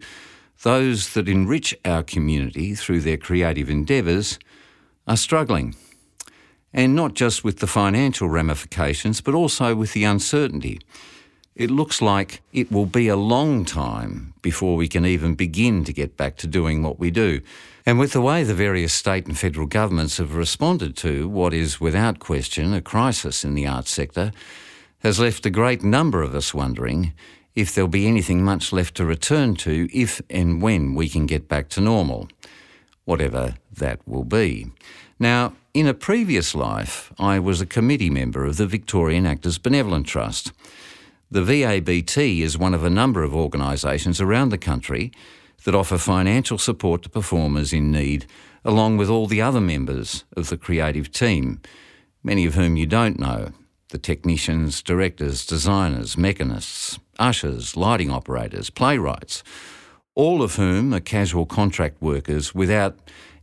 those 0.62 1.14
that 1.14 1.28
enrich 1.28 1.74
our 1.84 2.04
community 2.04 2.76
through 2.76 3.02
their 3.02 3.18
creative 3.18 3.72
endeavours, 3.72 4.38
are 5.08 5.18
struggling. 5.18 5.74
And 6.74 6.96
not 6.96 7.16
just 7.16 7.44
with 7.44 7.58
the 7.58 7.68
financial 7.68 8.30
ramifications, 8.30 9.20
but 9.20 9.34
also 9.34 9.74
with 9.74 9.94
the 9.94 10.04
uncertainty. 10.04 10.80
It 11.56 11.70
looks 11.70 12.02
like 12.02 12.42
it 12.52 12.72
will 12.72 12.88
be 12.88 13.08
a 13.08 13.16
long 13.16 13.64
time 13.64 14.34
before 14.42 14.76
we 14.76 14.88
can 14.88 15.06
even 15.06 15.36
begin 15.36 15.84
to 15.84 15.94
get 15.94 16.18
back 16.18 16.36
to 16.38 16.48
doing 16.48 16.82
what 16.82 16.98
we 16.98 17.12
do. 17.12 17.42
And 17.86 18.00
with 18.00 18.14
the 18.14 18.22
way 18.22 18.44
the 18.44 18.56
various 18.56 18.94
state 18.94 19.28
and 19.28 19.38
federal 19.38 19.68
governments 19.68 20.18
have 20.18 20.36
responded 20.36 20.98
to 20.98 21.30
what 21.30 21.54
is 21.54 21.80
without 21.80 22.18
question 22.18 22.74
a 22.74 22.82
crisis 22.82 23.44
in 23.44 23.54
the 23.54 23.68
arts 23.68 23.92
sector, 23.92 24.32
has 25.00 25.20
left 25.20 25.46
a 25.46 25.52
great 25.52 25.84
number 25.84 26.24
of 26.24 26.34
us 26.34 26.54
wondering 26.54 27.14
if 27.56 27.76
there'll 27.76 27.88
be 27.88 28.08
anything 28.08 28.44
much 28.44 28.74
left 28.74 28.96
to 28.96 29.06
return 29.06 29.54
to 29.56 29.88
if 29.94 30.22
and 30.30 30.62
when 30.62 30.96
we 30.96 31.08
can 31.08 31.28
get 31.28 31.48
back 31.48 31.70
to 31.70 31.82
normal, 31.82 32.30
whatever 33.06 33.56
that 33.72 34.00
will 34.08 34.24
be. 34.24 34.72
Now, 35.20 35.54
in 35.74 35.88
a 35.88 35.94
previous 35.94 36.56
life, 36.56 37.14
I 37.20 37.38
was 37.38 37.62
a 37.62 37.66
committee 37.68 38.10
member 38.10 38.46
of 38.46 38.58
the 38.58 38.66
Victorian 38.66 39.28
Actors 39.28 39.60
Benevolent 39.60 40.08
Trust. 40.08 40.52
The 41.34 41.42
VABT 41.42 42.42
is 42.42 42.60
one 42.60 42.76
of 42.76 42.84
a 42.84 42.92
number 42.92 43.24
of 43.24 43.34
organisations 43.34 44.22
around 44.22 44.50
the 44.50 44.58
country 44.60 45.12
that 45.64 45.74
offer 45.74 45.98
financial 45.98 46.60
support 46.60 47.02
to 47.02 47.10
performers 47.10 47.74
in 47.74 47.90
need, 47.90 48.28
along 48.64 48.98
with 48.98 49.10
all 49.10 49.26
the 49.26 49.42
other 49.42 49.60
members 49.60 50.26
of 50.38 50.50
the 50.50 50.58
creative 50.58 51.12
team, 51.12 51.60
many 52.24 52.46
of 52.46 52.54
whom 52.54 52.78
you 52.78 52.86
don't 52.86 53.20
know 53.20 53.52
the 53.90 53.98
technicians, 53.98 54.84
directors, 54.84 55.44
designers, 55.44 56.16
mechanists, 56.18 57.00
ushers, 57.18 57.76
lighting 57.76 58.12
operators, 58.12 58.70
playwrights, 58.70 59.44
all 60.14 60.44
of 60.44 60.58
whom 60.58 60.94
are 60.94 61.00
casual 61.00 61.48
contract 61.48 62.00
workers 62.00 62.54
without 62.54 63.00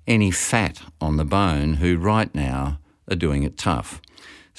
any 0.07 0.31
fat 0.31 0.81
on 1.01 1.17
the 1.17 1.25
bone 1.25 1.75
who 1.75 1.99
right 1.99 2.33
now 2.37 2.79
are 3.11 3.17
doing 3.17 3.43
it 3.43 3.59
tough. 3.59 4.01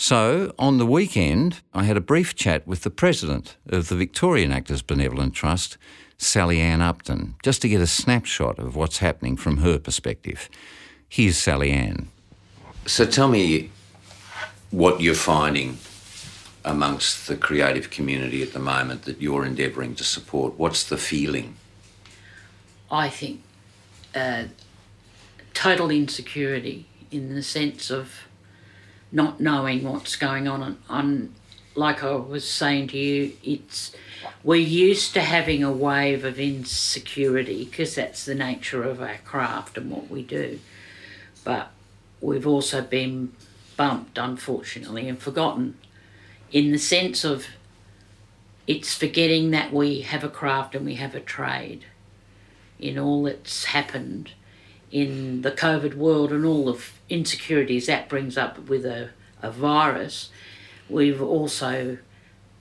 So, 0.01 0.51
on 0.57 0.79
the 0.79 0.85
weekend, 0.87 1.61
I 1.75 1.83
had 1.83 1.95
a 1.95 2.01
brief 2.01 2.33
chat 2.33 2.65
with 2.65 2.81
the 2.81 2.89
president 2.89 3.57
of 3.67 3.87
the 3.87 3.95
Victorian 3.95 4.51
Actors 4.51 4.81
Benevolent 4.81 5.35
Trust, 5.35 5.77
Sally 6.17 6.59
Ann 6.59 6.81
Upton, 6.81 7.35
just 7.43 7.61
to 7.61 7.69
get 7.69 7.81
a 7.81 7.85
snapshot 7.85 8.57
of 8.57 8.75
what's 8.75 8.97
happening 8.97 9.37
from 9.37 9.57
her 9.57 9.77
perspective. 9.77 10.49
Here's 11.07 11.37
Sally 11.37 11.69
Ann. 11.69 12.09
So, 12.87 13.05
tell 13.05 13.27
me 13.27 13.69
what 14.71 15.01
you're 15.01 15.13
finding 15.13 15.77
amongst 16.65 17.27
the 17.27 17.35
creative 17.35 17.91
community 17.91 18.41
at 18.41 18.53
the 18.53 18.59
moment 18.59 19.03
that 19.03 19.21
you're 19.21 19.45
endeavouring 19.45 19.93
to 19.97 20.03
support? 20.03 20.57
What's 20.57 20.83
the 20.83 20.97
feeling? 20.97 21.57
I 22.89 23.07
think 23.07 23.43
uh, 24.15 24.45
total 25.53 25.91
insecurity 25.91 26.87
in 27.11 27.35
the 27.35 27.43
sense 27.43 27.91
of 27.91 28.25
not 29.11 29.39
knowing 29.39 29.83
what's 29.83 30.15
going 30.15 30.47
on. 30.47 30.77
And 30.89 31.33
like 31.75 32.03
I 32.03 32.15
was 32.15 32.49
saying 32.49 32.87
to 32.89 32.97
you, 32.97 33.33
it's 33.43 33.95
we're 34.43 34.55
used 34.55 35.13
to 35.13 35.21
having 35.21 35.63
a 35.63 35.71
wave 35.71 36.23
of 36.25 36.39
insecurity 36.39 37.65
because 37.65 37.95
that's 37.95 38.25
the 38.25 38.35
nature 38.35 38.83
of 38.83 39.01
our 39.01 39.17
craft 39.25 39.77
and 39.77 39.91
what 39.91 40.09
we 40.09 40.23
do. 40.23 40.59
But 41.43 41.71
we've 42.19 42.47
also 42.47 42.81
been 42.81 43.33
bumped, 43.77 44.17
unfortunately, 44.17 45.07
and 45.07 45.19
forgotten 45.19 45.77
in 46.51 46.71
the 46.71 46.77
sense 46.77 47.23
of 47.23 47.47
it's 48.67 48.93
forgetting 48.93 49.51
that 49.51 49.73
we 49.73 50.01
have 50.01 50.23
a 50.23 50.29
craft 50.29 50.75
and 50.75 50.85
we 50.85 50.95
have 50.95 51.15
a 51.15 51.19
trade 51.19 51.85
in 52.79 52.97
all 52.97 53.23
that's 53.23 53.65
happened 53.65 54.31
in 54.91 55.41
the 55.41 55.51
COVID 55.51 55.95
world 55.95 56.31
and 56.31 56.45
all 56.45 56.65
the 56.65 56.81
insecurities 57.11 57.87
that 57.87 58.09
brings 58.09 58.37
up 58.37 58.57
with 58.69 58.85
a, 58.85 59.09
a 59.41 59.51
virus. 59.51 60.29
We've 60.89 61.21
also 61.21 61.97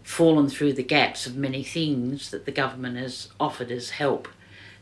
fallen 0.03 0.49
through 0.49 0.73
the 0.73 0.83
gaps 0.83 1.27
of 1.27 1.37
many 1.37 1.63
things 1.63 2.31
that 2.31 2.45
the 2.45 2.53
government 2.53 2.97
has 2.97 3.29
offered 3.39 3.71
as 3.71 3.91
help 3.91 4.29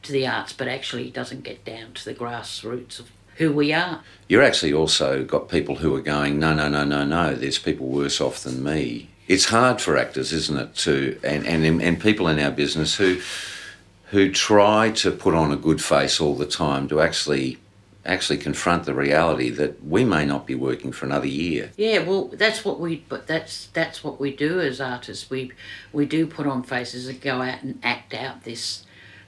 to 0.02 0.12
the 0.12 0.26
arts, 0.26 0.52
but 0.52 0.68
actually 0.68 1.10
doesn't 1.10 1.42
get 1.42 1.64
down 1.64 1.92
to 1.94 2.04
the 2.04 2.14
grassroots 2.14 2.98
of 2.98 3.10
who 3.36 3.52
we 3.52 3.72
are. 3.72 4.02
You're 4.28 4.42
actually 4.42 4.72
also 4.72 5.24
got 5.24 5.48
people 5.48 5.76
who 5.76 5.94
are 5.94 6.00
going, 6.00 6.38
no, 6.38 6.54
no, 6.54 6.68
no, 6.68 6.84
no, 6.84 7.04
no, 7.04 7.34
there's 7.34 7.58
people 7.58 7.86
worse 7.86 8.20
off 8.20 8.42
than 8.42 8.62
me. 8.62 9.10
It's 9.26 9.46
hard 9.46 9.80
for 9.80 9.96
actors, 9.96 10.32
isn't 10.32 10.58
it, 10.58 10.74
to 10.76 11.20
and, 11.22 11.46
and, 11.46 11.82
and 11.82 12.00
people 12.00 12.28
in 12.28 12.38
our 12.38 12.50
business 12.50 12.96
who 12.96 13.20
who 14.06 14.32
try 14.32 14.90
to 14.90 15.10
put 15.10 15.34
on 15.34 15.52
a 15.52 15.56
good 15.56 15.84
face 15.84 16.18
all 16.18 16.34
the 16.34 16.46
time 16.46 16.88
to 16.88 17.00
actually 17.00 17.58
actually 18.08 18.38
confront 18.38 18.84
the 18.84 18.94
reality 18.94 19.50
that 19.50 19.84
we 19.84 20.02
may 20.04 20.24
not 20.24 20.46
be 20.46 20.54
working 20.54 20.90
for 20.92 21.04
another 21.04 21.26
year. 21.26 21.70
Yeah, 21.76 21.98
well, 22.00 22.28
that's 22.32 22.64
what 22.64 22.80
we 22.80 23.04
but 23.08 23.26
that's 23.26 23.66
that's 23.66 24.02
what 24.02 24.18
we 24.18 24.34
do 24.34 24.60
as 24.60 24.80
artists. 24.80 25.28
We 25.28 25.52
we 25.92 26.06
do 26.06 26.26
put 26.26 26.46
on 26.46 26.62
faces 26.62 27.06
and 27.06 27.20
go 27.20 27.42
out 27.42 27.62
and 27.62 27.78
act 27.82 28.14
out 28.14 28.44
this 28.44 28.84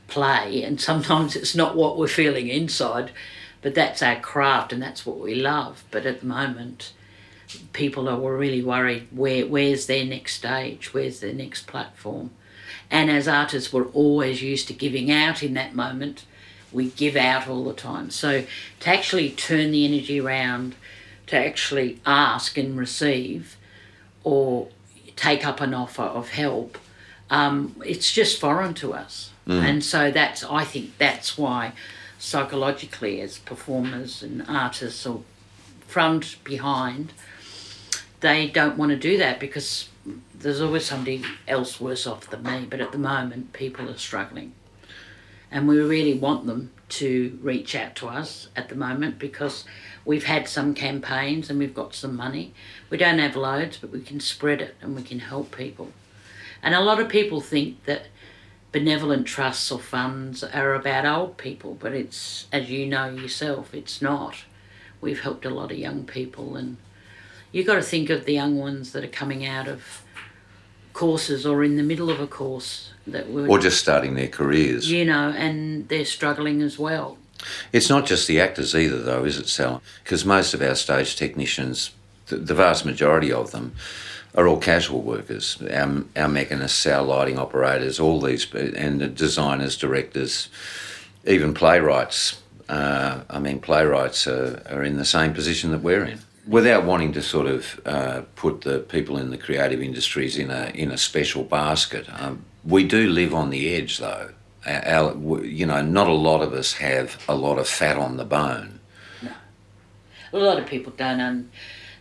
play, 0.09 0.62
and 0.62 0.81
sometimes 0.81 1.37
it's 1.37 1.55
not 1.55 1.76
what 1.76 1.99
we're 1.99 2.09
feeling 2.09 2.49
inside, 2.49 3.12
but 3.62 3.74
that's 3.74 4.03
our 4.03 4.18
craft 4.18 4.72
and 4.72 4.83
that's 4.83 5.05
what 5.05 5.18
we 5.18 5.35
love. 5.35 5.85
But 5.91 6.07
at 6.07 6.20
the 6.20 6.26
moment, 6.26 6.93
people 7.72 8.09
are 8.09 8.18
really 8.18 8.62
worried. 8.62 9.09
Where 9.11 9.47
where's 9.47 9.87
their 9.87 10.07
next 10.07 10.37
stage? 10.37 10.95
Where's 10.95 11.20
their 11.20 11.35
next 11.35 11.66
platform? 11.66 12.31
And 12.91 13.11
as 13.11 13.28
artists, 13.28 13.72
we're 13.72 13.89
always 13.89 14.43
used 14.43 14.66
to 14.68 14.74
giving 14.74 15.12
out 15.12 15.43
in 15.43 15.55
that 15.55 15.74
moment 15.74 16.24
we 16.73 16.91
give 16.91 17.16
out 17.16 17.49
all 17.49 17.64
the 17.64 17.75
time. 17.75 18.11
So 18.11 18.45
to 18.81 18.91
actually 18.91 19.31
turn 19.31 19.71
the 19.71 19.85
energy 19.85 20.21
around, 20.21 20.75
to 21.29 21.37
actually 21.37 22.01
ask 22.07 22.57
and 22.57 22.77
receive, 22.79 23.57
or 24.25 24.68
take 25.16 25.47
up 25.47 25.61
an 25.61 25.75
offer 25.75 26.03
of 26.03 26.31
help, 26.31 26.79
um, 27.31 27.77
it's 27.85 28.12
just 28.12 28.41
foreign 28.41 28.75
to 28.75 28.93
us. 28.93 29.31
Mm. 29.47 29.62
And 29.62 29.85
so 29.85 30.11
that's 30.11 30.45
I 30.45 30.64
think 30.64 30.97
that's 30.99 31.37
why 31.39 31.73
psychologically 32.18 33.21
as 33.21 33.39
performers 33.39 34.23
and 34.23 34.45
artists 34.47 35.07
or 35.07 35.23
front 35.87 36.37
behind 36.45 37.12
they 38.21 38.47
don't 38.47 38.77
want 38.77 38.91
to 38.91 38.97
do 38.97 39.16
that 39.16 39.41
because 39.41 39.89
there's 40.35 40.61
always 40.61 40.85
somebody 40.85 41.25
else 41.49 41.81
worse 41.81 42.07
off 42.07 42.29
than 42.29 42.43
me 42.43 42.66
but 42.68 42.81
at 42.81 42.93
the 42.93 42.99
moment 42.99 43.53
people 43.53 43.89
are 43.89 43.97
struggling 43.97 44.53
and 45.51 45.66
we 45.66 45.78
really 45.78 46.14
want 46.14 46.46
them 46.46 46.70
to 46.88 47.38
reach 47.42 47.74
out 47.74 47.94
to 47.96 48.09
us 48.09 48.48
at 48.57 48.68
the 48.68 48.74
moment 48.74 49.18
because 49.18 49.64
we've 50.05 50.24
had 50.24 50.48
some 50.48 50.74
campaigns 50.74 51.51
and 51.51 51.59
we've 51.59 51.74
got 51.74 51.94
some 51.94 52.16
money. 52.16 52.53
We 52.88 52.98
don't 52.98 53.18
have 53.18 53.36
loads, 53.36 53.76
but 53.76 53.90
we 53.90 54.01
can 54.01 54.20
spread 54.20 54.61
it 54.61 54.76
and 54.80 54.96
we 54.96 55.03
can 55.03 55.20
help 55.20 55.57
people. 55.57 55.92
And 56.62 56.74
a 56.74 56.80
lot 56.80 57.01
of 57.01 57.09
people 57.09 57.40
think 57.40 57.84
that 57.84 58.07
benevolent 58.72 59.26
trusts 59.26 59.70
or 59.70 59.78
funds 59.78 60.44
are 60.44 60.74
about 60.74 61.07
old 61.07 61.36
people, 61.36 61.76
but 61.80 61.92
it's, 61.92 62.46
as 62.53 62.70
you 62.70 62.86
know 62.86 63.09
yourself, 63.09 63.74
it's 63.74 64.01
not. 64.01 64.44
We've 65.01 65.20
helped 65.20 65.44
a 65.44 65.51
lot 65.51 65.72
of 65.72 65.78
young 65.78 66.05
people, 66.05 66.57
and 66.57 66.76
you've 67.51 67.66
got 67.66 67.76
to 67.76 67.82
think 67.82 68.11
of 68.11 68.26
the 68.26 68.34
young 68.34 68.59
ones 68.59 68.92
that 68.92 69.03
are 69.03 69.09
coming 69.09 69.46
out 69.46 69.66
of 69.66 70.05
courses 70.93 71.47
or 71.47 71.62
in 71.64 71.76
the 71.76 71.82
middle 71.82 72.11
of 72.11 72.20
a 72.20 72.26
course 72.26 72.91
that 73.07 73.30
were 73.30 73.49
or 73.49 73.59
just 73.59 73.80
starting 73.80 74.14
their 74.14 74.28
careers. 74.28 74.91
You 74.91 75.05
know 75.05 75.30
and 75.30 75.88
they're 75.88 76.05
struggling 76.05 76.62
as 76.62 76.78
well. 76.78 77.18
It's 77.72 77.88
not 77.88 78.07
just 78.07 78.26
the 78.26 78.41
actors 78.41 78.74
either 78.74 79.01
though 79.01 79.24
is 79.24 79.38
it 79.38 79.49
sal? 79.49 79.82
Because 80.05 80.24
most 80.24 80.55
of 80.55 80.62
our 80.62 80.74
stage 80.74 81.16
technicians 81.16 81.93
the, 82.26 82.55
vast 82.55 82.84
majority 82.84 83.32
of 83.32 83.51
them 83.51 83.74
are 84.36 84.47
all 84.47 84.59
casual 84.59 85.03
workers. 85.03 85.61
Our, 85.62 86.05
our 86.16 86.28
mechanists 86.28 86.91
our 86.93 87.03
lighting 87.03 87.38
operators 87.38 87.99
all 87.99 88.20
these 88.20 88.53
and 88.55 89.01
the 89.01 89.09
designers 89.09 89.76
directors 89.76 90.49
even 91.26 91.55
playwrights 91.55 92.41
uh, 92.68 93.22
i 93.28 93.38
mean 93.38 93.61
playwrights 93.61 94.26
are, 94.26 94.62
are 94.70 94.84
in 94.84 94.97
the 94.97 95.05
same 95.05 95.34
position 95.34 95.70
that 95.72 95.82
we're 95.82 96.05
in 96.05 96.20
without 96.47 96.84
wanting 96.84 97.12
to 97.12 97.22
sort 97.22 97.47
of 97.47 97.80
uh, 97.84 98.22
put 98.34 98.62
the 98.62 98.80
people 98.80 99.16
in 99.16 99.30
the 99.30 99.38
creative 99.38 99.82
industries 99.82 100.36
in 100.36 100.51
a 100.51 100.70
in 100.74 100.91
a 100.91 100.99
special 100.99 101.45
basket, 101.45 102.07
um, 102.20 102.45
we 102.64 102.86
do 102.86 103.09
live 103.09 103.34
on 103.34 103.51
the 103.51 103.74
edge, 103.74 103.99
though. 103.99 104.30
Our, 104.66 105.43
you 105.43 105.64
know, 105.64 105.80
not 105.80 106.07
a 106.07 106.12
lot 106.12 106.43
of 106.43 106.53
us 106.53 106.74
have 106.74 107.22
a 107.26 107.34
lot 107.34 107.59
of 107.59 107.66
fat 107.66 107.97
on 107.97 108.18
the 108.18 108.26
bone. 108.26 108.80
No, 109.22 109.32
a 110.34 110.38
lot 110.38 110.59
of 110.59 110.66
people 110.66 110.93
don't. 110.97 111.20
Um, 111.20 111.51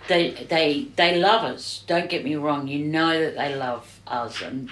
they 0.07 0.31
they 0.31 0.87
they 0.95 1.17
love 1.19 1.43
us. 1.43 1.83
Don't 1.87 2.09
get 2.09 2.23
me 2.23 2.35
wrong. 2.35 2.67
You 2.67 2.79
know 2.85 3.19
that 3.19 3.37
they 3.37 3.55
love 3.55 4.01
us, 4.07 4.41
and 4.41 4.69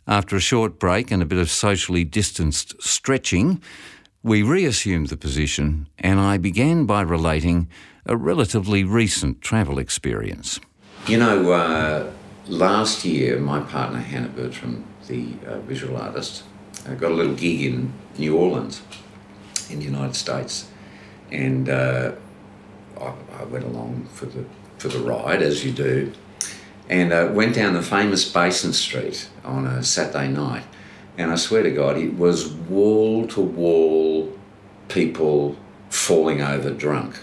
After 0.07 0.35
a 0.35 0.39
short 0.39 0.79
break 0.79 1.11
and 1.11 1.21
a 1.21 1.25
bit 1.25 1.39
of 1.39 1.49
socially 1.49 2.03
distanced 2.03 2.81
stretching, 2.81 3.61
we 4.23 4.43
reassumed 4.43 5.09
the 5.09 5.17
position 5.17 5.87
and 5.97 6.19
I 6.19 6.37
began 6.37 6.85
by 6.85 7.01
relating 7.01 7.67
a 8.05 8.15
relatively 8.15 8.83
recent 8.83 9.41
travel 9.41 9.79
experience. 9.79 10.59
You 11.07 11.17
know, 11.17 11.51
uh, 11.51 12.11
last 12.47 13.05
year, 13.05 13.39
my 13.39 13.61
partner 13.61 13.99
Hannah 13.99 14.29
Bertram, 14.29 14.85
the 15.07 15.33
uh, 15.45 15.59
visual 15.61 15.97
artist, 15.97 16.43
uh, 16.87 16.93
got 16.93 17.11
a 17.11 17.15
little 17.15 17.35
gig 17.35 17.61
in 17.61 17.93
New 18.17 18.37
Orleans 18.37 18.81
in 19.69 19.79
the 19.79 19.85
United 19.85 20.15
States. 20.15 20.67
And 21.31 21.69
uh, 21.69 22.13
I, 22.99 23.13
I 23.39 23.43
went 23.45 23.65
along 23.65 24.07
for 24.13 24.25
the, 24.25 24.45
for 24.77 24.87
the 24.87 24.99
ride, 24.99 25.41
as 25.41 25.65
you 25.65 25.71
do 25.71 26.11
and 26.89 27.11
uh, 27.11 27.29
went 27.31 27.55
down 27.55 27.73
the 27.73 27.81
famous 27.81 28.31
Basin 28.31 28.73
Street 28.73 29.29
on 29.43 29.65
a 29.65 29.83
Saturday 29.83 30.27
night. 30.27 30.63
And 31.17 31.31
I 31.31 31.35
swear 31.35 31.63
to 31.63 31.71
God, 31.71 31.97
it 31.97 32.15
was 32.15 32.49
wall 32.49 33.27
to 33.27 33.41
wall 33.41 34.37
people 34.87 35.57
falling 35.89 36.41
over 36.41 36.69
drunk. 36.71 37.19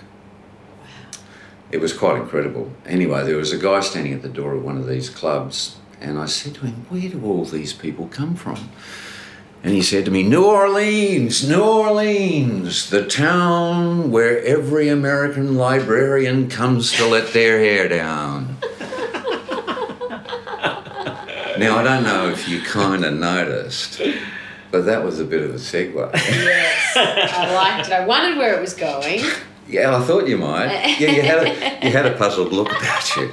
It 1.71 1.81
was 1.81 1.93
quite 1.93 2.21
incredible. 2.21 2.73
Anyway, 2.85 3.25
there 3.25 3.37
was 3.37 3.53
a 3.53 3.59
guy 3.59 3.81
standing 3.81 4.13
at 4.13 4.23
the 4.23 4.29
door 4.29 4.55
of 4.55 4.65
one 4.65 4.77
of 4.77 4.87
these 4.87 5.09
clubs, 5.09 5.77
and 6.01 6.19
I 6.19 6.27
said 6.27 6.55
to 6.57 6.67
him, 6.67 6.87
Where 6.89 7.09
do 7.09 7.25
all 7.25 7.45
these 7.45 7.73
people 7.73 8.09
come 8.09 8.35
from? 8.35 8.71
And 9.65 9.73
he 9.73 9.83
said 9.83 10.05
to 10.07 10.11
me, 10.11 10.25
New 10.25 10.45
Orleans, 10.45 11.49
New 11.49 11.63
Orleans, 11.63 12.91
the 12.91 13.07
town 13.07 14.11
where 14.11 14.43
every 14.43 14.89
American 14.89 15.57
librarian 15.57 16.49
comes 16.49 16.91
to 16.95 17.07
let 17.07 17.33
their 17.33 17.59
hair 17.61 17.89
down. 17.89 18.57
Now, 21.59 21.77
I 21.79 21.83
don't 21.85 22.03
know 22.03 22.29
if 22.29 22.49
you 22.49 22.61
kind 22.63 23.05
of 23.05 23.15
noticed, 23.15 24.01
but 24.73 24.85
that 24.87 25.05
was 25.05 25.21
a 25.21 25.25
bit 25.25 25.43
of 25.43 25.51
a 25.51 25.59
segue. 25.59 26.11
Yes, 26.15 26.97
I 26.97 27.55
liked 27.55 27.87
it. 27.89 27.93
I 27.93 28.05
wondered 28.05 28.39
where 28.39 28.57
it 28.57 28.61
was 28.61 28.75
going. 28.75 29.21
Yeah, 29.69 29.97
I 29.97 30.03
thought 30.03 30.27
you 30.27 30.39
might. 30.39 30.99
Yeah, 30.99 31.11
you 31.11 31.23
had 31.23 31.47
a, 31.47 31.87
you 31.87 31.93
had 31.93 32.07
a 32.07 32.17
puzzled 32.17 32.53
look 32.53 32.71
about 32.73 33.17
you. 33.17 33.31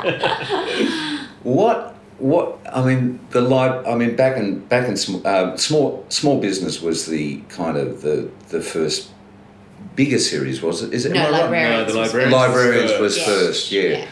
What 1.43 1.95
what 2.19 2.59
I 2.71 2.83
mean 2.83 3.19
the 3.31 3.41
lib, 3.41 3.85
I 3.87 3.95
mean 3.95 4.15
back 4.15 4.37
in 4.37 4.59
back 4.65 4.87
in 4.87 4.97
sm- 4.97 5.25
uh, 5.25 5.55
small 5.57 6.05
small 6.09 6.39
business 6.39 6.81
was 6.81 7.05
the 7.05 7.37
kind 7.49 7.77
of 7.77 8.01
the 8.01 8.29
the 8.49 8.61
first 8.61 9.09
bigger 9.95 10.19
series 10.19 10.61
was 10.61 10.81
it? 10.83 10.93
Is 10.93 11.05
it? 11.05 11.13
No, 11.13 11.21
am 11.21 11.27
I 11.27 11.31
right? 11.31 11.41
librarians. 11.41 11.87
No, 11.87 11.93
the 11.93 11.99
was 11.99 12.13
librarians 12.13 12.31
first. 12.33 12.57
Librarians 12.57 12.99
was 13.01 13.17
Yeah. 13.17 13.25
first, 13.25 13.71
yeah. 13.71 13.81
Yeah. 13.81 14.07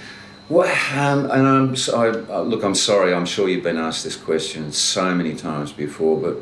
Well, 0.49 0.97
um, 0.97 1.29
and 1.29 1.45
I'm 1.45 1.75
so, 1.75 2.01
I, 2.01 2.35
uh, 2.37 2.41
look. 2.41 2.63
I'm 2.63 2.75
sorry. 2.75 3.13
I'm 3.13 3.25
sure 3.25 3.49
you've 3.49 3.63
been 3.63 3.77
asked 3.77 4.03
this 4.05 4.15
question 4.15 4.71
so 4.71 5.13
many 5.13 5.35
times 5.35 5.73
before, 5.73 6.17
but 6.17 6.37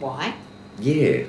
Why? 0.00 0.34
yeah. 0.78 1.22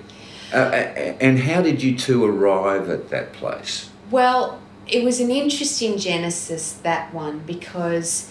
Uh, 0.54 0.58
uh, 0.58 1.18
and 1.22 1.40
how 1.40 1.62
did 1.62 1.82
you 1.84 1.98
two 1.98 2.24
arrive 2.26 2.90
at 2.90 3.10
that 3.10 3.34
place? 3.34 3.90
Well, 4.12 4.60
it 4.88 5.04
was 5.04 5.20
an 5.20 5.32
interesting 5.32 5.98
genesis, 5.98 6.74
that 6.84 7.14
one, 7.14 7.40
because 7.40 8.30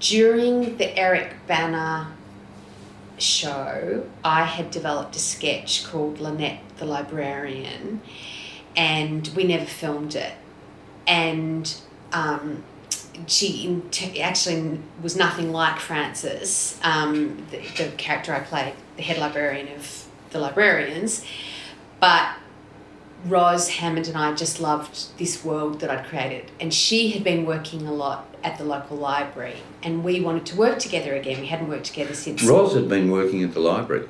during 0.00 0.76
the 0.76 0.96
Eric 0.98 1.34
Bana 1.46 2.12
show, 3.18 4.06
I 4.24 4.44
had 4.44 4.70
developed 4.70 5.16
a 5.16 5.18
sketch 5.18 5.84
called 5.84 6.20
Lynette 6.20 6.60
the 6.76 6.84
Librarian, 6.84 8.02
and 8.76 9.28
we 9.34 9.44
never 9.44 9.64
filmed 9.64 10.14
it. 10.14 10.34
And 11.06 11.74
um, 12.12 12.62
she 13.26 13.82
actually 14.20 14.80
was 15.02 15.16
nothing 15.16 15.52
like 15.52 15.78
Frances, 15.78 16.78
um, 16.82 17.46
the, 17.50 17.58
the 17.76 17.90
character 17.96 18.34
I 18.34 18.40
played, 18.40 18.74
the 18.96 19.02
head 19.02 19.18
librarian 19.18 19.68
of 19.74 20.06
the 20.30 20.38
librarians. 20.38 21.24
But 22.00 22.36
Roz 23.24 23.70
Hammond 23.70 24.08
and 24.08 24.16
I 24.16 24.34
just 24.34 24.60
loved 24.60 25.18
this 25.18 25.44
world 25.44 25.80
that 25.80 25.90
I'd 25.90 26.06
created. 26.06 26.50
And 26.60 26.72
she 26.72 27.10
had 27.10 27.24
been 27.24 27.46
working 27.46 27.86
a 27.86 27.92
lot 27.92 28.26
at 28.46 28.58
the 28.58 28.64
local 28.64 28.96
library, 28.96 29.56
and 29.82 30.04
we 30.04 30.20
wanted 30.20 30.46
to 30.46 30.56
work 30.56 30.78
together 30.78 31.14
again. 31.16 31.40
We 31.40 31.48
hadn't 31.48 31.68
worked 31.68 31.86
together 31.86 32.14
since 32.14 32.44
Roz 32.44 32.74
had 32.74 32.88
been 32.88 33.10
working 33.10 33.42
at 33.42 33.52
the 33.52 33.60
library. 33.60 34.08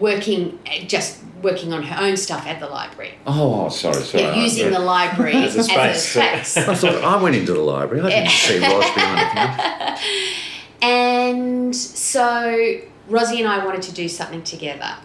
working, 0.00 0.58
uh, 0.66 0.84
just 0.84 1.22
working 1.40 1.72
on 1.72 1.84
her 1.84 2.04
own 2.04 2.16
stuff 2.16 2.44
at 2.46 2.58
the 2.58 2.66
library. 2.66 3.12
Oh, 3.24 3.66
oh 3.66 3.68
sorry, 3.68 4.02
sorry. 4.02 4.24
Yeah, 4.24 4.42
using 4.42 4.72
the 4.72 4.80
library 4.80 5.32
As 5.34 5.54
a 5.54 5.60
as 5.60 5.68
a 5.68 5.94
space. 5.94 6.48
space. 6.48 6.68
I 6.68 6.74
thought 6.74 7.04
I 7.04 7.22
went 7.22 7.36
into 7.36 7.52
the 7.54 7.60
library. 7.60 8.02
I 8.02 8.10
didn't 8.10 8.30
see 8.30 8.58
Roz 8.58 8.84
behind 8.94 9.18
the 9.20 9.30
counter. 9.32 10.02
And 10.80 11.74
so 11.74 12.80
Rosie 13.08 13.40
and 13.40 13.48
I 13.48 13.64
wanted 13.64 13.82
to 13.82 13.92
do 13.92 14.08
something 14.08 14.42
together. 14.42 14.96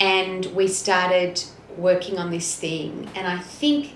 And 0.00 0.46
we 0.46 0.66
started 0.66 1.44
working 1.76 2.18
on 2.18 2.30
this 2.30 2.56
thing. 2.56 3.08
And 3.14 3.26
I 3.28 3.38
think, 3.38 3.94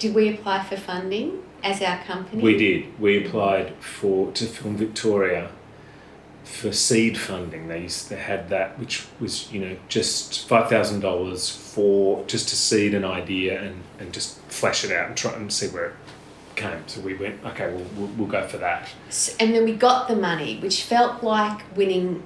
did 0.00 0.12
we 0.12 0.28
apply 0.34 0.64
for 0.64 0.76
funding 0.76 1.42
as 1.62 1.80
our 1.82 1.98
company? 2.04 2.42
We 2.42 2.56
did. 2.56 3.00
We 3.00 3.24
applied 3.24 3.74
for 3.80 4.32
to 4.32 4.46
Film 4.46 4.76
Victoria 4.76 5.50
for 6.44 6.72
seed 6.72 7.16
funding. 7.16 7.68
They 7.68 7.82
used 7.82 8.10
they 8.10 8.16
had 8.16 8.48
that, 8.50 8.78
which 8.78 9.06
was 9.20 9.52
you 9.52 9.60
know 9.60 9.76
just 9.88 10.48
five 10.48 10.68
thousand 10.68 11.00
dollars 11.00 11.48
for 11.48 12.24
just 12.26 12.48
to 12.50 12.56
seed 12.56 12.94
an 12.94 13.04
idea 13.04 13.60
and, 13.60 13.82
and 13.98 14.12
just 14.12 14.38
flesh 14.42 14.84
it 14.84 14.92
out 14.92 15.08
and 15.08 15.16
try 15.16 15.32
and 15.32 15.52
see 15.52 15.68
where 15.68 15.86
it 15.86 15.94
came. 16.56 16.86
So 16.86 17.00
we 17.00 17.14
went, 17.14 17.44
okay, 17.44 17.72
well 17.72 17.86
we'll, 17.96 18.08
we'll 18.08 18.28
go 18.28 18.46
for 18.46 18.58
that. 18.58 18.88
And 19.40 19.54
then 19.54 19.64
we 19.64 19.74
got 19.74 20.08
the 20.08 20.16
money, 20.16 20.58
which 20.60 20.82
felt 20.82 21.22
like 21.22 21.76
winning 21.76 22.22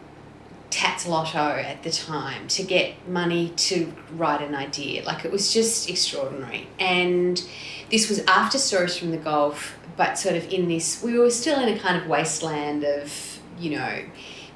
Tattslotto 0.70 1.62
at 1.62 1.82
the 1.82 1.90
time 1.90 2.48
to 2.48 2.62
get 2.62 3.08
money 3.08 3.50
to 3.56 3.92
write 4.12 4.42
an 4.42 4.54
idea. 4.54 5.04
Like 5.04 5.24
it 5.24 5.32
was 5.32 5.52
just 5.52 5.88
extraordinary. 5.88 6.68
And 6.78 7.42
this 7.90 8.08
was 8.08 8.20
after 8.26 8.58
Stories 8.58 8.96
from 8.96 9.10
the 9.10 9.16
Golf, 9.16 9.78
but 9.96 10.18
sort 10.18 10.36
of 10.36 10.52
in 10.52 10.68
this, 10.68 11.02
we 11.02 11.18
were 11.18 11.30
still 11.30 11.60
in 11.60 11.74
a 11.74 11.78
kind 11.78 11.96
of 11.96 12.08
wasteland 12.08 12.84
of, 12.84 13.40
you 13.58 13.78
know, 13.78 14.04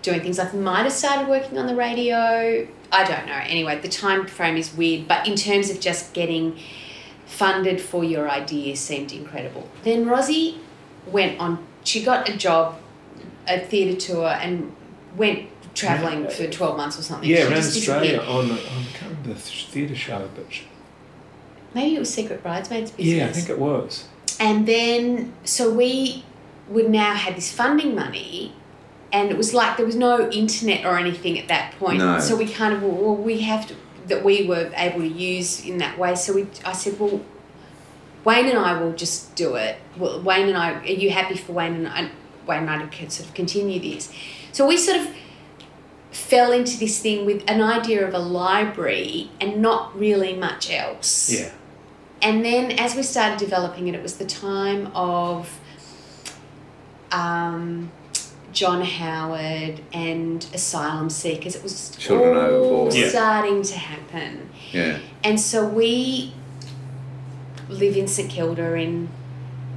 doing 0.03 0.21
things 0.21 0.39
like 0.39 0.53
might 0.55 0.83
have 0.83 0.93
started 0.93 1.29
working 1.29 1.59
on 1.59 1.67
the 1.67 1.75
radio. 1.75 2.67
I 2.93 3.05
don't 3.05 3.27
know. 3.27 3.41
Anyway, 3.45 3.79
the 3.81 3.89
time 3.89 4.27
frame 4.27 4.57
is 4.57 4.75
weird, 4.75 5.07
but 5.07 5.27
in 5.27 5.37
terms 5.37 5.71
of 5.71 5.81
just 5.81 6.13
getting 6.13 6.59
funded 7.27 7.81
for 7.81 8.03
your 8.03 8.29
idea 8.29 8.75
seemed 8.77 9.13
incredible. 9.13 9.69
Then 9.85 10.07
Rosie 10.07 10.59
went 11.07 11.39
on, 11.39 11.65
she 11.85 12.03
got 12.03 12.29
a 12.29 12.37
job, 12.37 12.79
a 13.47 13.61
theatre 13.61 13.99
tour, 13.99 14.27
and 14.27 14.75
went 15.17 15.49
travelling 15.75 16.29
for 16.29 16.47
12 16.47 16.77
months 16.77 16.99
or 16.99 17.03
something. 17.03 17.29
Yeah, 17.29 17.37
She 17.39 17.43
around 17.45 17.53
Australia 17.59 18.11
disappeared. 18.19 18.29
on, 18.37 18.49
the, 18.49 18.55
on 18.55 18.59
I 18.61 18.85
can't 18.93 19.11
remember 19.11 19.29
the 19.35 19.41
theatre 19.41 19.95
show, 19.95 20.29
but 20.35 20.53
sh- 20.53 20.63
Maybe 21.75 21.95
it 21.97 21.99
was 22.01 22.13
Secret 22.13 22.43
Bridesmaids 22.43 22.91
business. 22.91 23.15
yeah, 23.17 23.27
I 23.27 23.33
think 23.33 23.49
it 23.49 23.59
was. 23.59 24.09
And 24.41 24.67
then, 24.67 25.33
so 25.45 25.73
we 25.73 26.25
would 26.69 26.91
now 26.91 27.15
have 27.15 27.35
this 27.37 27.53
funding 27.53 27.95
money, 27.95 28.53
and 29.13 29.31
it 29.31 29.37
was 29.37 29.55
like 29.55 29.77
there 29.77 29.87
was 29.87 29.97
no 29.97 30.29
internet 30.31 30.85
or 30.85 30.99
anything 30.99 31.39
at 31.39 31.47
that 31.49 31.75
point. 31.79 31.99
No. 31.99 32.19
So 32.19 32.37
we 32.37 32.49
kind 32.49 32.75
of, 32.75 32.83
well, 32.83 33.15
we 33.15 33.41
have 33.43 33.67
to, 33.69 33.75
that 34.09 34.25
we 34.25 34.47
were 34.49 34.71
able 34.77 35.01
to 35.01 35.07
use 35.09 35.65
in 35.65 35.79
that 35.79 35.97
way. 35.99 36.15
So 36.17 36.33
we, 36.33 36.49
I 36.65 36.73
said, 36.73 36.99
well, 36.99 37.21
Wayne 38.25 38.47
and 38.49 38.59
I 38.59 38.81
will 38.81 38.93
just 38.93 39.35
do 39.37 39.55
it. 39.55 39.77
Well, 39.97 40.21
Wayne 40.23 40.49
and 40.49 40.57
I, 40.57 40.75
are 40.81 40.85
you 40.85 41.11
happy 41.11 41.37
for 41.37 41.53
Wayne 41.53 41.75
and 41.75 41.89
I, 41.89 42.11
Wayne 42.47 42.61
and 42.69 42.71
I 42.71 42.87
to 42.87 43.11
sort 43.11 43.29
of 43.29 43.35
continue 43.35 43.79
this? 43.81 44.13
So 44.53 44.67
we 44.67 44.77
sort 44.77 45.01
of 45.01 45.09
fell 46.11 46.53
into 46.53 46.79
this 46.79 47.01
thing 47.01 47.25
with 47.25 47.43
an 47.49 47.61
idea 47.61 48.07
of 48.07 48.15
a 48.15 48.19
library 48.19 49.31
and 49.41 49.63
not 49.63 49.97
really 49.99 50.35
much 50.35 50.71
else. 50.71 51.33
Yeah. 51.33 51.53
And 52.23 52.45
then 52.45 52.73
as 52.73 52.95
we 52.95 53.03
started 53.03 53.39
developing 53.39 53.89
it, 53.89 53.95
it 53.95 54.03
was 54.03 54.17
the 54.17 54.27
time 54.27 54.91
of 54.95 55.59
um, 57.13 57.91
John 58.53 58.83
Howard 58.83 59.81
and 59.93 60.47
asylum 60.53 61.11
seekers. 61.11 61.55
It 61.55 61.63
was 61.63 61.97
Children 61.97 62.37
all 62.37 62.43
overboard. 62.43 62.95
Yeah. 62.95 63.09
starting 63.09 63.63
to 63.63 63.79
happen. 63.79 64.51
Yeah. 64.73 64.99
And 65.25 65.41
so 65.41 65.67
we 65.67 66.35
live 67.69 67.97
in 67.97 68.09
St 68.09 68.29
Kilda 68.29 68.75
in 68.75 69.09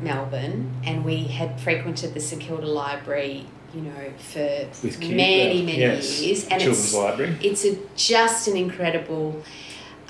Melbourne, 0.01 0.73
and 0.83 1.05
we 1.05 1.25
had 1.25 1.61
frequented 1.61 2.13
the 2.13 2.19
St 2.19 2.41
Kilda 2.41 2.67
Library, 2.67 3.45
you 3.73 3.81
know, 3.81 4.11
for 4.17 4.39
With 4.83 4.99
kids, 4.99 5.09
many, 5.09 5.63
many 5.63 5.79
yes. 5.79 6.21
years. 6.21 6.43
And 6.43 6.61
Children's 6.61 6.85
it's, 6.85 6.93
Library. 6.93 7.37
it's 7.41 7.65
a, 7.65 7.77
just 7.95 8.47
an 8.47 8.57
incredible 8.57 9.41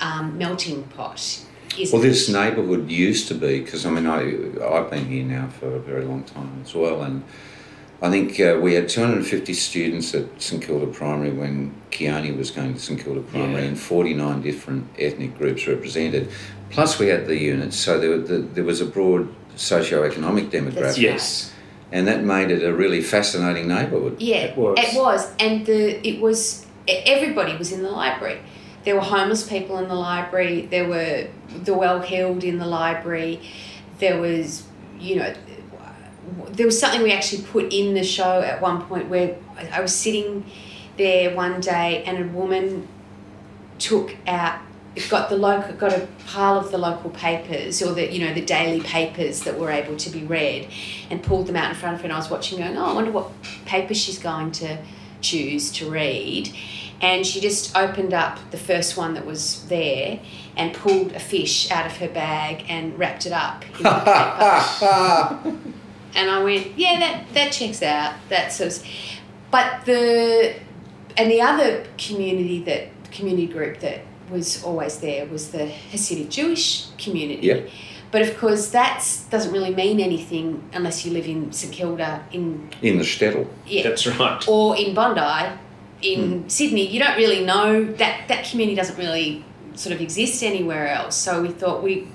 um, 0.00 0.36
melting 0.36 0.82
pot. 0.84 1.18
Isn't 1.78 1.92
Well, 1.92 2.02
this 2.02 2.28
it? 2.28 2.32
neighbourhood 2.32 2.90
used 2.90 3.28
to 3.28 3.34
be 3.34 3.60
because 3.60 3.84
I 3.86 3.90
mean 3.90 4.06
I 4.06 4.20
I've 4.64 4.90
been 4.90 5.06
here 5.06 5.24
now 5.24 5.48
for 5.48 5.74
a 5.74 5.80
very 5.80 6.04
long 6.04 6.22
time 6.24 6.60
as 6.62 6.74
well, 6.74 7.02
and 7.02 7.24
I 8.02 8.10
think 8.10 8.38
uh, 8.38 8.58
we 8.60 8.74
had 8.74 8.88
250 8.88 9.52
students 9.54 10.14
at 10.14 10.26
St 10.40 10.62
Kilda 10.62 10.86
Primary 10.86 11.30
when 11.30 11.74
Keone 11.90 12.36
was 12.36 12.50
going 12.50 12.74
to 12.74 12.80
St 12.80 13.02
Kilda 13.02 13.22
Primary, 13.22 13.62
Yeah. 13.62 13.68
and 13.68 13.78
49 13.78 14.42
different 14.42 14.86
ethnic 14.98 15.36
groups 15.38 15.66
represented. 15.66 16.28
Plus, 16.70 16.98
we 16.98 17.06
had 17.08 17.26
the 17.26 17.36
units, 17.38 17.76
so 17.76 17.98
there, 17.98 18.18
the, 18.18 18.38
there 18.38 18.64
was 18.64 18.80
a 18.80 18.86
broad 18.86 19.28
socio-economic 19.56 20.50
demographic. 20.50 20.74
That's 20.74 20.98
Yes. 20.98 21.52
And 21.94 22.08
that 22.08 22.24
made 22.24 22.50
it 22.50 22.64
a 22.64 22.74
really 22.74 23.00
fascinating 23.00 23.68
neighbourhood. 23.68 24.20
Yeah, 24.20 24.38
It 24.38 24.58
was. 24.58 24.78
It 24.80 24.98
was, 24.98 25.32
and 25.38 25.64
the 25.64 26.06
it 26.06 26.20
was 26.20 26.66
everybody 26.88 27.56
was 27.56 27.70
in 27.70 27.84
the 27.84 27.90
library. 27.90 28.40
There 28.84 28.96
were 28.96 29.00
homeless 29.00 29.48
people 29.48 29.78
in 29.78 29.86
the 29.86 29.94
library. 29.94 30.66
There 30.66 30.88
were 30.88 31.28
the 31.62 31.72
well 31.72 32.00
heeled 32.00 32.42
in 32.42 32.58
the 32.58 32.66
library. 32.66 33.40
There 34.00 34.20
was, 34.20 34.64
you 34.98 35.16
know, 35.16 35.34
there 36.50 36.66
was 36.66 36.78
something 36.78 37.00
we 37.00 37.12
actually 37.12 37.44
put 37.44 37.72
in 37.72 37.94
the 37.94 38.02
show 38.02 38.40
at 38.40 38.60
one 38.60 38.82
point 38.82 39.08
where 39.08 39.36
I 39.56 39.78
I 39.78 39.80
was 39.80 39.94
sitting 39.94 40.44
there 40.96 41.34
one 41.34 41.60
day 41.60 42.02
and 42.04 42.18
a 42.18 42.26
woman 42.36 42.88
took 43.78 44.16
out 44.26 44.58
got 45.08 45.28
the 45.28 45.36
local 45.36 45.74
got 45.74 45.92
a 45.92 46.06
pile 46.26 46.56
of 46.58 46.70
the 46.70 46.78
local 46.78 47.10
papers 47.10 47.82
or 47.82 47.92
the 47.94 48.12
you 48.12 48.24
know 48.24 48.32
the 48.32 48.44
daily 48.44 48.80
papers 48.80 49.42
that 49.42 49.58
were 49.58 49.70
able 49.70 49.96
to 49.96 50.10
be 50.10 50.24
read 50.24 50.68
and 51.10 51.22
pulled 51.22 51.46
them 51.46 51.56
out 51.56 51.70
in 51.70 51.76
front 51.76 51.94
of 51.94 52.00
her. 52.00 52.04
And 52.04 52.12
I 52.12 52.16
was 52.16 52.30
watching 52.30 52.58
going 52.58 52.76
oh 52.76 52.84
I 52.84 52.92
wonder 52.92 53.10
what 53.10 53.30
paper 53.64 53.94
she's 53.94 54.18
going 54.18 54.52
to 54.52 54.78
choose 55.20 55.72
to 55.72 55.90
read. 55.90 56.54
And 57.00 57.26
she 57.26 57.40
just 57.40 57.76
opened 57.76 58.14
up 58.14 58.38
the 58.50 58.56
first 58.56 58.96
one 58.96 59.14
that 59.14 59.26
was 59.26 59.66
there 59.66 60.20
and 60.56 60.72
pulled 60.72 61.12
a 61.12 61.20
fish 61.20 61.70
out 61.70 61.86
of 61.86 61.96
her 61.96 62.08
bag 62.08 62.64
and 62.68 62.98
wrapped 62.98 63.26
it 63.26 63.32
up 63.32 63.64
in 63.76 63.82
the 63.82 64.00
paper. 64.80 65.58
And 66.16 66.30
I 66.30 66.42
went, 66.42 66.78
yeah, 66.78 67.00
that 67.00 67.24
that 67.34 67.52
checks 67.52 67.82
out. 67.82 68.14
That 68.28 68.52
sort 68.52 68.76
of, 68.76 68.86
but 69.50 69.84
the 69.84 70.54
and 71.16 71.30
the 71.30 71.40
other 71.40 71.84
community 71.98 72.62
that 72.64 72.88
community 73.10 73.46
group 73.46 73.80
that 73.80 74.02
was 74.30 74.62
always 74.64 74.98
there 74.98 75.26
was 75.26 75.50
the 75.50 75.70
Hasidic 75.92 76.30
Jewish 76.30 76.86
community. 76.98 77.46
Yep. 77.46 77.68
But 78.10 78.22
of 78.22 78.38
course, 78.38 78.70
that 78.70 79.04
doesn't 79.30 79.52
really 79.52 79.74
mean 79.74 79.98
anything 79.98 80.62
unless 80.72 81.04
you 81.04 81.12
live 81.12 81.26
in 81.26 81.52
St 81.52 81.72
Kilda, 81.72 82.24
in 82.32 82.70
In 82.80 82.98
the 82.98 83.04
shtetl. 83.04 83.48
yeah, 83.66 83.82
That's 83.82 84.06
right. 84.06 84.46
or 84.48 84.76
in 84.76 84.94
Bondi, 84.94 85.58
in 86.02 86.48
Sydney. 86.48 86.86
You 86.86 87.00
don't 87.00 87.16
really 87.16 87.44
know 87.44 87.84
that 87.84 88.28
that 88.28 88.44
community 88.44 88.76
doesn't 88.76 88.96
really 88.98 89.44
sort 89.74 89.92
of 89.94 90.00
exist 90.00 90.42
anywhere 90.44 90.88
else. 90.88 91.16
So 91.16 91.42
we 91.42 91.48
thought 91.48 91.82
we 91.82 92.06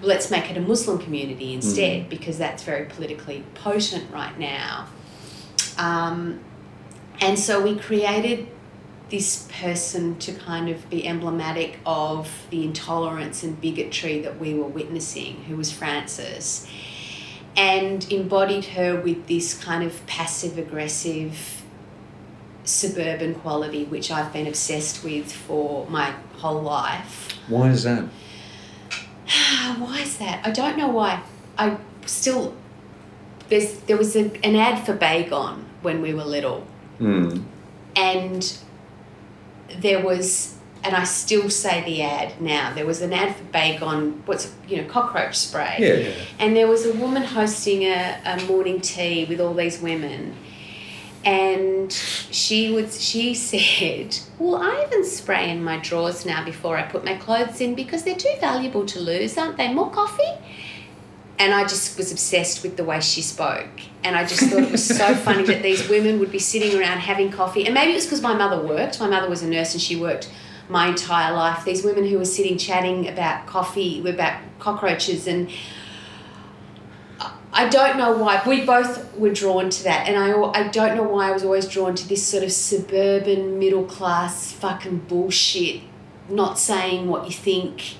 let's 0.00 0.30
make 0.30 0.50
it 0.50 0.56
a 0.56 0.60
Muslim 0.60 0.98
community 0.98 1.54
instead 1.54 2.08
because 2.10 2.36
that's 2.38 2.62
very 2.62 2.84
politically 2.84 3.42
potent 3.54 4.08
right 4.12 4.38
now. 4.38 4.86
Um, 5.78 6.40
and 7.20 7.38
so 7.38 7.62
we 7.62 7.76
created 7.76 8.48
this 9.10 9.48
person 9.60 10.18
to 10.18 10.32
kind 10.32 10.68
of 10.68 10.88
be 10.90 11.06
emblematic 11.06 11.78
of 11.84 12.30
the 12.50 12.64
intolerance 12.64 13.42
and 13.42 13.60
bigotry 13.60 14.20
that 14.20 14.38
we 14.40 14.54
were 14.54 14.66
witnessing, 14.66 15.44
who 15.44 15.56
was 15.56 15.70
Frances, 15.70 16.66
and 17.56 18.10
embodied 18.10 18.64
her 18.66 19.00
with 19.00 19.26
this 19.26 19.62
kind 19.62 19.84
of 19.84 20.04
passive 20.06 20.58
aggressive 20.58 21.62
suburban 22.64 23.34
quality, 23.36 23.84
which 23.84 24.10
I've 24.10 24.32
been 24.32 24.46
obsessed 24.46 25.04
with 25.04 25.30
for 25.30 25.86
my 25.88 26.14
whole 26.38 26.62
life. 26.62 27.28
Why 27.48 27.68
is 27.70 27.84
that? 27.84 28.04
why 29.78 30.00
is 30.00 30.18
that? 30.18 30.44
I 30.46 30.50
don't 30.50 30.76
know 30.78 30.88
why. 30.88 31.22
I 31.58 31.76
still 32.06 32.54
there's 33.48 33.78
there 33.80 33.96
was 33.96 34.16
a, 34.16 34.30
an 34.44 34.56
ad 34.56 34.84
for 34.86 34.96
Baygon 34.96 35.64
when 35.82 36.00
we 36.00 36.14
were 36.14 36.24
little, 36.24 36.66
Hmm. 36.98 37.42
and 37.94 38.56
there 39.80 40.02
was, 40.04 40.56
and 40.82 40.94
I 40.94 41.04
still 41.04 41.48
say 41.50 41.82
the 41.84 42.02
ad 42.02 42.40
now. 42.40 42.72
There 42.74 42.86
was 42.86 43.00
an 43.02 43.12
ad 43.12 43.36
for 43.36 43.44
Baygon, 43.44 44.26
what's 44.26 44.52
you 44.68 44.78
know 44.82 44.88
cockroach 44.88 45.36
spray, 45.36 45.76
Yeah. 45.78 45.94
Yeah. 45.94 46.14
and 46.38 46.56
there 46.56 46.66
was 46.66 46.86
a 46.86 46.92
woman 46.94 47.22
hosting 47.22 47.82
a, 47.84 48.20
a 48.24 48.42
morning 48.44 48.80
tea 48.80 49.24
with 49.28 49.40
all 49.40 49.54
these 49.54 49.80
women. 49.80 50.34
And 51.24 51.90
she 51.90 52.70
would 52.72 52.92
she 52.92 53.32
said, 53.48 54.18
Well, 54.38 54.56
I 54.56 54.84
even 54.86 55.04
spray 55.04 55.48
in 55.50 55.64
my 55.64 55.78
drawers 55.78 56.26
now 56.26 56.44
before 56.44 56.76
I 56.76 56.82
put 56.82 57.04
my 57.04 57.14
clothes 57.14 57.60
in 57.62 57.74
because 57.74 58.02
they're 58.04 58.14
too 58.14 58.34
valuable 58.40 58.84
to 58.86 59.00
lose, 59.00 59.38
aren't 59.38 59.56
they? 59.56 59.72
More 59.72 59.90
coffee? 59.90 60.34
And 61.38 61.52
I 61.52 61.62
just 61.62 61.98
was 61.98 62.12
obsessed 62.12 62.62
with 62.62 62.76
the 62.76 62.84
way 62.84 63.00
she 63.00 63.20
spoke. 63.20 63.80
And 64.04 64.16
I 64.16 64.24
just 64.24 64.42
thought 64.42 64.62
it 64.62 64.70
was 64.70 64.84
so 64.84 65.14
funny 65.26 65.44
that 65.44 65.62
these 65.62 65.88
women 65.88 66.20
would 66.20 66.30
be 66.30 66.38
sitting 66.38 66.78
around 66.78 66.98
having 66.98 67.30
coffee. 67.30 67.64
And 67.64 67.74
maybe 67.74 67.92
it 67.92 67.96
was 67.96 68.04
because 68.04 68.22
my 68.22 68.34
mother 68.34 68.64
worked. 68.64 69.00
My 69.00 69.08
mother 69.08 69.28
was 69.28 69.42
a 69.42 69.48
nurse 69.48 69.72
and 69.72 69.82
she 69.82 69.96
worked 69.96 70.30
my 70.68 70.88
entire 70.88 71.34
life. 71.34 71.64
These 71.64 71.84
women 71.84 72.06
who 72.06 72.18
were 72.18 72.24
sitting 72.24 72.56
chatting 72.56 73.08
about 73.08 73.46
coffee, 73.46 74.00
were 74.00 74.10
about 74.10 74.40
cockroaches 74.58 75.26
and 75.26 75.50
I 77.56 77.68
don't 77.68 77.96
know 77.96 78.18
why. 78.18 78.42
We 78.44 78.66
both 78.66 79.16
were 79.16 79.32
drawn 79.32 79.70
to 79.70 79.84
that, 79.84 80.08
and 80.08 80.18
I, 80.18 80.32
I 80.32 80.68
don't 80.68 80.96
know 80.96 81.04
why 81.04 81.28
I 81.28 81.30
was 81.30 81.44
always 81.44 81.68
drawn 81.68 81.94
to 81.94 82.08
this 82.08 82.26
sort 82.26 82.42
of 82.42 82.50
suburban, 82.50 83.60
middle 83.60 83.84
class 83.84 84.50
fucking 84.50 84.98
bullshit, 85.08 85.82
not 86.28 86.58
saying 86.58 87.06
what 87.06 87.26
you 87.26 87.30
think. 87.30 87.94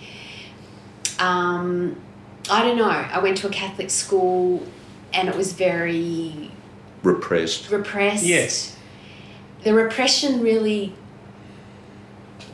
Um, 1.20 2.02
I 2.50 2.62
don't 2.62 2.76
know. 2.76 2.88
I 2.88 3.18
went 3.20 3.38
to 3.38 3.46
a 3.48 3.50
Catholic 3.50 3.90
school, 3.90 4.62
and 5.12 5.28
it 5.28 5.36
was 5.36 5.52
very 5.52 6.50
Repressed. 7.02 7.70
repressed. 7.70 8.24
Yes. 8.24 8.76
The 9.62 9.72
repression 9.74 10.40
really 10.42 10.94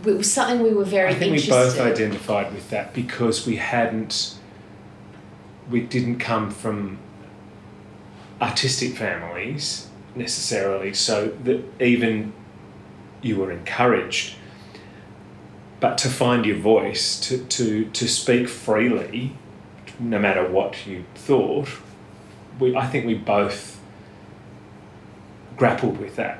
it 0.07 0.17
was 0.17 0.33
something 0.33 0.63
we 0.63 0.73
were 0.73 0.85
very 0.85 1.11
I 1.11 1.15
think 1.15 1.33
we 1.33 1.39
interested. 1.39 1.77
both 1.77 1.81
identified 1.81 2.53
with 2.55 2.71
that 2.71 2.95
because 2.95 3.47
we 3.47 3.57
hadn't, 3.57 4.35
we 5.71 5.81
didn't 5.81 6.19
come 6.19 6.51
from 6.51 6.99
artistic 8.41 8.97
families 8.97 9.89
necessarily, 10.15 10.95
so 10.95 11.29
that 11.45 11.63
even 11.83 12.33
you 13.21 13.37
were 13.37 13.53
encouraged, 13.53 14.37
but 15.81 15.99
to 15.99 16.09
find 16.09 16.47
your 16.47 16.57
voice, 16.57 17.21
to, 17.21 17.45
to, 17.45 17.85
to 17.91 18.09
speak 18.09 18.49
freely, 18.49 19.37
no 20.01 20.19
matter 20.19 20.47
what 20.49 20.87
you 20.87 21.05
thought, 21.15 21.69
we, 22.59 22.75
I 22.75 22.87
think 22.87 23.07
we 23.07 23.15
both 23.15 23.79
grappled 25.57 25.99
with 25.99 26.17
that 26.17 26.39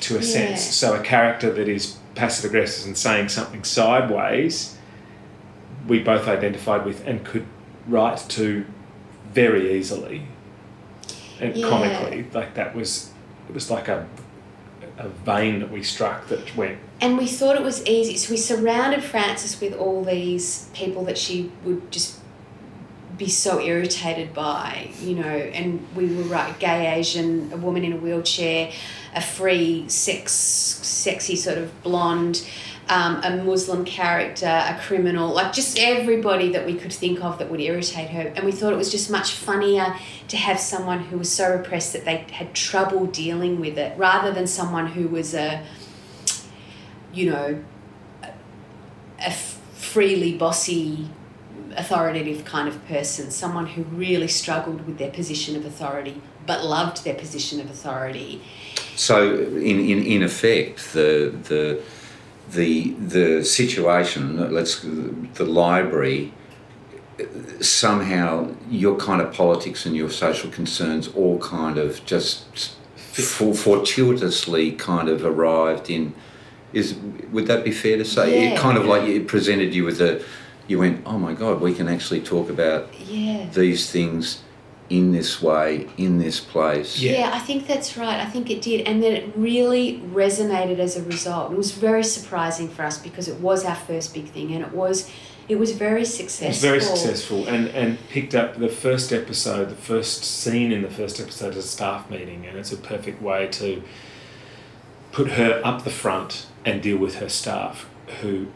to 0.00 0.14
a 0.16 0.20
Yeah. 0.20 0.24
sense. 0.24 0.62
So 0.62 0.94
a 0.94 1.00
character 1.00 1.52
that 1.52 1.68
is 1.68 1.98
passive 2.14 2.50
aggressive 2.50 2.86
and 2.86 2.96
saying 2.96 3.28
something 3.28 3.62
sideways, 3.64 4.76
we 5.86 5.98
both 5.98 6.26
identified 6.26 6.86
with 6.86 7.06
and 7.06 7.22
could 7.24 7.44
write 7.86 8.24
to 8.30 8.64
very 9.32 9.76
easily 9.76 10.22
and 11.40 11.54
Yeah. 11.54 11.68
comically. 11.68 12.26
Like 12.32 12.54
that 12.54 12.74
was 12.74 13.10
it 13.48 13.54
was 13.54 13.70
like 13.70 13.88
a 13.88 14.06
a 14.98 15.08
vein 15.08 15.60
that 15.60 15.70
we 15.70 15.82
struck 15.82 16.28
that 16.28 16.56
went 16.56 16.78
And 17.00 17.18
we 17.18 17.26
thought 17.26 17.56
it 17.56 17.62
was 17.62 17.84
easy. 17.86 18.16
So 18.16 18.30
we 18.30 18.36
surrounded 18.36 19.02
Frances 19.02 19.60
with 19.60 19.74
all 19.74 20.04
these 20.04 20.68
people 20.72 21.04
that 21.06 21.18
she 21.18 21.50
would 21.64 21.90
just 21.90 22.20
be 23.18 23.28
so 23.28 23.60
irritated 23.60 24.34
by, 24.34 24.90
you 25.00 25.14
know, 25.14 25.22
and 25.22 25.86
we 25.94 26.06
were 26.06 26.22
right, 26.24 26.58
gay 26.58 26.92
Asian, 26.94 27.52
a 27.52 27.56
woman 27.56 27.84
in 27.84 27.92
a 27.92 27.96
wheelchair, 27.96 28.72
a 29.14 29.20
free, 29.20 29.88
sex, 29.88 30.32
sexy 30.32 31.36
sort 31.36 31.58
of 31.58 31.82
blonde, 31.82 32.46
um, 32.88 33.20
a 33.24 33.42
Muslim 33.42 33.84
character, 33.84 34.46
a 34.46 34.78
criminal, 34.82 35.32
like 35.32 35.52
just 35.52 35.78
everybody 35.78 36.52
that 36.52 36.66
we 36.66 36.74
could 36.74 36.92
think 36.92 37.22
of 37.22 37.38
that 37.38 37.50
would 37.50 37.60
irritate 37.60 38.10
her. 38.10 38.32
And 38.36 38.44
we 38.44 38.52
thought 38.52 38.72
it 38.72 38.76
was 38.76 38.90
just 38.90 39.10
much 39.10 39.32
funnier 39.32 39.94
to 40.28 40.36
have 40.36 40.60
someone 40.60 41.00
who 41.00 41.18
was 41.18 41.30
so 41.30 41.56
repressed 41.56 41.92
that 41.94 42.04
they 42.04 42.26
had 42.30 42.54
trouble 42.54 43.06
dealing 43.06 43.60
with 43.60 43.78
it 43.78 43.96
rather 43.98 44.32
than 44.32 44.46
someone 44.46 44.88
who 44.88 45.08
was 45.08 45.34
a, 45.34 45.64
you 47.12 47.30
know, 47.30 47.64
a, 48.22 48.30
a 49.20 49.30
freely 49.30 50.36
bossy, 50.36 51.08
authoritative 51.76 52.44
kind 52.44 52.68
of 52.68 52.86
person, 52.86 53.30
someone 53.30 53.66
who 53.66 53.82
really 53.84 54.28
struggled 54.28 54.86
with 54.86 54.98
their 54.98 55.10
position 55.10 55.56
of 55.56 55.64
authority 55.64 56.20
but 56.46 56.62
loved 56.62 57.04
their 57.04 57.14
position 57.14 57.60
of 57.60 57.70
authority. 57.70 58.42
So, 58.96 59.34
in, 59.34 59.80
in, 59.80 60.02
in 60.02 60.22
effect, 60.22 60.92
the 60.92 61.34
the 61.44 61.82
the 62.52 62.90
the 62.92 63.44
situation, 63.44 64.52
let's 64.52 64.80
the 64.80 65.44
library, 65.44 66.32
somehow 67.60 68.48
your 68.70 68.96
kind 68.96 69.20
of 69.20 69.32
politics 69.32 69.86
and 69.86 69.96
your 69.96 70.10
social 70.10 70.50
concerns 70.50 71.08
all 71.08 71.38
kind 71.38 71.78
of 71.78 72.04
just 72.04 72.76
for, 72.96 73.54
fortuitously 73.54 74.72
kind 74.72 75.08
of 75.08 75.24
arrived 75.24 75.90
in. 75.90 76.14
Is 76.72 76.94
would 77.30 77.46
that 77.46 77.64
be 77.64 77.70
fair 77.70 77.96
to 77.96 78.04
say? 78.04 78.48
It 78.52 78.58
kind 78.58 78.76
of 78.76 78.84
like 78.84 79.02
it 79.04 79.28
presented 79.28 79.74
you 79.74 79.84
with 79.84 80.00
a. 80.00 80.22
You 80.66 80.78
went, 80.78 81.02
oh 81.04 81.18
my 81.18 81.34
god, 81.34 81.60
we 81.60 81.74
can 81.74 81.88
actually 81.88 82.22
talk 82.22 82.48
about 82.48 82.88
Yeah. 83.06 83.46
these 83.52 83.90
things 83.90 84.42
in 84.90 85.12
this 85.12 85.40
way, 85.40 85.88
in 85.96 86.18
this 86.18 86.40
place. 86.40 86.98
Yeah. 86.98 87.12
Yeah. 87.12 87.30
I 87.32 87.38
think 87.38 87.66
that's 87.66 87.96
right. 87.96 88.20
I 88.20 88.26
think 88.26 88.50
it 88.50 88.60
did. 88.62 88.86
And 88.86 89.02
then 89.02 89.12
it 89.12 89.32
really 89.34 90.00
resonated 90.12 90.78
as 90.78 90.96
a 90.96 91.02
result. 91.02 91.52
It 91.52 91.56
was 91.56 91.72
very 91.72 92.04
surprising 92.04 92.68
for 92.68 92.84
us 92.84 92.98
because 92.98 93.26
it 93.28 93.40
was 93.40 93.64
our 93.64 93.74
first 93.74 94.12
big 94.12 94.26
thing 94.26 94.52
and 94.52 94.64
it 94.64 94.72
was 94.72 95.10
It 95.48 95.58
was 95.58 95.72
very 95.72 96.04
successful. 96.04 96.46
It 96.46 96.48
was 96.48 96.60
very 96.60 96.80
successful 96.80 97.46
and, 97.46 97.68
and 97.68 97.98
picked 98.08 98.34
up 98.34 98.56
the 98.58 98.68
first 98.68 99.12
episode, 99.12 99.68
the 99.68 99.74
first 99.74 100.24
scene 100.24 100.72
in 100.72 100.80
the 100.82 100.90
first 100.90 101.20
episode 101.20 101.54
is 101.56 101.64
a 101.64 101.68
staff 101.68 102.08
meeting, 102.08 102.46
and 102.46 102.56
it's 102.58 102.72
a 102.72 102.78
perfect 102.78 103.20
way 103.20 103.48
to 103.48 103.82
put 105.12 105.32
her 105.32 105.60
up 105.62 105.84
the 105.84 105.90
front 105.90 106.46
and 106.64 106.82
deal 106.82 106.96
with 106.96 107.16
her 107.16 107.28
staff 107.28 107.86
who 108.20 108.46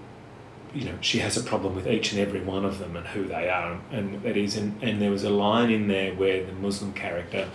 you 0.74 0.84
know 0.84 0.96
she 1.00 1.18
has 1.18 1.36
a 1.36 1.42
problem 1.42 1.74
with 1.74 1.86
each 1.86 2.12
and 2.12 2.20
every 2.20 2.40
one 2.40 2.64
of 2.64 2.78
them 2.78 2.96
and 2.96 3.06
who 3.08 3.24
they 3.24 3.48
are. 3.48 3.80
And 3.90 4.22
that 4.22 4.36
is 4.36 4.56
and, 4.56 4.82
and 4.82 5.00
there 5.00 5.10
was 5.10 5.24
a 5.24 5.30
line 5.30 5.70
in 5.70 5.88
there 5.88 6.14
where 6.14 6.44
the 6.44 6.52
muslim 6.52 6.92
character 6.92 7.48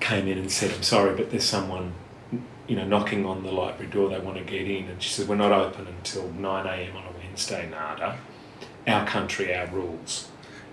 came 0.00 0.28
in 0.28 0.36
and 0.36 0.50
said 0.50 0.70
i'm 0.74 0.82
sorry 0.82 1.16
but 1.16 1.30
there's 1.30 1.44
someone 1.44 1.94
you 2.66 2.76
know 2.76 2.86
knocking 2.86 3.26
on 3.26 3.42
the 3.42 3.52
library 3.52 3.90
door. 3.90 4.08
They 4.08 4.18
want 4.18 4.38
to 4.38 4.44
get 4.44 4.68
in. 4.68 4.88
And 4.88 5.02
she 5.02 5.10
said 5.10 5.28
we're 5.28 5.36
not 5.36 5.52
open 5.52 5.86
until 5.86 6.28
9am 6.30 6.94
on 6.94 7.04
a 7.04 7.18
wednesday 7.18 7.68
nada. 7.70 8.18
Our 8.86 9.06
country 9.06 9.54
our 9.54 9.66
rules. 9.68 10.28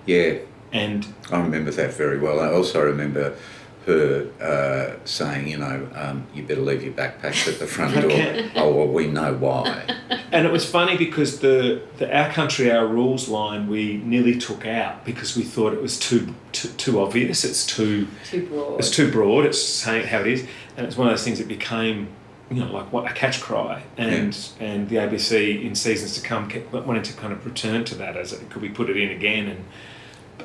Yeah, 0.05 0.39
and 0.71 1.13
I 1.31 1.39
remember 1.39 1.71
that 1.71 1.93
very 1.93 2.17
well. 2.17 2.39
I 2.39 2.51
also 2.51 2.83
remember 2.83 3.37
her 3.85 4.27
uh, 4.39 4.99
saying, 5.05 5.47
you 5.47 5.57
know, 5.57 5.87
um, 5.95 6.27
you 6.33 6.43
better 6.43 6.61
leave 6.61 6.83
your 6.83 6.93
backpacks 6.93 7.47
at 7.47 7.57
the 7.59 7.65
front 7.67 7.95
door. 7.95 8.05
Okay. 8.05 8.51
oh, 8.55 8.71
well, 8.73 8.87
we 8.87 9.07
know 9.07 9.33
why. 9.33 9.83
And 10.33 10.47
it 10.47 10.51
was 10.53 10.63
funny 10.69 10.95
because 10.95 11.41
the, 11.41 11.81
the 11.97 12.09
our 12.17 12.31
country 12.31 12.71
our 12.71 12.87
rules 12.87 13.27
line 13.27 13.67
we 13.67 13.97
nearly 13.97 14.37
took 14.37 14.65
out 14.65 15.03
because 15.03 15.35
we 15.35 15.43
thought 15.43 15.73
it 15.73 15.81
was 15.81 15.99
too 15.99 16.33
too, 16.53 16.69
too 16.69 17.01
obvious. 17.01 17.43
It's 17.43 17.65
too 17.65 18.07
Too 18.23 18.45
broad. 18.47 18.79
it's 18.79 18.89
too 18.89 19.11
broad. 19.11 19.45
It's 19.45 19.61
saying 19.61 20.07
how 20.07 20.19
it 20.21 20.27
is, 20.27 20.47
and 20.77 20.87
it's 20.87 20.95
one 20.95 21.07
of 21.07 21.11
those 21.11 21.25
things 21.25 21.37
that 21.39 21.49
became 21.49 22.07
you 22.49 22.63
know 22.63 22.71
like 22.71 22.93
what 22.93 23.11
a 23.11 23.13
catch 23.13 23.41
cry. 23.41 23.83
And 23.97 24.37
and 24.61 24.87
the 24.87 24.95
ABC 24.95 25.65
in 25.65 25.75
seasons 25.75 26.13
to 26.15 26.21
come 26.25 26.47
kept 26.47 26.71
wanting 26.71 27.03
to 27.03 27.13
kind 27.13 27.33
of 27.33 27.45
return 27.45 27.83
to 27.83 27.95
that 27.95 28.15
as 28.15 28.31
it, 28.31 28.49
could 28.49 28.61
we 28.61 28.69
put 28.69 28.89
it 28.89 28.95
in 28.95 29.09
again 29.09 29.47
and. 29.49 29.65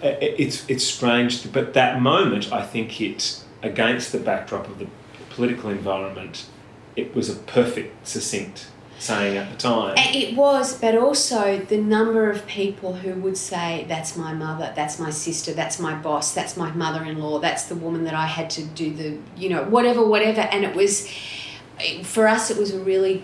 Uh, 0.03 0.09
it- 0.21 0.35
It's 0.39 0.65
it's 0.69 0.85
strange, 0.85 1.51
but 1.53 1.73
that 1.75 2.01
moment 2.01 2.53
I 2.53 2.63
think 2.63 2.93
hit 2.93 3.41
against 3.63 4.13
the 4.13 4.19
backdrop 4.19 4.69
of 4.69 4.79
the 4.79 4.87
political 5.31 5.71
environment. 5.71 6.45
It 6.97 7.15
was 7.15 7.29
a 7.29 7.35
perfect, 7.35 8.07
succinct 8.09 8.67
saying 8.99 9.37
at 9.37 9.51
the 9.51 9.57
time. 9.59 9.95
It 9.99 10.35
was, 10.35 10.79
but 10.81 10.97
also 10.97 11.59
the 11.69 11.77
number 11.77 12.31
of 12.31 12.47
people 12.47 12.95
who 12.95 13.13
would 13.21 13.37
say, 13.37 13.85
That's 13.89 14.17
my 14.17 14.33
mother, 14.33 14.73
that's 14.75 14.99
my 14.99 15.11
sister, 15.11 15.53
that's 15.53 15.79
my 15.79 15.95
boss, 15.95 16.33
that's 16.33 16.57
my 16.57 16.71
mother 16.73 17.05
in 17.05 17.19
law, 17.21 17.39
that's 17.39 17.65
the 17.65 17.75
woman 17.75 18.05
that 18.05 18.15
I 18.15 18.25
had 18.27 18.49
to 18.51 18.63
do 18.63 18.91
the, 18.95 19.19
you 19.37 19.51
know, 19.51 19.65
whatever, 19.65 20.03
whatever. 20.07 20.41
And 20.41 20.65
it 20.65 20.75
was, 20.75 21.07
for 22.03 22.27
us, 22.27 22.51
it 22.51 22.57
was 22.57 22.73
a 22.73 22.81
really, 22.81 23.23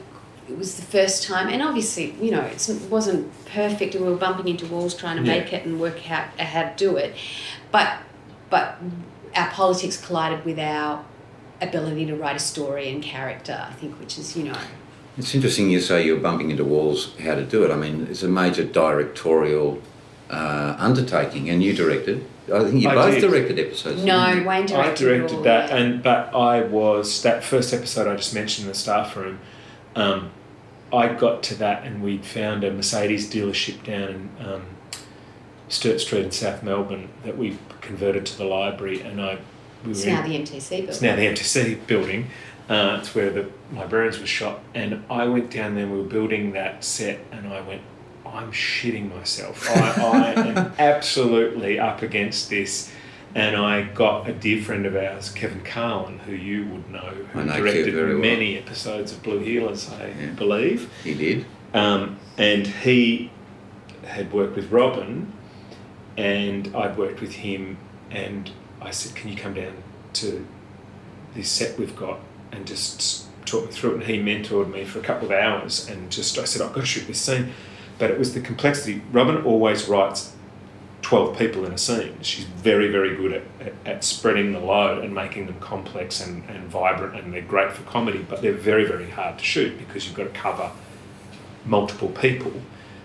it 0.49 0.57
was 0.59 0.77
the 0.77 0.83
first 0.83 1.23
time. 1.25 1.49
And 1.49 1.63
obviously, 1.63 2.15
you 2.21 2.31
know, 2.31 2.41
it 2.43 2.69
wasn't 2.91 3.31
perfect 3.47 3.95
and 3.95 4.05
we 4.05 4.11
were 4.11 4.17
bumping 4.19 4.49
into 4.49 4.67
walls 4.67 4.95
trying 4.95 5.17
to 5.17 5.23
Yeah. 5.23 5.39
make 5.41 5.53
it 5.53 5.65
and 5.65 5.81
work 5.81 6.11
out 6.11 6.29
how 6.41 6.63
to 6.63 6.73
do 6.77 6.97
it. 6.97 7.15
But, 7.71 7.99
but 8.51 8.77
our 9.37 9.49
politics 9.51 9.97
collided 10.05 10.45
with 10.45 10.59
our 10.59 11.05
ability 11.61 12.07
to 12.07 12.17
write 12.17 12.37
a 12.37 12.41
story 12.41 12.89
and 12.91 13.03
character, 13.03 13.67
I 13.69 13.73
think, 13.75 13.99
which 14.01 14.19
is, 14.19 14.37
you 14.37 14.45
know, 14.45 14.57
It's 15.17 15.35
interesting 15.35 15.71
you 15.71 15.81
say 15.81 16.05
you're 16.07 16.19
bumping 16.19 16.51
into 16.51 16.65
walls 16.65 17.15
how 17.23 17.35
to 17.35 17.45
do 17.45 17.65
it. 17.65 17.71
I 17.71 17.77
mean, 17.77 18.07
it's 18.11 18.23
a 18.23 18.29
major 18.29 18.65
directorial 18.65 19.81
uh, 20.31 20.75
undertaking, 20.79 21.51
and 21.51 21.63
you 21.63 21.75
directed. 21.75 22.25
I 22.53 22.65
think 22.65 22.83
you 22.83 22.89
I 22.89 22.95
both 22.95 23.15
did. 23.15 23.21
directed 23.21 23.59
episodes. 23.59 24.03
no, 24.03 24.25
didn't 24.27 24.43
you? 24.43 24.49
Wayne 24.49 24.67
directed, 24.67 25.07
I 25.07 25.11
directed 25.11 25.37
all, 25.37 25.43
that, 25.43 25.69
yeah. 25.71 25.77
and 25.77 26.03
but 26.03 26.35
I 26.35 26.63
was 26.63 27.23
that 27.23 27.45
first 27.45 27.75
episode 27.75 28.09
I 28.09 28.17
just 28.17 28.35
mentioned 28.35 28.65
in 28.67 28.73
the 28.73 28.79
staff 28.79 29.15
room. 29.15 29.39
Um, 29.97 30.31
I 30.93 31.09
got 31.09 31.43
to 31.45 31.55
that, 31.57 31.85
and 31.85 32.03
we'd 32.03 32.25
found 32.25 32.65
a 32.65 32.71
Mercedes 32.73 33.31
dealership 33.33 33.83
down 33.85 34.31
in 34.39 34.47
um, 34.47 34.63
Sturt 35.69 36.01
Street 36.01 36.25
in 36.25 36.31
South 36.31 36.63
Melbourne 36.63 37.09
that 37.25 37.37
we 37.39 37.57
converted 37.81 38.27
to 38.27 38.39
the 38.39 38.45
library, 38.45 39.01
and 39.01 39.21
I 39.21 39.39
we 39.85 39.93
It's 39.93 40.05
in- 40.05 40.15
now 40.15 40.23
the 40.23 40.37
MTC 40.37 40.69
building. 40.71 40.89
it's 40.89 41.03
now 41.03 41.17
the 41.17 41.23
MTC 41.27 41.87
building. 41.87 42.27
Uh, 42.69 42.99
it's 43.01 43.15
where 43.15 43.31
the 43.31 43.47
librarians 43.75 44.19
were 44.21 44.27
shot, 44.27 44.61
and 44.75 45.03
I 45.11 45.27
went 45.27 45.51
down 45.51 45.75
there. 45.75 45.85
and 45.85 45.93
We 45.93 45.99
were 45.99 46.09
building 46.09 46.53
that 46.53 46.85
set, 46.85 47.19
and 47.33 47.47
I 47.53 47.61
went, 47.63 47.81
"I'm 48.27 48.53
shitting 48.53 49.15
myself. 49.15 49.69
I, 49.71 50.03
I 50.03 50.33
am 50.49 50.73
absolutely 50.79 51.79
up 51.79 52.03
against 52.03 52.51
this." 52.51 52.93
And 53.35 53.57
I 53.57 53.83
got 53.83 54.29
a 54.29 54.33
dear 54.33 54.63
friend 54.63 54.85
of 54.85 54.95
ours, 54.95 55.31
Kevin 55.31 55.63
Carlin, 55.63 56.19
who 56.21 56.33
you 56.33 56.67
would 56.67 56.91
know, 56.91 57.15
who 57.33 57.45
know 57.45 57.57
directed 57.57 57.95
very 57.95 58.13
well. 58.13 58.21
many 58.21 58.59
episodes 58.59 59.13
of 59.13 59.23
Blue 59.23 59.41
Heelers, 59.41 59.91
I 59.91 60.09
Yeah. 60.09 60.27
believe. 60.37 60.91
He 61.03 61.15
did. 61.15 61.47
Um, 61.73 62.17
and 62.37 62.67
he 62.67 63.31
had 64.05 64.33
worked 64.33 64.55
with 64.57 64.71
Robyn, 64.71 65.33
and 66.19 66.71
I'd 66.77 66.99
worked 66.99 67.21
with 67.23 67.37
him, 67.37 67.79
and 68.11 68.51
I 68.83 68.91
said, 68.91 69.15
"Can 69.15 69.31
you 69.31 69.37
come 69.37 69.55
down 69.55 69.73
to 70.15 70.45
this 71.35 71.49
set 71.49 71.79
we've 71.79 71.97
got 71.97 72.21
and 72.51 72.67
just 72.67 73.25
talk 73.47 73.65
me 73.65 73.73
through 73.73 73.93
it?" 73.93 73.95
And 73.95 74.03
he 74.05 74.19
mentored 74.19 74.71
me 74.71 74.85
for 74.85 74.99
a 74.99 75.03
couple 75.03 75.27
of 75.27 75.33
hours, 75.33 75.89
and 75.89 76.11
just 76.11 76.39
I 76.39 76.45
said, 76.45 76.61
"I've 76.61 76.75
got 76.75 76.81
to 76.83 76.87
shoot 76.87 77.07
this 77.07 77.21
scene," 77.21 77.53
but 77.99 78.11
it 78.11 78.19
was 78.19 78.35
the 78.35 78.41
complexity. 78.41 79.01
Robyn 79.11 79.43
always 79.45 79.89
writes. 79.89 80.33
12 81.13 81.39
people 81.39 81.67
in 81.67 81.73
a 81.73 81.77
scene. 81.77 82.17
She's 82.23 82.47
very, 82.47 82.91
very 82.91 83.15
good 83.15 83.35
at, 83.35 83.43
at, 83.61 83.75
at 83.85 84.03
spreading 84.03 84.53
the 84.53 84.61
load 84.61 85.05
and 85.05 85.15
making 85.15 85.45
them 85.45 85.61
complex 85.61 86.27
and, 86.27 86.43
and 86.49 86.67
vibrant, 86.69 87.23
and 87.23 87.35
they're 87.35 87.43
great 87.43 87.71
for 87.71 87.83
comedy, 87.83 88.25
but 88.27 88.41
they're 88.41 88.55
very, 88.55 88.87
very 88.87 89.11
hard 89.11 89.37
to 89.37 89.45
shoot 89.45 89.77
because 89.77 90.07
you've 90.07 90.15
got 90.15 90.25
to 90.25 90.31
cover 90.31 90.71
multiple 91.67 92.09
people, 92.09 92.51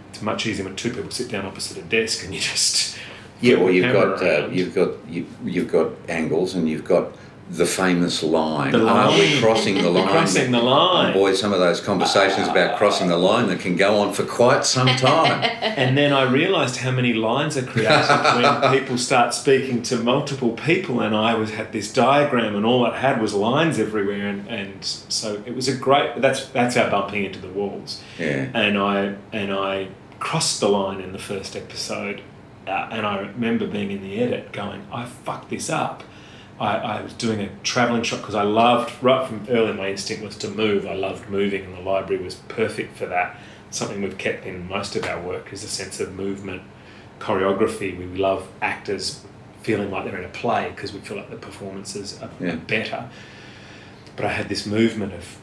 it's 0.09 0.21
much 0.21 0.47
easier 0.47 0.63
when 0.63 0.77
two 0.77 0.93
people 0.93 1.11
sit 1.11 1.29
down 1.29 1.45
opposite 1.45 1.79
a 1.79 1.81
desk 1.81 2.23
and 2.23 2.33
you 2.33 2.39
just 2.39 2.97
Yeah, 3.41 3.57
well, 3.57 3.71
you've 3.71 3.91
got 3.91 4.23
uh, 4.23 4.47
you've 4.53 4.73
got 4.73 5.05
you, 5.09 5.25
you've 5.43 5.69
got 5.69 5.91
angles, 6.07 6.55
and 6.55 6.69
you've 6.69 6.85
got 6.85 7.11
the 7.49 7.65
famous 7.65 8.23
line. 8.23 8.71
The 8.73 8.85
Are 8.85 9.09
we 9.11 9.39
crossing 9.39 9.75
the 9.75 9.89
line? 9.97 10.07
crossing 10.09 10.51
the 10.51 10.59
line. 10.61 11.11
Oh, 11.11 11.19
boy, 11.19 11.33
some 11.33 11.53
of 11.53 11.59
those 11.59 11.79
conversations 11.79 12.47
about 12.47 12.77
crossing 12.77 13.07
the 13.07 13.17
line 13.17 13.47
that 13.47 13.59
can 13.61 13.77
go 13.77 13.99
on 13.99 14.13
for 14.13 14.23
quite 14.25 14.65
some 14.65 14.87
time. 14.97 15.49
And 15.77 15.95
then 15.95 16.11
I 16.11 16.23
realised 16.23 16.77
how 16.77 16.89
many 16.91 17.13
lines 17.13 17.55
are 17.55 17.61
created 17.63 17.91
when 18.35 18.71
people 18.79 18.97
start 18.97 19.33
speaking 19.35 19.83
to 19.83 19.97
multiple 19.97 20.51
people, 20.53 21.01
and 21.01 21.15
I 21.15 21.35
was 21.35 21.51
had 21.51 21.71
this 21.71 21.93
diagram, 21.93 22.55
and 22.55 22.65
all 22.65 22.85
it 22.87 22.95
had 22.95 23.21
was 23.21 23.33
lines 23.35 23.77
everywhere, 23.79 24.27
and, 24.27 24.47
and 24.47 24.83
so 24.83 25.41
it 25.45 25.55
was 25.55 25.67
a 25.67 25.75
great. 25.75 26.19
That's 26.19 26.47
that's 26.47 26.75
our 26.75 26.89
bumping 26.89 27.25
into 27.25 27.39
the 27.39 27.49
walls. 27.49 28.01
Yeah. 28.17 28.49
and 28.55 28.77
I 28.77 29.15
and 29.31 29.53
I 29.53 29.89
crossed 30.19 30.59
the 30.59 30.67
line 30.69 30.99
in 30.99 31.11
the 31.13 31.19
first 31.19 31.55
episode, 31.55 32.21
uh, 32.67 32.89
and 32.91 33.05
I 33.05 33.19
remember 33.19 33.67
being 33.67 33.91
in 33.91 34.01
the 34.01 34.19
edit 34.19 34.51
going, 34.51 34.81
I 34.91 35.05
fucked 35.05 35.49
this 35.51 35.69
up. 35.69 36.03
I, 36.59 36.77
I 36.77 37.01
was 37.01 37.13
doing 37.13 37.39
a 37.41 37.49
travelling 37.63 38.03
shot 38.03 38.21
because 38.21 38.35
I 38.35 38.43
loved 38.43 38.91
right 39.03 39.27
from 39.27 39.45
early. 39.49 39.73
My 39.73 39.89
instinct 39.91 40.23
was 40.23 40.35
to 40.37 40.49
move. 40.49 40.85
I 40.87 40.95
loved 40.95 41.29
moving, 41.29 41.65
and 41.65 41.77
the 41.77 41.81
library 41.81 42.23
was 42.23 42.35
perfect 42.35 42.97
for 42.97 43.05
that. 43.07 43.37
Something 43.69 44.01
we've 44.01 44.17
kept 44.17 44.45
in 44.45 44.67
most 44.67 44.95
of 44.95 45.05
our 45.05 45.21
work 45.21 45.51
is 45.53 45.63
a 45.63 45.67
sense 45.67 45.99
of 45.99 46.15
movement, 46.15 46.63
choreography. 47.19 47.97
We 47.97 48.05
love 48.17 48.47
actors 48.61 49.23
feeling 49.61 49.91
like 49.91 50.05
they're 50.05 50.17
in 50.17 50.25
a 50.25 50.29
play 50.29 50.71
because 50.73 50.93
we 50.93 50.99
feel 51.01 51.17
like 51.17 51.29
the 51.29 51.35
performances 51.35 52.19
are, 52.21 52.29
Yeah. 52.39 52.55
better. 52.55 53.09
But 54.15 54.25
I 54.25 54.29
had 54.29 54.49
this 54.49 54.65
movement 54.65 55.13
of 55.13 55.37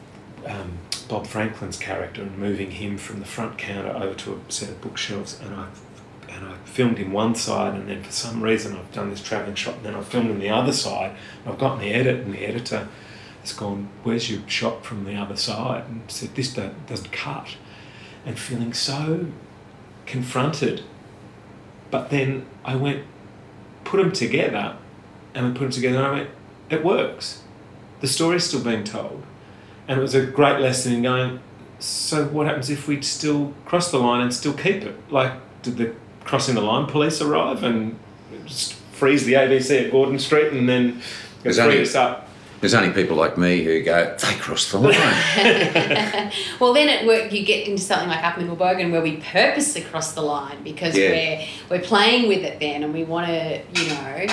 um, 0.45 0.79
Bob 1.07 1.27
Franklin's 1.27 1.77
character 1.77 2.23
and 2.23 2.37
moving 2.37 2.71
him 2.71 2.97
from 2.97 3.19
the 3.19 3.25
front 3.25 3.57
counter 3.57 3.91
over 3.95 4.15
to 4.15 4.33
a 4.47 4.51
set 4.51 4.69
of 4.69 4.81
bookshelves, 4.81 5.39
and 5.41 5.55
I 5.55 5.67
and 6.35 6.45
I 6.45 6.55
filmed 6.65 6.97
him 6.97 7.13
one 7.13 7.33
side, 7.35 7.73
and 7.73 7.87
then 7.89 8.03
for 8.03 8.11
some 8.11 8.41
reason 8.41 8.75
I've 8.75 8.91
done 8.91 9.09
this 9.09 9.23
travelling 9.23 9.55
shot, 9.55 9.75
and 9.75 9.85
then 9.85 9.95
I 9.95 10.01
filmed 10.01 10.29
him 10.29 10.39
the 10.39 10.49
other 10.49 10.73
side. 10.73 11.15
I've 11.45 11.57
gotten 11.57 11.79
the 11.79 11.93
edit, 11.93 12.21
and 12.21 12.33
the 12.33 12.45
editor 12.45 12.87
has 13.41 13.53
gone, 13.53 13.87
"Where's 14.03 14.29
your 14.29 14.41
shot 14.47 14.85
from 14.85 15.05
the 15.05 15.15
other 15.15 15.37
side?" 15.37 15.85
and 15.87 16.01
said, 16.07 16.35
"This 16.35 16.53
doesn't 16.53 17.11
cut," 17.11 17.55
and 18.25 18.37
feeling 18.37 18.73
so 18.73 19.27
confronted. 20.05 20.83
But 21.91 22.09
then 22.09 22.45
I 22.65 22.75
went, 22.75 23.03
put 23.83 23.97
them 23.97 24.11
together, 24.11 24.75
and 25.33 25.47
we 25.47 25.51
put 25.53 25.61
them 25.61 25.71
together, 25.71 25.97
and 25.97 26.05
I 26.05 26.11
went, 26.11 26.29
"It 26.69 26.83
works." 26.83 27.43
The 28.01 28.07
story's 28.07 28.43
still 28.43 28.63
being 28.63 28.83
told. 28.83 29.23
And 29.87 29.99
it 29.99 30.01
was 30.01 30.15
a 30.15 30.25
great 30.25 30.59
lesson 30.59 30.93
in 30.93 31.03
going, 31.03 31.39
so 31.79 32.25
what 32.25 32.47
happens 32.47 32.71
if 32.71 32.87
we 32.87 33.01
still 33.01 33.53
cross 33.65 33.91
the 33.91 33.99
line 33.99 34.21
and 34.21 34.33
still 34.33 34.53
keep 34.53 34.83
it? 34.83 34.95
Like, 35.11 35.33
did 35.61 35.77
the 35.77 35.93
crossing 36.25 36.55
the 36.55 36.61
line 36.61 36.85
police 36.87 37.21
arrive 37.21 37.63
and 37.63 37.97
just 38.45 38.73
freeze 38.73 39.25
the 39.25 39.33
ABC 39.33 39.85
at 39.85 39.91
Gordon 39.91 40.19
Street 40.19 40.51
and 40.51 40.67
then 40.67 41.01
There's 41.43 41.55
free 41.57 41.65
only- 41.65 41.81
us 41.81 41.95
up? 41.95 42.23
There's 42.61 42.73
only 42.73 42.91
people 42.93 43.15
like 43.17 43.37
me 43.37 43.63
who 43.63 43.83
go, 43.83 44.15
they 44.19 44.33
crossed 44.35 44.71
the 44.71 44.79
line. 44.79 44.93
well, 46.59 46.73
then 46.73 46.89
at 46.89 47.05
work 47.05 47.31
you 47.31 47.45
get 47.45 47.67
into 47.67 47.81
something 47.83 48.07
like 48.09 48.23
Upper 48.23 48.39
Middle 48.41 48.55
Bogan 48.55 48.91
where 48.91 49.01
we 49.01 49.17
purposely 49.17 49.81
cross 49.81 50.13
the 50.13 50.21
line 50.21 50.63
because 50.63 50.97
Yeah. 50.97 51.09
we're 51.69 51.77
we're 51.77 51.83
playing 51.83 52.27
with 52.27 52.39
it 52.43 52.59
then, 52.59 52.81
and 52.83 52.91
we 52.93 53.03
want 53.03 53.27
to, 53.27 53.61
you 53.75 53.89
know, 53.89 54.25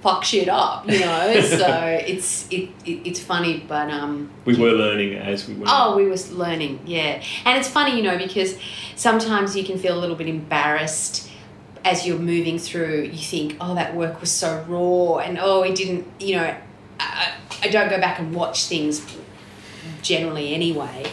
fuck 0.00 0.24
shit 0.24 0.48
up, 0.48 0.88
you 0.88 1.00
know. 1.00 1.40
so 1.42 1.86
it's 2.06 2.48
it, 2.50 2.70
it 2.84 3.06
it's 3.06 3.20
funny, 3.20 3.64
but 3.66 3.90
um. 3.90 4.30
We 4.44 4.56
were 4.56 4.72
learning 4.72 5.14
as 5.14 5.46
we 5.46 5.54
went. 5.54 5.68
Oh, 5.68 5.96
we 5.96 6.06
was 6.06 6.32
learning, 6.32 6.80
yeah. 6.86 7.22
And 7.44 7.58
it's 7.58 7.68
funny, 7.68 7.96
you 7.96 8.02
know, 8.02 8.18
because 8.18 8.56
sometimes 8.96 9.56
you 9.56 9.64
can 9.64 9.78
feel 9.78 9.96
a 9.96 10.00
little 10.00 10.16
bit 10.16 10.28
embarrassed 10.28 11.30
as 11.84 12.06
you're 12.06 12.18
moving 12.18 12.58
through. 12.58 13.02
You 13.02 13.18
think, 13.18 13.56
oh, 13.60 13.74
that 13.74 13.94
work 13.94 14.20
was 14.20 14.30
so 14.30 14.64
raw, 14.68 15.18
and 15.18 15.38
oh, 15.40 15.62
it 15.62 15.74
didn't, 15.74 16.06
you 16.18 16.36
know. 16.36 16.56
I, 16.98 17.34
I 17.62 17.68
don't 17.68 17.88
go 17.88 17.98
back 17.98 18.18
and 18.18 18.34
watch 18.34 18.66
things 18.66 19.04
generally 20.02 20.54
anyway, 20.54 21.06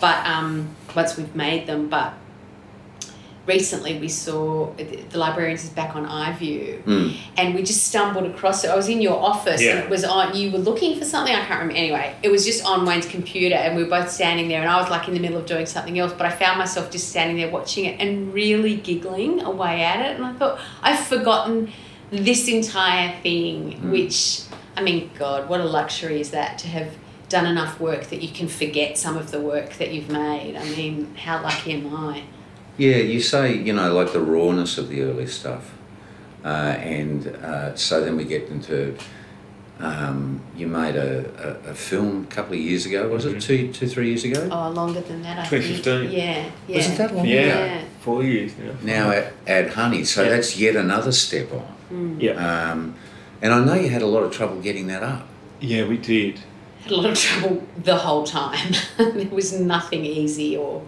but 0.00 0.24
um, 0.26 0.74
once 0.94 1.16
we've 1.16 1.34
made 1.34 1.66
them, 1.66 1.88
but 1.88 2.14
recently 3.46 3.98
we 3.98 4.08
saw 4.08 4.70
the 4.76 5.18
librarians 5.18 5.64
is 5.64 5.70
back 5.70 5.94
on 5.94 6.06
iView 6.06 6.82
Mm. 6.84 7.14
and 7.36 7.54
we 7.54 7.62
just 7.62 7.84
stumbled 7.84 8.24
across 8.26 8.64
it. 8.64 8.70
I 8.70 8.76
was 8.76 8.88
in 8.88 9.02
your 9.02 9.18
office 9.22 9.60
Yeah. 9.62 9.72
and 9.72 9.78
it 9.84 9.90
was 9.90 10.02
on 10.04 10.34
you 10.34 10.50
were 10.50 10.58
looking 10.58 10.98
for 10.98 11.04
something, 11.04 11.34
I 11.34 11.40
can't 11.44 11.60
remember 11.60 11.74
anyway. 11.76 12.14
It 12.22 12.30
was 12.30 12.44
just 12.46 12.64
on 12.64 12.86
Wayne's 12.86 13.06
computer 13.06 13.56
and 13.56 13.76
we 13.76 13.84
were 13.84 13.90
both 13.90 14.10
standing 14.10 14.48
there 14.48 14.60
and 14.62 14.70
I 14.70 14.80
was 14.80 14.88
like 14.90 15.08
in 15.08 15.14
the 15.14 15.20
middle 15.20 15.36
of 15.38 15.46
doing 15.46 15.66
something 15.66 15.98
else, 15.98 16.12
but 16.16 16.26
I 16.26 16.30
found 16.30 16.58
myself 16.58 16.90
just 16.90 17.08
standing 17.10 17.36
there 17.36 17.50
watching 17.50 17.84
it 17.84 18.00
and 18.00 18.32
really 18.32 18.76
giggling 18.76 19.42
away 19.42 19.82
at 19.82 20.00
it 20.06 20.16
and 20.16 20.24
I 20.24 20.32
thought 20.32 20.58
I've 20.82 21.00
forgotten 21.00 21.70
this 22.10 22.48
entire 22.48 23.12
thing, 23.22 23.80
Mm. 23.82 23.90
which 23.90 24.40
I 24.76 24.82
mean, 24.82 25.10
God, 25.18 25.48
what 25.48 25.60
a 25.60 25.64
luxury 25.64 26.20
is 26.20 26.30
that 26.30 26.58
to 26.58 26.68
have 26.68 26.88
done 27.28 27.46
enough 27.46 27.78
work 27.80 28.04
that 28.10 28.22
you 28.22 28.28
can 28.28 28.48
forget 28.48 28.98
some 28.98 29.16
of 29.16 29.30
the 29.30 29.40
work 29.40 29.74
that 29.78 29.92
you've 29.92 30.08
made. 30.10 30.56
I 30.56 30.64
mean, 30.76 31.14
how 31.16 31.42
lucky 31.42 31.72
am 31.72 31.94
I? 31.94 32.22
Yeah, 32.76 32.96
you 32.96 33.20
say, 33.20 33.56
you 33.56 33.72
know, 33.72 33.92
like 33.94 34.12
the 34.12 34.20
rawness 34.20 34.78
of 34.78 34.88
the 34.88 35.02
early 35.02 35.26
stuff. 35.26 35.72
Uh, 36.44 36.48
and 36.48 37.26
uh, 37.28 37.74
so 37.76 38.02
then 38.04 38.16
we 38.16 38.24
get 38.24 38.48
into. 38.48 38.96
Um, 39.80 40.40
you 40.56 40.68
made 40.68 40.94
a, 40.94 41.58
a, 41.66 41.70
a 41.70 41.74
film 41.74 42.26
a 42.30 42.34
couple 42.34 42.54
of 42.54 42.60
years 42.60 42.86
ago, 42.86 43.08
was 43.08 43.24
Mhm. 43.26 43.34
it? 43.36 43.40
Two, 43.42 43.72
two, 43.72 43.88
three 43.88 44.08
years 44.08 44.22
ago? 44.24 44.48
Oh, 44.52 44.70
longer 44.70 45.00
than 45.00 45.22
that, 45.22 45.38
I 45.38 45.48
2015. 45.48 45.82
think. 46.10 46.12
Yeah, 46.12 46.48
yeah. 46.68 46.76
Was 46.76 46.86
it 46.90 46.98
that 46.98 47.14
long 47.14 47.26
yeah. 47.26 47.40
ago? 47.40 47.64
Yeah. 47.64 47.80
Four 48.00 48.22
years. 48.22 48.52
Yeah. 48.62 48.72
Now 48.84 49.10
add, 49.10 49.32
at 49.48 49.70
Honey, 49.74 50.04
so 50.04 50.22
Yeah. 50.22 50.28
that's 50.30 50.56
yet 50.56 50.76
another 50.76 51.10
step 51.10 51.52
on. 51.52 51.66
Mm. 51.92 52.22
Yeah. 52.22 52.32
Um, 52.72 52.94
and 53.42 53.52
I 53.52 53.64
know 53.64 53.74
you 53.74 53.88
had 53.88 54.02
a 54.02 54.06
lot 54.06 54.22
of 54.22 54.30
trouble 54.32 54.60
getting 54.60 54.86
that 54.86 55.02
up. 55.02 55.26
Yeah, 55.60 55.86
we 55.88 55.96
did. 55.96 56.38
Had 56.84 56.92
a 56.92 56.96
lot 56.96 57.06
of 57.10 57.18
trouble 57.18 57.66
the 57.82 57.96
whole 57.96 58.24
time. 58.24 58.74
there 58.96 59.26
was 59.28 59.58
nothing 59.58 60.04
easy 60.04 60.56
or 60.56 60.82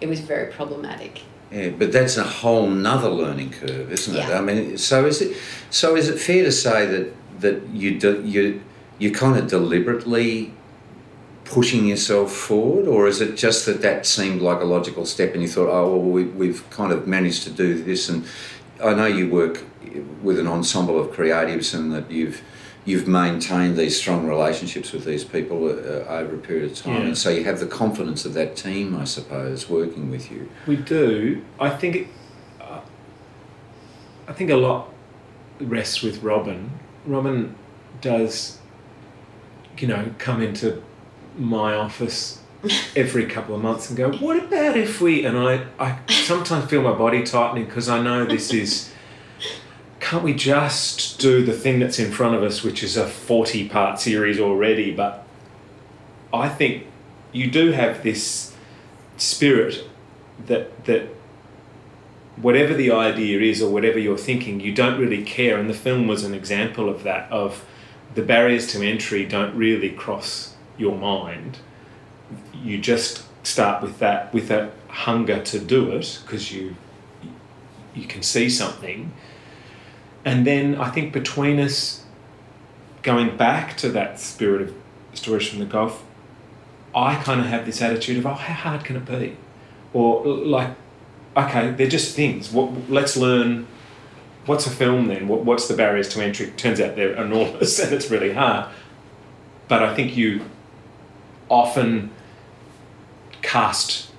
it 0.00 0.08
was 0.08 0.20
very 0.20 0.52
problematic. 0.52 1.22
Yeah, 1.50 1.70
but 1.70 1.92
that's 1.92 2.16
a 2.16 2.24
whole 2.24 2.66
nother 2.66 3.08
learning 3.08 3.50
curve, 3.50 3.92
isn't 3.92 4.16
it? 4.16 4.28
Yeah. 4.28 4.38
I 4.38 4.40
mean, 4.40 4.76
so 4.78 5.06
is 5.06 5.22
it? 5.22 5.36
So 5.70 5.94
is 5.96 6.08
it 6.08 6.18
fair 6.18 6.42
to 6.44 6.52
say 6.52 6.86
that 6.86 7.14
that 7.40 7.68
you 7.68 7.98
do, 7.98 8.22
you 8.24 8.62
you 8.98 9.12
kind 9.12 9.38
of 9.38 9.48
deliberately 9.48 10.52
pushing 11.44 11.86
yourself 11.86 12.32
forward, 12.32 12.88
or 12.88 13.06
is 13.06 13.20
it 13.20 13.36
just 13.36 13.66
that 13.66 13.80
that 13.82 14.04
seemed 14.06 14.42
like 14.42 14.60
a 14.60 14.64
logical 14.64 15.06
step, 15.06 15.34
and 15.34 15.42
you 15.42 15.48
thought, 15.48 15.68
oh 15.68 15.96
well, 15.96 16.00
we, 16.00 16.24
we've 16.24 16.68
kind 16.70 16.92
of 16.92 17.06
managed 17.06 17.44
to 17.44 17.50
do 17.50 17.82
this, 17.82 18.08
and 18.08 18.26
I 18.82 18.94
know 18.94 19.06
you 19.06 19.28
work 19.28 19.62
with 20.22 20.40
an 20.40 20.48
ensemble 20.48 20.98
of 20.98 21.14
creatives, 21.14 21.74
and 21.74 21.92
that 21.92 22.10
you've 22.10 22.42
you've 22.86 23.06
maintained 23.08 23.76
these 23.76 23.98
strong 23.98 24.26
relationships 24.26 24.92
with 24.92 25.04
these 25.04 25.24
people 25.24 25.66
uh, 25.68 26.04
over 26.08 26.36
a 26.36 26.38
period 26.38 26.70
of 26.70 26.76
time, 26.78 26.94
Yeah. 27.02 27.06
and 27.08 27.18
so 27.18 27.28
you 27.28 27.44
have 27.44 27.60
the 27.60 27.66
confidence 27.66 28.24
of 28.24 28.32
that 28.34 28.56
team, 28.56 28.96
I 28.96 29.04
suppose, 29.04 29.68
working 29.68 30.10
with 30.10 30.30
you. 30.30 30.48
We 30.66 30.76
do. 30.76 31.42
I 31.60 31.68
think. 31.68 31.96
It, 31.96 32.06
uh, 32.60 32.80
I 34.28 34.32
think 34.32 34.50
a 34.50 34.56
lot 34.56 34.88
rests 35.60 36.00
with 36.02 36.22
Robyn. 36.22 36.70
Robyn 37.04 37.54
does, 38.00 38.58
you 39.78 39.88
know, 39.88 40.14
come 40.18 40.40
into 40.42 40.82
my 41.36 41.74
office 41.74 42.40
every 42.96 43.26
couple 43.26 43.54
of 43.56 43.60
months 43.62 43.88
and 43.88 43.96
go, 43.98 44.12
"What 44.12 44.36
about 44.42 44.76
if 44.76 45.00
we?" 45.00 45.24
And 45.24 45.36
I, 45.36 45.66
I 45.78 45.98
sometimes 46.08 46.70
feel 46.70 46.82
my 46.82 46.92
body 46.92 47.24
tightening 47.24 47.64
because 47.66 47.88
I 47.88 48.00
know 48.00 48.24
this 48.24 48.52
is. 48.52 48.90
Can't 50.06 50.22
we 50.22 50.34
just 50.34 51.18
do 51.18 51.44
the 51.44 51.52
thing 51.52 51.80
that's 51.80 51.98
in 51.98 52.12
front 52.12 52.36
of 52.36 52.44
us, 52.44 52.62
which 52.62 52.84
is 52.84 52.96
a 52.96 53.08
forty-part 53.08 53.98
series 53.98 54.38
already? 54.38 54.92
But 54.94 55.26
I 56.32 56.48
think 56.48 56.86
you 57.32 57.50
do 57.50 57.72
have 57.72 58.04
this 58.04 58.54
spirit 59.16 59.84
that 60.46 60.84
that 60.84 61.08
whatever 62.36 62.72
the 62.72 62.92
idea 62.92 63.40
is 63.40 63.60
or 63.60 63.68
whatever 63.68 63.98
you're 63.98 64.16
thinking, 64.16 64.60
you 64.60 64.72
don't 64.72 64.96
really 64.96 65.24
care. 65.24 65.58
And 65.58 65.68
the 65.68 65.74
film 65.74 66.06
was 66.06 66.22
an 66.22 66.34
example 66.34 66.88
of 66.88 67.02
that. 67.02 67.28
Of 67.32 67.64
the 68.14 68.22
barriers 68.22 68.68
to 68.68 68.82
entry 68.86 69.26
don't 69.26 69.56
really 69.56 69.90
cross 69.90 70.54
your 70.78 70.96
mind. 70.96 71.58
You 72.54 72.78
just 72.78 73.24
start 73.44 73.82
with 73.82 73.98
that 73.98 74.32
with 74.32 74.52
a 74.52 74.70
hunger 74.86 75.42
to 75.42 75.58
do 75.58 75.90
it 75.90 76.20
because 76.22 76.52
you 76.52 76.76
you 77.92 78.06
can 78.06 78.22
see 78.22 78.48
something. 78.48 79.12
And 80.26 80.44
then 80.44 80.74
I 80.74 80.90
think 80.90 81.12
between 81.12 81.60
us 81.60 82.04
going 83.02 83.36
back 83.36 83.76
to 83.78 83.88
that 83.90 84.18
spirit 84.18 84.60
of 84.60 84.74
stories 85.14 85.48
from 85.48 85.60
the 85.60 85.64
Golf, 85.64 86.04
I 86.92 87.14
kind 87.22 87.40
of 87.40 87.46
have 87.46 87.64
this 87.64 87.80
attitude 87.80 88.18
of, 88.18 88.26
oh, 88.26 88.34
how 88.34 88.52
hard 88.52 88.84
can 88.84 88.96
it 88.96 89.06
be? 89.06 89.36
Or 89.92 90.26
like, 90.26 90.70
okay, 91.36 91.70
they're 91.70 91.86
just 91.86 92.16
things. 92.16 92.50
What, 92.50 92.90
let's 92.90 93.16
learn. 93.16 93.68
What's 94.46 94.66
a 94.66 94.70
film 94.70 95.06
then? 95.06 95.28
What, 95.28 95.44
what's 95.44 95.68
the 95.68 95.74
barriers 95.74 96.08
to 96.10 96.22
entry? 96.22 96.48
Turns 96.56 96.80
out 96.80 96.96
they're 96.96 97.14
enormous 97.14 97.78
and 97.82 97.92
it's 97.92 98.10
really 98.10 98.32
hard. 98.32 98.68
But 99.68 99.84
I 99.84 99.94
think 99.94 100.16
you 100.16 100.42
often 101.48 102.10
cast 103.42 104.10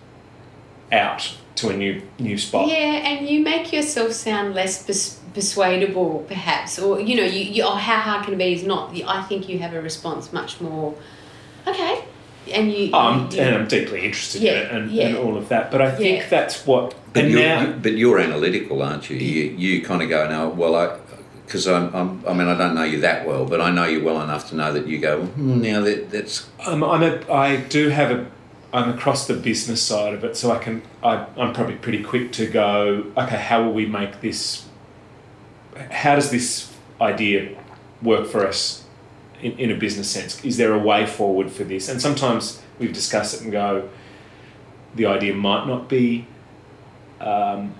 out 0.90 1.36
to 1.56 1.70
a 1.70 1.76
new 1.76 2.02
new 2.20 2.38
spot. 2.38 2.68
Yeah, 2.70 2.76
and 2.76 3.28
you 3.28 3.44
make 3.44 3.74
yourself 3.74 4.14
sound 4.14 4.54
less 4.54 4.84
pers- 4.84 5.20
persuadable, 5.38 6.26
perhaps, 6.28 6.80
or 6.80 7.00
you 7.00 7.16
know, 7.16 7.24
you, 7.24 7.42
you 7.56 7.64
oh, 7.64 7.76
how 7.76 8.00
hard 8.00 8.26
can 8.26 8.34
it 8.34 8.38
be? 8.38 8.54
Is 8.54 8.64
not. 8.64 9.00
I 9.06 9.22
think 9.22 9.48
you 9.48 9.60
have 9.60 9.74
a 9.74 9.82
response 9.82 10.34
much 10.34 10.60
more. 10.60 10.96
Okay, 11.68 12.04
and 12.52 12.72
you. 12.72 12.90
Oh, 12.92 12.98
I'm, 12.98 13.32
you- 13.32 13.40
and 13.40 13.56
I'm 13.56 13.68
deeply 13.68 14.04
interested 14.04 14.42
Yeah, 14.42 14.52
in 14.54 14.58
it 14.66 14.72
and, 14.72 14.92
yeah. 14.92 15.06
and 15.10 15.18
all 15.18 15.38
of 15.38 15.48
that. 15.50 15.70
But 15.72 15.82
I 15.84 15.92
think 15.96 16.22
Yeah. 16.22 16.30
that's 16.30 16.66
what. 16.66 16.96
But 17.14 17.26
and 17.26 17.32
you're, 17.32 17.42
now, 17.42 17.62
you- 17.62 17.74
but 17.74 17.92
you're 17.94 18.20
analytical, 18.20 18.82
aren't 18.82 19.10
you? 19.12 19.18
You 19.18 19.44
you 19.56 19.82
kind 19.84 20.02
of 20.02 20.10
go 20.10 20.28
no. 20.28 20.50
Well, 20.50 20.76
I 20.76 20.98
because 21.46 21.68
I'm, 21.68 21.94
I'm 21.96 22.24
I 22.28 22.34
mean 22.34 22.48
I 22.48 22.58
don't 22.58 22.74
know 22.74 22.84
you 22.84 23.00
that 23.02 23.28
well, 23.28 23.46
but 23.46 23.62
I 23.62 23.70
know 23.70 23.86
you 23.86 24.04
well 24.04 24.22
enough 24.24 24.50
to 24.50 24.56
know 24.56 24.74
that 24.74 24.88
you 24.88 24.98
go. 25.00 25.22
Hmm, 25.22 25.62
now 25.62 25.82
that 25.82 26.10
that's 26.10 26.50
I'm, 26.66 26.84
I'm 26.84 27.04
a, 27.04 27.32
I 27.32 27.58
do 27.58 27.90
have 27.90 28.10
a, 28.12 28.26
I'm 28.74 28.90
across 28.90 29.28
the 29.28 29.34
business 29.36 29.82
side 29.84 30.14
of 30.14 30.24
it, 30.26 30.36
so 30.36 30.52
I 30.52 30.58
can, 30.58 30.82
I, 31.02 31.26
I'm 31.38 31.54
probably 31.54 31.76
pretty 31.76 32.04
quick 32.04 32.34
to 32.34 32.46
go, 32.48 33.06
okay, 33.16 33.38
how 33.38 33.64
will 33.64 33.72
we 33.72 33.86
make 33.86 34.20
this, 34.20 34.66
how 35.92 36.16
does 36.16 36.32
this 36.32 36.74
idea 37.00 37.58
work 38.02 38.28
for 38.28 38.46
us 38.46 38.86
in, 39.42 39.58
in 39.60 39.72
a 39.72 39.76
business 39.76 40.10
sense? 40.10 40.44
Is 40.44 40.58
there 40.58 40.74
a 40.74 40.80
way 40.80 41.06
forward 41.06 41.52
for 41.52 41.64
this? 41.64 41.90
And 41.90 42.02
sometimes 42.02 42.62
we've 42.80 42.94
discussed 42.94 43.36
it 43.36 43.42
and 43.42 43.52
go, 43.52 43.90
the 44.96 45.06
idea 45.06 45.34
might 45.34 45.68
not 45.68 45.88
be, 45.90 46.26
um, 47.20 47.76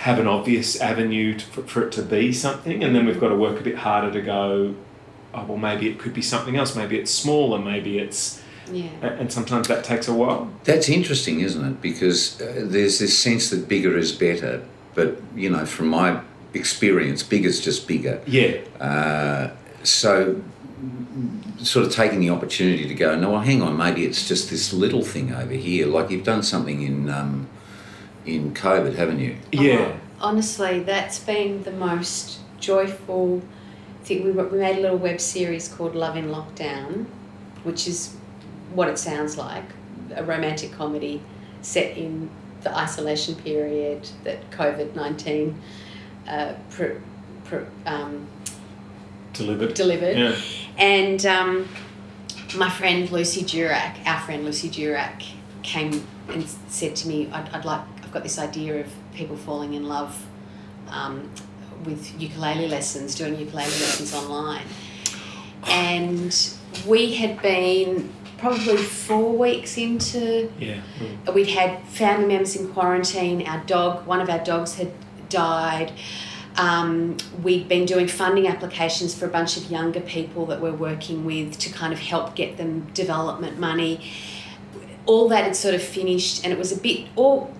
have 0.00 0.18
an 0.18 0.26
obvious 0.26 0.80
avenue 0.80 1.38
to, 1.38 1.44
for, 1.46 1.62
for 1.62 1.86
it 1.86 1.92
to 1.92 2.02
be 2.02 2.32
something, 2.32 2.82
and 2.82 2.94
then 2.94 3.06
we've 3.06 3.20
got 3.20 3.28
to 3.28 3.36
work 3.36 3.60
a 3.60 3.62
bit 3.62 3.76
harder 3.76 4.10
to 4.12 4.22
go, 4.22 4.74
oh 5.34 5.44
well 5.44 5.58
maybe 5.58 5.88
it 5.88 5.98
could 5.98 6.14
be 6.14 6.22
something 6.22 6.56
else 6.56 6.76
maybe 6.76 6.98
it's 6.98 7.10
smaller 7.10 7.58
maybe 7.58 7.98
it's 7.98 8.40
yeah. 8.70 8.88
and 9.02 9.32
sometimes 9.32 9.68
that 9.68 9.84
takes 9.84 10.08
a 10.08 10.14
while 10.14 10.50
that's 10.64 10.88
interesting, 10.88 11.40
isn't 11.40 11.64
it? 11.64 11.82
Because 11.82 12.40
uh, 12.40 12.62
there's 12.64 12.98
this 12.98 13.18
sense 13.18 13.50
that 13.50 13.68
bigger 13.68 13.98
is 13.98 14.12
better, 14.12 14.64
but 14.94 15.20
you 15.36 15.50
know, 15.50 15.66
from 15.66 15.88
my 15.88 16.20
experience, 16.54 17.22
bigger's 17.22 17.60
just 17.60 17.86
bigger. 17.86 18.20
yeah 18.26 18.58
Uh, 18.80 19.50
so 19.82 20.42
sort 21.58 21.86
of 21.86 21.92
taking 21.92 22.20
the 22.20 22.30
opportunity 22.30 22.86
to 22.88 22.94
go, 22.94 23.14
no, 23.16 23.30
well, 23.30 23.40
hang 23.40 23.62
on, 23.62 23.76
maybe 23.76 24.04
it's 24.04 24.26
just 24.28 24.50
this 24.50 24.72
little 24.72 25.02
thing 25.02 25.32
over 25.32 25.52
here. 25.52 25.86
Like 25.86 26.10
you've 26.10 26.24
done 26.24 26.42
something 26.42 26.82
in 26.82 27.08
um, 27.08 27.48
in 28.26 28.54
COVID, 28.54 28.94
haven't 28.94 29.20
you? 29.20 29.36
yeah 29.52 29.76
Oh, 29.78 30.00
honestly, 30.20 30.80
that's 30.80 31.18
been 31.18 31.62
the 31.62 31.72
most 31.72 32.40
joyful 32.58 33.42
thing. 34.04 34.24
We, 34.24 34.30
we 34.32 34.58
made 34.58 34.78
a 34.78 34.80
little 34.80 34.98
web 34.98 35.20
series 35.20 35.68
called 35.68 35.94
Love 35.94 36.16
in 36.16 36.28
Lockdown, 36.28 37.06
which 37.62 37.86
is 37.86 38.16
what 38.72 38.88
it 38.88 38.98
sounds 38.98 39.36
like 39.36 39.64
a 40.14 40.24
romantic 40.24 40.72
comedy 40.72 41.20
set 41.62 41.96
in 41.96 42.30
the 42.62 42.76
isolation 42.76 43.34
period 43.34 44.08
that 44.24 44.50
COVID 44.50 44.94
19 44.94 45.60
uh, 46.28 46.54
pr- 46.70 46.98
pr- 47.44 47.64
um, 47.86 48.26
delivered 49.32 49.74
delivered. 49.74 50.16
yeah 50.16 50.36
And 50.78 51.24
um, 51.26 51.68
my 52.56 52.70
friend 52.70 53.10
Lucy 53.10 53.42
Durack, 53.42 54.04
our 54.06 54.20
friend 54.20 54.44
Lucy 54.44 54.68
Durack, 54.68 55.22
came 55.62 56.06
and 56.28 56.46
said 56.68 56.94
to 56.96 57.08
me, 57.08 57.30
I'd, 57.32 57.48
I'd 57.50 57.64
like, 57.64 57.82
I've 58.02 58.12
got 58.12 58.22
this 58.22 58.38
idea 58.38 58.80
of 58.80 58.86
people 59.14 59.36
falling 59.36 59.74
in 59.74 59.84
love 59.88 60.24
um, 60.88 61.30
with 61.84 62.20
ukulele 62.20 62.68
lessons, 62.68 63.14
doing 63.14 63.38
ukulele 63.38 63.66
lessons 63.66 64.14
online, 64.14 64.66
and 65.68 66.54
we 66.86 67.14
had 67.14 67.40
been 67.42 68.12
probably 68.38 68.76
four 68.76 69.36
weeks 69.38 69.78
into 69.78 70.50
Yeah. 70.58 70.80
we'd 71.32 71.48
had 71.48 71.82
family 71.88 72.26
members 72.28 72.56
in 72.56 72.68
quarantine. 72.72 73.46
Our 73.46 73.64
dog, 73.64 74.06
one 74.06 74.20
of 74.20 74.28
our 74.28 74.42
dogs, 74.44 74.74
had 74.74 74.92
died. 75.34 75.92
Um, 76.56 77.16
we'd 77.42 77.66
been 77.68 77.84
doing 77.84 78.06
funding 78.06 78.46
applications 78.46 79.12
for 79.18 79.26
a 79.26 79.28
bunch 79.28 79.56
of 79.56 79.70
younger 79.70 80.00
people 80.00 80.46
that 80.46 80.60
we're 80.60 80.72
working 80.72 81.24
with 81.24 81.58
to 81.58 81.68
kind 81.72 81.92
of 81.92 81.98
help 81.98 82.36
get 82.36 82.56
them 82.56 82.86
development 82.94 83.58
money. 83.58 83.94
All 85.06 85.28
that 85.28 85.44
had 85.44 85.56
sort 85.56 85.74
of 85.74 85.82
finished, 85.82 86.44
and 86.44 86.52
it 86.52 86.58
was 86.58 86.70
a 86.72 86.80
bit, 86.80 87.08
all 87.16 87.52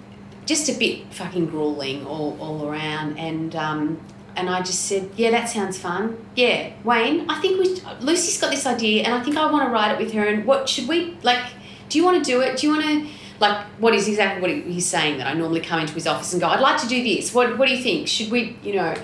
just 0.47 0.69
a 0.69 0.79
bit 0.79 1.13
fucking 1.13 1.47
grueling 1.47 2.07
all, 2.07 2.37
all 2.41 2.69
around. 2.69 3.19
And 3.19 3.57
um, 3.57 4.01
and 4.37 4.49
I 4.49 4.63
just 4.63 4.87
said, 4.87 5.11
yeah, 5.17 5.31
that 5.31 5.49
sounds 5.49 5.79
fun. 5.79 6.17
Yeah, 6.35 6.73
Wayne, 6.85 7.29
I 7.29 7.41
think 7.41 7.61
we 7.61 7.67
Lucy's 8.01 8.41
got 8.41 8.51
this 8.51 8.67
idea, 8.67 9.05
and 9.05 9.15
I 9.15 9.23
think 9.23 9.37
I 9.37 9.51
want 9.51 9.65
to 9.67 9.71
write 9.71 9.93
it 9.93 9.99
with 10.03 10.13
her. 10.15 10.25
And 10.25 10.45
what 10.45 10.69
should 10.69 10.89
we 10.89 11.17
like? 11.23 11.45
Do 11.89 11.99
you 11.99 12.05
want 12.05 12.25
to 12.25 12.31
do 12.31 12.41
it? 12.41 12.59
Do 12.59 12.67
you 12.67 12.73
want 12.75 12.85
to? 12.85 13.24
Like, 13.41 13.65
what 13.79 13.95
is 13.95 14.07
exactly 14.09 14.41
what 14.41 14.51
he- 14.51 14.73
he's 14.73 14.87
saying 14.87 15.19
that 15.19 15.27
I 15.27 15.35
normally 15.35 15.61
come 15.61 15.81
into 15.81 15.93
his 15.95 16.07
office 16.07 16.33
and 16.33 16.41
go, 16.41 16.49
I'd 16.49 16.61
like 16.61 16.81
to 16.83 16.89
do 16.89 17.03
this. 17.03 17.35
What, 17.35 17.59
what 17.59 17.69
do 17.69 17.75
you 17.75 17.83
think? 17.83 18.09
Should 18.09 18.31
we, 18.31 18.57
you 18.63 18.75
know? 18.77 18.95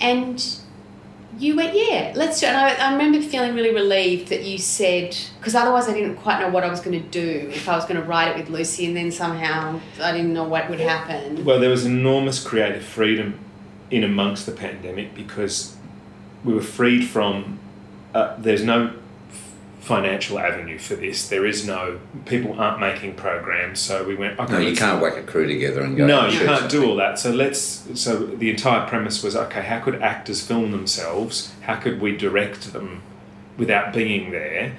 And 0.00 0.42
you 1.38 1.54
went, 1.54 1.74
yeah, 1.74 2.12
let's 2.16 2.40
do 2.40 2.46
it. 2.46 2.50
And 2.50 2.56
I, 2.56 2.74
I 2.88 2.92
remember 2.92 3.20
feeling 3.20 3.54
really 3.54 3.74
relieved 3.74 4.28
that 4.28 4.42
you 4.42 4.56
said, 4.56 5.14
because 5.38 5.54
otherwise 5.54 5.86
I 5.88 5.92
didn't 5.92 6.16
quite 6.16 6.40
know 6.40 6.48
what 6.48 6.64
I 6.64 6.70
was 6.70 6.80
going 6.80 7.00
to 7.00 7.08
do 7.08 7.50
if 7.52 7.68
I 7.68 7.76
was 7.76 7.84
going 7.84 8.00
to 8.00 8.06
write 8.06 8.28
it 8.28 8.36
with 8.38 8.48
Lucy 8.48 8.86
and 8.86 8.96
then 8.96 9.12
somehow 9.12 9.80
I 10.00 10.12
didn't 10.12 10.32
know 10.32 10.44
what 10.44 10.70
would 10.70 10.80
happen. 10.80 11.44
Well, 11.44 11.60
there 11.60 11.70
was 11.70 11.84
enormous 11.84 12.42
creative 12.42 12.84
freedom 12.84 13.38
in 13.90 14.02
amongst 14.02 14.46
the 14.46 14.52
pandemic 14.52 15.14
because 15.14 15.76
we 16.42 16.54
were 16.54 16.62
freed 16.62 17.06
from. 17.06 17.58
Uh, 18.14 18.34
there's 18.38 18.62
no 18.64 18.94
financial 19.86 20.40
avenue 20.40 20.78
for 20.78 20.96
this. 20.96 21.28
There 21.28 21.46
is 21.46 21.64
no 21.64 22.00
people 22.24 22.60
aren't 22.60 22.80
making 22.80 23.14
programs, 23.14 23.78
so 23.78 24.02
we 24.02 24.16
went. 24.16 24.38
Okay, 24.38 24.52
No, 24.52 24.58
you 24.58 24.74
can't 24.74 25.00
whack 25.00 25.16
a 25.16 25.22
crew 25.22 25.46
together 25.46 25.82
and 25.82 25.96
go. 25.96 26.06
No, 26.06 26.24
and 26.24 26.32
you 26.32 26.40
can't 26.40 26.60
something. 26.60 26.80
do 26.80 26.90
all 26.90 26.96
that. 26.96 27.20
So 27.20 27.30
let's. 27.30 27.88
So 27.94 28.26
the 28.26 28.50
entire 28.50 28.86
premise 28.88 29.22
was 29.22 29.36
okay. 29.36 29.62
How 29.62 29.78
could 29.78 30.02
actors 30.02 30.44
film 30.44 30.72
themselves? 30.72 31.52
How 31.62 31.76
could 31.76 32.00
we 32.00 32.16
direct 32.16 32.72
them 32.72 33.02
without 33.56 33.92
being 33.92 34.32
there? 34.32 34.74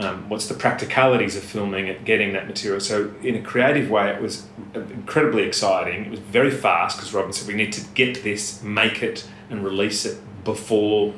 Um, 0.00 0.28
what's 0.28 0.46
the 0.46 0.54
practicalities 0.54 1.36
of 1.36 1.44
filming 1.44 1.86
it, 1.86 2.04
getting 2.04 2.32
that 2.32 2.48
material? 2.48 2.80
So 2.80 3.12
in 3.22 3.36
a 3.36 3.42
creative 3.42 3.88
way, 3.90 4.10
it 4.10 4.20
was 4.20 4.46
incredibly 4.74 5.44
exciting. 5.44 6.06
It 6.06 6.10
was 6.10 6.20
very 6.20 6.50
fast 6.50 6.96
because 6.96 7.12
Robyn 7.12 7.32
said 7.32 7.46
we 7.46 7.54
need 7.54 7.72
to 7.74 7.84
get 7.94 8.24
this, 8.24 8.60
make 8.62 9.02
it, 9.04 9.26
and 9.50 9.64
release 9.64 10.04
it 10.04 10.18
before 10.44 11.14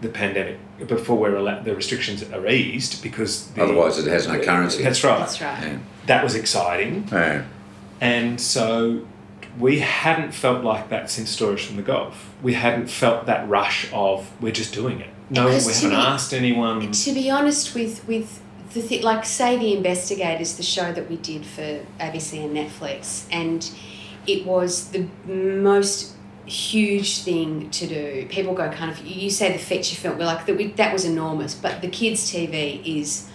the 0.00 0.08
pandemic, 0.08 0.58
before 0.86 1.16
we're 1.16 1.36
allowed, 1.36 1.64
the 1.64 1.74
restrictions 1.74 2.22
are 2.22 2.46
eased 2.46 3.02
because 3.02 3.46
the, 3.52 3.62
Otherwise, 3.62 3.98
it 3.98 4.10
has 4.10 4.26
no 4.28 4.38
currency. 4.40 4.82
That's 4.82 5.02
right. 5.02 5.18
That's 5.20 5.40
right. 5.40 5.62
Yeah. 5.62 5.78
That 6.06 6.22
was 6.22 6.34
exciting. 6.34 7.08
Yeah. 7.10 7.44
And 8.00 8.40
so 8.40 9.06
we 9.58 9.78
hadn't 9.78 10.32
felt 10.32 10.62
like 10.64 10.90
that 10.90 11.10
since 11.10 11.30
Stories 11.30 11.64
from 11.64 11.76
the 11.76 11.82
Golf. 11.82 12.30
We 12.42 12.52
hadn't 12.54 12.88
felt 12.88 13.24
that 13.26 13.48
rush 13.48 13.88
of 13.92 14.30
we're 14.40 14.52
just 14.52 14.74
doing 14.74 15.00
it. 15.00 15.08
No, 15.30 15.46
we 15.46 15.52
Because 15.52 15.66
to 15.66 15.72
haven't 15.88 15.90
me- 15.98 16.04
asked 16.04 16.34
anyone. 16.34 16.92
To 16.92 17.12
be 17.14 17.30
honest 17.30 17.74
with 17.74 18.06
with 18.06 18.40
the 18.74 18.82
thi- 18.82 19.00
like 19.02 19.24
say 19.24 19.56
the 19.56 19.74
Inbestigators, 19.82 20.56
the 20.58 20.62
show 20.62 20.92
that 20.92 21.08
we 21.08 21.16
did 21.16 21.46
for 21.46 21.80
ABC 21.98 22.44
and 22.44 22.54
Netflix, 22.54 23.24
and 23.32 23.68
it 24.26 24.44
was 24.44 24.88
the 24.90 25.06
most 25.26 26.12
huge 26.46 27.20
thing 27.22 27.70
to 27.70 27.86
do. 27.86 28.26
People 28.28 28.54
go 28.54 28.70
kind 28.70 28.90
of 28.90 29.04
you 29.04 29.30
say 29.30 29.52
the 29.52 29.58
feature 29.58 29.96
film, 29.96 30.18
we're 30.18 30.24
like 30.26 30.46
that 30.46 30.56
we, 30.56 30.68
that 30.72 30.92
was 30.92 31.04
enormous, 31.04 31.54
but 31.54 31.80
the 31.82 31.88
kids 31.88 32.30
TV 32.32 32.80
is 32.84 33.28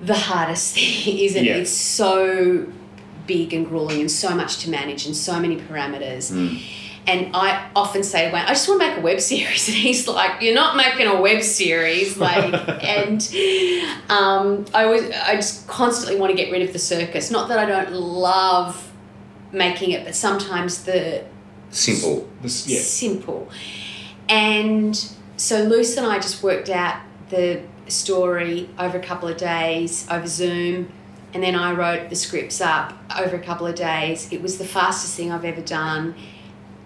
the 0.00 0.14
hardest 0.14 0.74
thing, 0.76 1.18
isn't 1.18 1.44
Yeah. 1.44 1.54
it? 1.56 1.60
It's 1.62 1.70
so 1.70 2.66
big 3.26 3.52
and 3.54 3.66
grueling 3.66 4.00
and 4.00 4.10
so 4.10 4.34
much 4.34 4.58
to 4.58 4.70
manage 4.70 5.06
and 5.06 5.16
so 5.16 5.40
many 5.40 5.56
parameters. 5.56 6.30
And 7.08 7.34
I 7.36 7.70
often 7.76 8.02
say 8.02 8.26
to 8.28 8.34
Wayne, 8.34 8.44
I 8.44 8.48
just 8.48 8.68
want 8.68 8.80
to 8.82 8.88
make 8.88 8.98
a 8.98 9.00
web 9.00 9.20
series. 9.32 9.68
And 9.68 9.76
he's 9.76 10.06
like, 10.08 10.42
You're 10.42 10.54
not 10.54 10.76
making 10.76 11.06
a 11.06 11.20
web 11.20 11.42
series. 11.42 12.16
Like, 12.18 12.52
and 12.84 13.22
um, 14.10 14.64
I 14.74 14.86
was, 14.86 15.08
I 15.10 15.36
just 15.36 15.66
constantly 15.68 16.18
want 16.20 16.30
to 16.30 16.36
get 16.36 16.50
rid 16.52 16.62
of 16.62 16.72
the 16.72 16.78
circus. 16.78 17.30
Not 17.30 17.48
that 17.48 17.58
I 17.58 17.64
don't 17.66 17.92
love 17.92 18.92
making 19.52 19.92
it, 19.92 20.04
but 20.04 20.14
sometimes 20.14 20.84
the 20.84 21.24
Simple. 21.76 22.28
This, 22.40 22.66
yeah. 22.66 22.80
simple. 22.80 23.48
And 24.28 24.96
so 25.36 25.62
Luce 25.64 25.96
and 25.96 26.06
I 26.06 26.18
just 26.18 26.42
worked 26.42 26.70
out 26.70 27.00
the 27.28 27.62
story 27.88 28.68
over 28.78 28.98
a 28.98 29.02
couple 29.02 29.28
of 29.28 29.36
days 29.36 30.06
over 30.10 30.26
Zoom, 30.26 30.90
and 31.34 31.42
then 31.42 31.54
I 31.54 31.72
wrote 31.72 32.08
the 32.08 32.16
scripts 32.16 32.60
up 32.60 32.94
over 33.18 33.36
a 33.36 33.42
couple 33.42 33.66
of 33.66 33.74
days. 33.74 34.32
It 34.32 34.40
was 34.40 34.58
the 34.58 34.64
fastest 34.64 35.16
thing 35.16 35.30
I've 35.30 35.44
ever 35.44 35.60
done 35.60 36.14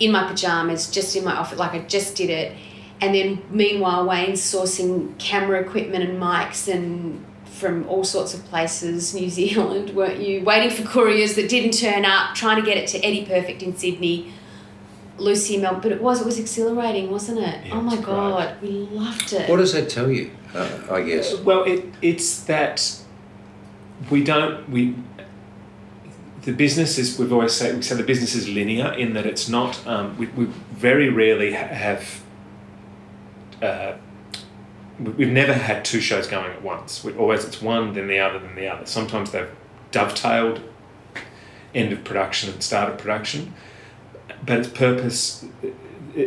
in 0.01 0.11
my 0.11 0.26
pajamas, 0.26 0.91
just 0.91 1.14
in 1.14 1.24
my 1.24 1.36
office, 1.36 1.59
like 1.59 1.72
I 1.72 1.80
just 1.80 2.16
did 2.16 2.30
it. 2.30 2.57
And 3.01 3.14
then 3.14 3.43
meanwhile, 3.51 4.07
Wayne's 4.07 4.41
sourcing 4.41 5.16
camera 5.18 5.61
equipment 5.61 6.05
and 6.05 6.20
mics 6.20 6.72
and 6.72 7.24
from 7.45 7.86
all 7.88 8.05
sorts 8.05 8.34
of 8.34 8.45
places, 8.47 9.14
New 9.20 9.30
Zealand, 9.30 9.91
weren't 9.91 10.20
you? 10.20 10.43
Waiting 10.43 10.70
for 10.70 10.82
couriers 10.82 11.34
that 11.36 11.49
didn't 11.49 11.72
turn 11.72 12.05
up, 12.05 12.34
trying 12.34 12.57
to 12.57 12.62
get 12.62 12.76
it 12.76 12.88
to 12.88 12.99
Eddie 13.05 13.24
Perfect 13.24 13.62
in 13.62 13.76
Sydney. 13.76 14.32
Lucy 15.21 15.57
Mel, 15.59 15.79
but 15.83 15.93
it 15.93 16.01
was 16.03 16.21
it 16.21 16.27
was 16.27 16.39
exhilarating, 16.39 17.11
wasn't 17.11 17.39
it? 17.39 17.66
Yeah, 17.66 17.75
oh 17.75 17.81
my 17.83 17.93
it's 17.95 18.05
great. 18.05 18.14
god, 18.14 18.62
we 18.62 18.68
loved 18.71 19.33
it. 19.33 19.49
What 19.49 19.59
does 19.59 19.73
that 19.73 19.89
tell 19.89 20.11
you? 20.11 20.31
Uh, 20.55 20.68
I 20.91 21.03
guess. 21.03 21.37
Well, 21.39 21.64
it, 21.64 21.85
it's 22.03 22.41
that 22.45 22.99
we 24.11 24.25
don't 24.25 24.68
we. 24.68 24.97
The 26.43 26.53
business 26.53 26.97
is 26.99 27.18
we've 27.18 27.33
always 27.33 27.53
said 27.53 27.77
we 27.77 27.83
say 27.83 27.95
the 27.97 28.03
business 28.03 28.35
is 28.35 28.49
linear 28.49 28.93
in 28.95 29.12
that 29.12 29.27
it's 29.27 29.49
not. 29.49 29.87
Um, 29.87 30.16
we, 30.16 30.27
we 30.29 30.45
very 30.73 31.09
rarely 31.11 31.53
ha- 31.53 31.66
have. 31.66 32.23
Uh, 33.62 33.93
we- 34.99 35.12
we've 35.12 35.29
never 35.33 35.53
had 35.53 35.85
two 35.85 36.01
shows 36.01 36.27
going 36.27 36.51
at 36.51 36.62
once. 36.62 37.05
We 37.05 37.12
always 37.14 37.45
it's 37.45 37.61
one 37.61 37.93
then 37.95 38.07
the 38.09 38.18
other 38.18 38.39
then 38.39 38.55
the 38.57 38.68
other. 38.68 38.87
Sometimes 38.87 39.33
they've 39.33 39.51
dovetailed, 39.91 40.61
end 41.75 41.93
of 41.93 42.05
production 42.05 42.51
and 42.53 42.62
start 42.62 42.91
of 42.91 42.97
production, 42.99 43.53
but 44.45 44.59
its 44.59 44.68
purpose. 44.68 45.45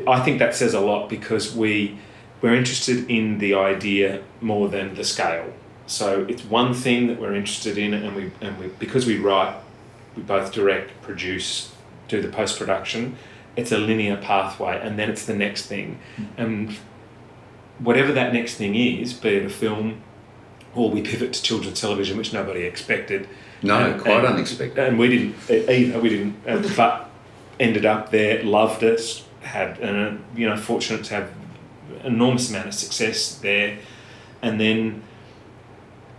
I 0.07 0.20
think 0.22 0.39
that 0.39 0.55
says 0.55 0.74
a 0.74 0.80
lot 0.80 1.09
because 1.09 1.55
we 1.55 1.97
we're 2.41 2.55
interested 2.55 3.09
in 3.09 3.38
the 3.39 3.53
idea 3.53 4.22
more 4.41 4.68
than 4.70 4.95
the 4.95 5.03
scale. 5.03 5.53
So 5.88 6.26
it's 6.30 6.43
one 6.43 6.74
thing 6.74 7.07
that 7.07 7.20
we're 7.20 7.36
interested 7.36 7.78
in, 7.78 7.93
and 7.93 8.16
we 8.16 8.32
and 8.41 8.57
we 8.59 8.68
because 8.80 9.05
we 9.05 9.18
write, 9.18 9.55
we 10.16 10.24
both 10.24 10.51
direct, 10.53 11.01
produce, 11.01 11.72
do 12.07 12.22
the 12.22 12.30
post 12.30 12.57
production. 12.57 13.18
It's 13.55 13.72
a 13.72 13.78
linear 13.78 14.18
pathway, 14.18 14.80
and 14.82 14.97
then 14.97 15.09
it's 15.09 15.26
the 15.26 15.36
next 15.36 15.68
thing, 15.68 15.99
and 16.38 16.76
whatever 17.80 18.11
that 18.14 18.34
next 18.34 18.55
thing 18.55 18.76
is, 18.76 19.14
be 19.14 19.30
it 19.30 19.45
a 19.45 19.49
film, 19.49 20.01
or 20.74 20.89
we 20.89 21.01
pivot 21.01 21.34
to 21.34 21.43
children's 21.43 21.80
television, 21.80 22.18
which 22.18 22.34
nobody 22.34 22.61
expected. 22.64 23.28
No, 23.61 23.78
And- 23.78 24.01
quite 24.01 24.20
and- 24.26 24.28
unexpected. 24.36 24.80
And 24.88 24.97
we 24.97 25.07
didn't 25.07 25.36
either. 25.70 25.99
We 25.99 26.09
didn't, 26.09 26.36
uh, 26.47 26.61
but 26.76 27.03
ended 27.64 27.86
up 27.86 28.11
there, 28.11 28.43
loved 28.43 28.84
it, 28.84 29.24
had, 29.41 29.82
uh, 29.82 30.14
you 30.36 30.47
know, 30.47 30.57
fortunate 30.57 31.03
to 31.05 31.14
have 31.16 31.32
enormous 32.03 32.49
amount 32.49 32.68
of 32.68 32.74
success 32.74 33.36
there, 33.36 33.80
and 34.41 34.59
then 34.59 35.03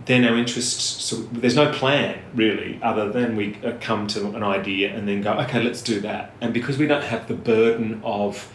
then 0.05 0.23
our 0.23 0.37
interests 0.37 1.03
So 1.03 1.15
there's 1.31 1.55
no 1.55 1.71
plan 1.71 2.19
really, 2.35 2.79
other 2.83 3.11
than 3.11 3.35
we 3.35 3.57
uh, 3.63 3.73
come 3.81 4.05
to 4.07 4.27
an 4.35 4.43
idea 4.43 4.95
and 4.95 5.07
then 5.07 5.21
go, 5.21 5.33
okay, 5.33 5.63
let's 5.63 5.81
do 5.81 5.99
that. 6.01 6.31
And 6.41 6.53
because 6.53 6.77
we 6.77 6.85
don't 6.85 7.03
have 7.03 7.27
the 7.27 7.33
burden 7.33 8.01
of 8.03 8.47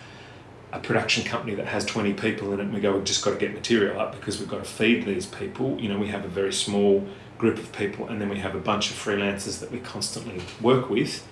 a 0.73 0.79
production 0.79 1.25
company 1.25 1.55
that 1.57 1.67
has 1.67 1.85
20 1.85 2.15
people 2.15 2.53
in 2.53 2.61
it 2.61 2.63
and 2.63 2.73
we 2.73 2.81
go 2.81 2.95
we've 2.95 3.05
just 3.05 3.25
got 3.25 3.33
to 3.33 3.37
get 3.37 3.53
material 3.53 3.99
up 3.99 4.15
because 4.15 4.39
we've 4.39 4.49
got 4.49 4.63
to 4.63 4.71
feed 4.71 5.05
these 5.05 5.27
people 5.27 5.77
you 5.81 5.89
know 5.89 5.99
we 5.99 6.07
have 6.07 6.25
a 6.25 6.29
very 6.29 6.53
small 6.53 7.05
group 7.39 7.59
of 7.59 7.73
people 7.73 8.07
and 8.07 8.21
then 8.21 8.29
we 8.29 8.39
have 8.39 8.55
a 8.55 8.61
bunch 8.61 8.91
of 8.91 8.97
freelancers 8.97 9.59
that 9.59 9.71
we 9.73 9.81
constantly 9.81 10.41
work 10.61 10.89
with 10.89 11.27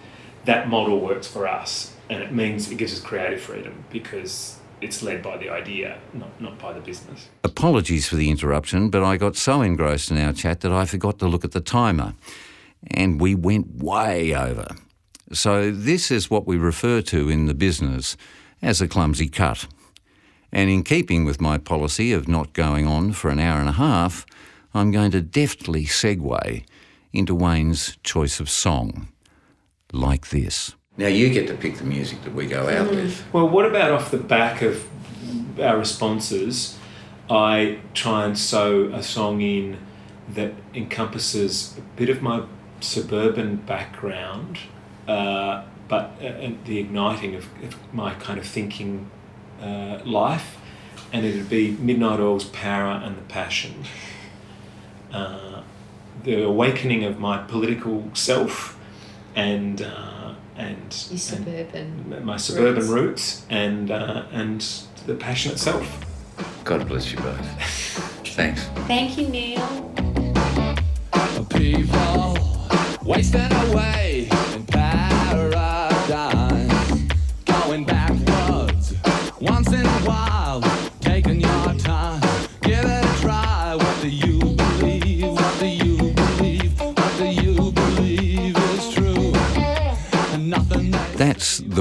that 0.48 0.68
model 0.68 0.98
works 1.00 1.26
for 1.26 1.46
us 1.46 1.94
and 2.10 2.22
it 2.22 2.32
means 2.32 2.70
it 2.70 2.76
gives 2.76 2.92
us 2.94 3.00
creative 3.00 3.40
freedom 3.40 3.84
because 3.90 4.58
it's 4.80 5.02
led 5.02 5.22
by 5.22 5.36
the 5.36 5.50
idea 5.50 5.98
not, 6.14 6.40
not 6.40 6.58
by 6.58 6.72
the 6.72 6.80
business 6.80 7.28
Apologies 7.58 8.06
for 8.06 8.14
the 8.14 8.30
interruption, 8.30 8.88
but 8.88 9.02
I 9.02 9.16
got 9.16 9.34
so 9.34 9.62
engrossed 9.62 10.12
in 10.12 10.18
our 10.18 10.32
chat 10.32 10.60
that 10.60 10.70
I 10.70 10.84
forgot 10.84 11.18
to 11.18 11.26
look 11.26 11.44
at 11.44 11.50
the 11.50 11.60
timer. 11.60 12.14
And 12.88 13.20
we 13.20 13.34
went 13.34 13.82
way 13.82 14.32
over. 14.32 14.68
So, 15.32 15.72
this 15.72 16.12
is 16.12 16.30
what 16.30 16.46
we 16.46 16.56
refer 16.56 17.02
to 17.02 17.28
in 17.28 17.46
the 17.46 17.54
business 17.54 18.16
as 18.62 18.80
a 18.80 18.86
clumsy 18.86 19.28
cut. 19.28 19.66
And 20.52 20.70
in 20.70 20.84
keeping 20.84 21.24
with 21.24 21.40
my 21.40 21.58
policy 21.58 22.12
of 22.12 22.28
not 22.28 22.52
going 22.52 22.86
on 22.86 23.12
for 23.12 23.28
an 23.28 23.40
hour 23.40 23.58
and 23.58 23.68
a 23.68 23.72
half, 23.72 24.24
I'm 24.72 24.92
going 24.92 25.10
to 25.10 25.20
deftly 25.20 25.84
segue 25.84 26.64
into 27.12 27.34
Wayne's 27.34 27.96
choice 28.04 28.38
of 28.38 28.48
song. 28.48 29.08
Like 29.92 30.28
this. 30.28 30.74
Now 30.96 31.06
you 31.06 31.30
get 31.30 31.46
to 31.48 31.54
pick 31.54 31.76
the 31.76 31.84
music 31.84 32.22
that 32.24 32.34
we 32.34 32.46
go 32.46 32.68
out 32.68 32.90
with. 32.90 33.24
Well, 33.32 33.48
what 33.48 33.64
about 33.64 33.92
off 33.92 34.10
the 34.10 34.18
back 34.18 34.62
of 34.62 34.84
our 35.60 35.78
responses? 35.78 36.76
I 37.30 37.78
try 37.94 38.24
and 38.24 38.38
sew 38.38 38.90
a 38.92 39.02
song 39.02 39.40
in 39.40 39.78
that 40.34 40.52
encompasses 40.74 41.76
a 41.78 41.80
bit 41.96 42.08
of 42.08 42.22
my 42.22 42.42
suburban 42.80 43.56
background, 43.56 44.58
uh, 45.06 45.64
but 45.88 46.12
uh, 46.20 46.24
and 46.24 46.64
the 46.64 46.78
igniting 46.78 47.34
of, 47.34 47.44
of 47.62 47.94
my 47.94 48.14
kind 48.14 48.38
of 48.38 48.46
thinking 48.46 49.10
uh, 49.62 50.00
life, 50.04 50.58
and 51.12 51.24
it'd 51.24 51.48
be 51.48 51.72
Midnight 51.72 52.20
Oil's 52.20 52.44
Power 52.44 52.92
and 52.92 53.16
the 53.16 53.22
Passion. 53.22 53.84
Uh, 55.12 55.62
the 56.24 56.42
awakening 56.42 57.04
of 57.04 57.18
my 57.18 57.38
political 57.38 58.10
self 58.14 58.77
and 59.38 59.82
uh, 59.82 60.34
and, 60.56 61.06
Your 61.10 61.66
and 61.72 62.24
my 62.24 62.36
suburban 62.36 62.88
Roots. 62.88 62.90
roots, 62.90 63.46
and 63.48 63.90
uh, 63.92 64.24
and 64.32 64.60
the 65.06 65.14
passion 65.14 65.52
itself. 65.52 65.86
God 66.64 66.88
bless 66.88 67.12
you 67.12 67.18
both. 67.18 67.38
Thanks. 68.34 68.64
Thank 68.88 69.16
you, 69.16 69.28
Neil. 69.28 69.94
People 71.50 72.36
wasting 73.04 73.40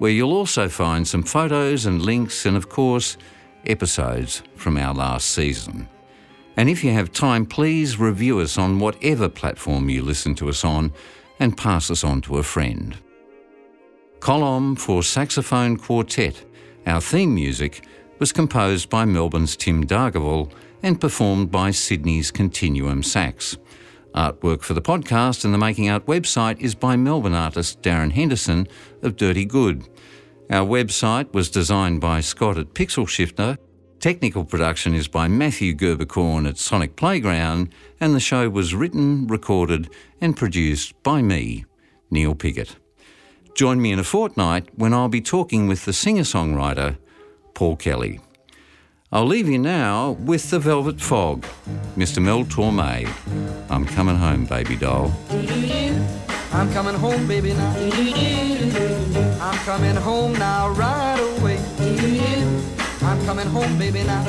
where 0.00 0.10
you'll 0.10 0.32
also 0.32 0.66
find 0.66 1.06
some 1.06 1.22
photos 1.22 1.84
and 1.84 2.00
links 2.00 2.46
and, 2.46 2.56
of 2.56 2.70
course, 2.70 3.18
episodes 3.66 4.42
from 4.56 4.78
our 4.78 4.94
last 4.94 5.30
season. 5.30 5.86
And 6.56 6.70
if 6.70 6.82
you 6.82 6.90
have 6.92 7.12
time, 7.12 7.44
please 7.44 7.98
review 7.98 8.40
us 8.40 8.56
on 8.56 8.78
whatever 8.78 9.28
platform 9.28 9.90
you 9.90 10.00
listen 10.00 10.34
to 10.36 10.48
us 10.48 10.64
on 10.64 10.94
and 11.38 11.54
pass 11.54 11.90
us 11.90 12.02
on 12.02 12.22
to 12.22 12.38
a 12.38 12.42
friend. 12.42 12.96
Column 14.20 14.74
for 14.74 15.02
Saxophone 15.02 15.76
Quartet. 15.76 16.46
Our 16.86 17.02
theme 17.02 17.34
music 17.34 17.84
was 18.18 18.32
composed 18.32 18.88
by 18.88 19.04
Melbourne's 19.04 19.54
Tim 19.54 19.86
Dargaville 19.86 20.50
and 20.82 21.00
performed 21.00 21.50
by 21.50 21.70
Sydney's 21.70 22.30
Continuum 22.30 23.02
Sax. 23.02 23.56
Artwork 24.14 24.62
for 24.62 24.74
the 24.74 24.82
podcast 24.82 25.44
and 25.44 25.54
the 25.54 25.58
Making 25.58 25.88
Art 25.88 26.06
website 26.06 26.60
is 26.60 26.74
by 26.74 26.96
Melbourne 26.96 27.34
artist 27.34 27.80
Darren 27.82 28.12
Henderson 28.12 28.66
of 29.02 29.16
Dirty 29.16 29.44
Good. 29.44 29.88
Our 30.50 30.66
website 30.66 31.32
was 31.32 31.50
designed 31.50 32.00
by 32.00 32.20
Scott 32.20 32.58
at 32.58 32.74
Pixel 32.74 33.08
Shifter. 33.08 33.56
Technical 34.00 34.44
production 34.44 34.94
is 34.94 35.06
by 35.06 35.28
Matthew 35.28 35.74
Gerbercorn 35.74 36.48
at 36.48 36.58
Sonic 36.58 36.96
Playground, 36.96 37.72
and 38.00 38.14
the 38.14 38.20
show 38.20 38.48
was 38.48 38.74
written, 38.74 39.26
recorded, 39.26 39.90
and 40.20 40.36
produced 40.36 41.00
by 41.02 41.22
me, 41.22 41.66
Neil 42.10 42.34
Pigot. 42.34 42.76
Join 43.54 43.80
me 43.80 43.92
in 43.92 43.98
a 43.98 44.04
fortnight 44.04 44.68
when 44.74 44.94
I'll 44.94 45.08
be 45.08 45.20
talking 45.20 45.68
with 45.68 45.84
the 45.84 45.92
singer 45.92 46.22
songwriter 46.22 46.96
Paul 47.54 47.76
Kelly. 47.76 48.20
I'll 49.12 49.26
leave 49.26 49.48
you 49.48 49.58
now 49.58 50.12
with 50.12 50.50
the 50.50 50.60
Velvet 50.60 51.00
Fog, 51.00 51.44
Mr. 51.96 52.22
Mel 52.22 52.44
Torme. 52.44 53.08
I'm 53.68 53.84
coming 53.84 54.14
home, 54.14 54.44
baby 54.46 54.76
doll. 54.76 55.12
I'm 56.52 56.72
coming 56.72 56.94
home, 56.94 57.26
baby, 57.26 57.52
now. 57.52 57.74
I'm 59.40 59.58
coming 59.64 59.96
home 59.96 60.32
now, 60.34 60.70
right 60.70 61.18
away. 61.38 61.58
I'm 63.02 63.24
coming 63.26 63.48
home, 63.48 63.76
baby, 63.78 64.04
now. 64.04 64.22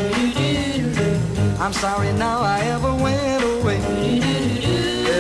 I'm 1.60 1.74
sorry 1.74 2.12
now 2.14 2.42
I 2.42 2.62
ever 2.62 2.92
went 2.96 3.44
away. 3.44 3.78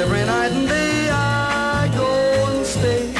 Every 0.01 0.26
night 0.26 0.51
and 0.53 0.68
day 0.68 1.09
I 1.12 1.88
go 1.95 2.07
and 2.49 2.66
stay. 2.66 3.14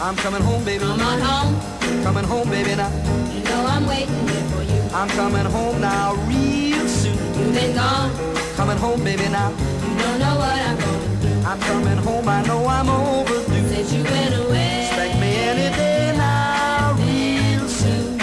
I'm 0.00 0.16
coming 0.16 0.42
home, 0.42 0.64
baby. 0.64 0.84
Come 0.84 1.00
on 1.00 1.20
home, 1.20 2.02
Coming 2.02 2.24
home, 2.24 2.48
baby, 2.50 2.74
now. 2.74 2.90
you 3.32 3.44
know 3.44 3.64
I'm 3.64 3.86
waiting 3.86 4.08
here 4.08 4.24
for 4.26 4.42
you. 4.42 4.47
I'm 4.92 5.08
coming 5.10 5.44
home 5.46 5.80
now, 5.80 6.14
real 6.26 6.86
soon. 6.88 7.14
You've 7.38 7.54
been 7.54 7.74
gone, 7.74 8.10
Coming 8.56 8.78
home, 8.78 9.04
baby, 9.04 9.28
now. 9.28 9.50
you 9.50 9.98
don't 10.02 10.18
know 10.18 10.36
what 10.36 10.58
I'm 10.58 10.76
going 10.78 11.16
through. 11.20 11.42
I'm 11.48 11.60
coming 11.60 11.98
home, 11.98 12.28
I 12.28 12.42
know 12.46 12.66
I'm 12.66 12.88
overdue. 12.88 13.68
Since 13.68 13.92
you 13.92 14.02
went 14.04 14.34
away, 14.34 14.86
Expect 14.88 15.20
me 15.20 15.30
any 15.36 15.76
day 15.76 16.14
now, 16.16 16.94
real 16.98 17.68
soon. 17.68 18.20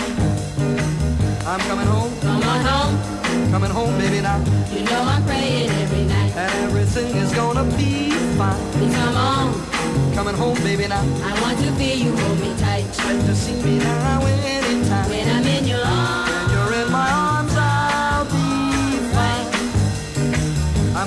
I'm 1.47 1.59
coming 1.61 1.87
home, 1.87 2.11
come 2.19 2.43
on 2.43 2.61
home, 2.65 3.51
coming 3.51 3.71
home, 3.71 3.97
baby, 3.97 4.21
now. 4.21 4.39
you 4.73 4.83
know 4.83 5.01
I'm 5.03 5.23
praying 5.25 5.69
every 5.69 6.03
night. 6.05 6.35
And 6.35 6.51
everything 6.65 7.15
is 7.15 7.31
gonna 7.33 7.63
be 7.77 8.11
fine. 8.37 8.59
Come 8.91 9.15
on, 9.15 10.13
Coming 10.15 10.35
home, 10.35 10.57
baby, 10.63 10.87
now. 10.87 11.01
I 11.23 11.39
want 11.41 11.57
to 11.59 11.71
feel 11.73 11.97
you 11.97 12.15
hold 12.17 12.39
me 12.39 12.53
tight. 12.59 12.85
Expect 12.87 13.25
to 13.27 13.35
see 13.35 13.61
me 13.63 13.77
now 13.79 14.21
anytime. 14.25 15.09
When 15.09 15.27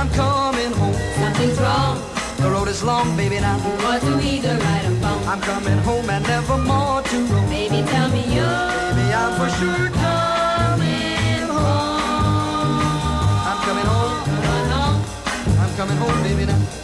I'm 0.00 0.08
coming 0.12 0.72
home. 0.72 0.94
Something's 0.94 1.60
wrong. 1.60 2.00
The 2.38 2.50
road 2.50 2.68
is 2.68 2.82
long, 2.82 3.14
baby, 3.18 3.38
now. 3.38 3.58
What 3.84 4.00
do 4.00 4.18
either 4.18 4.56
ride 4.56 4.86
or 4.86 4.94
wrong? 4.94 5.22
I'm 5.26 5.42
coming 5.42 5.76
home 5.80 6.08
and 6.08 6.26
never 6.26 6.56
more 6.56 7.02
to 7.02 7.16
roam. 7.26 7.46
Baby, 7.50 7.82
tell 7.86 8.08
me 8.08 8.22
you. 8.24 8.48
Baby, 8.96 9.12
I'm 9.12 9.32
for 9.36 9.50
sure 9.58 9.90
coming 10.00 11.48
home. 11.52 12.80
I'm 13.50 13.60
coming 13.66 13.84
home. 13.92 14.24
Coming 14.24 14.70
home. 14.72 15.04
I'm 15.60 15.76
coming 15.76 15.98
home, 15.98 16.22
baby, 16.22 16.46
now. 16.46 16.79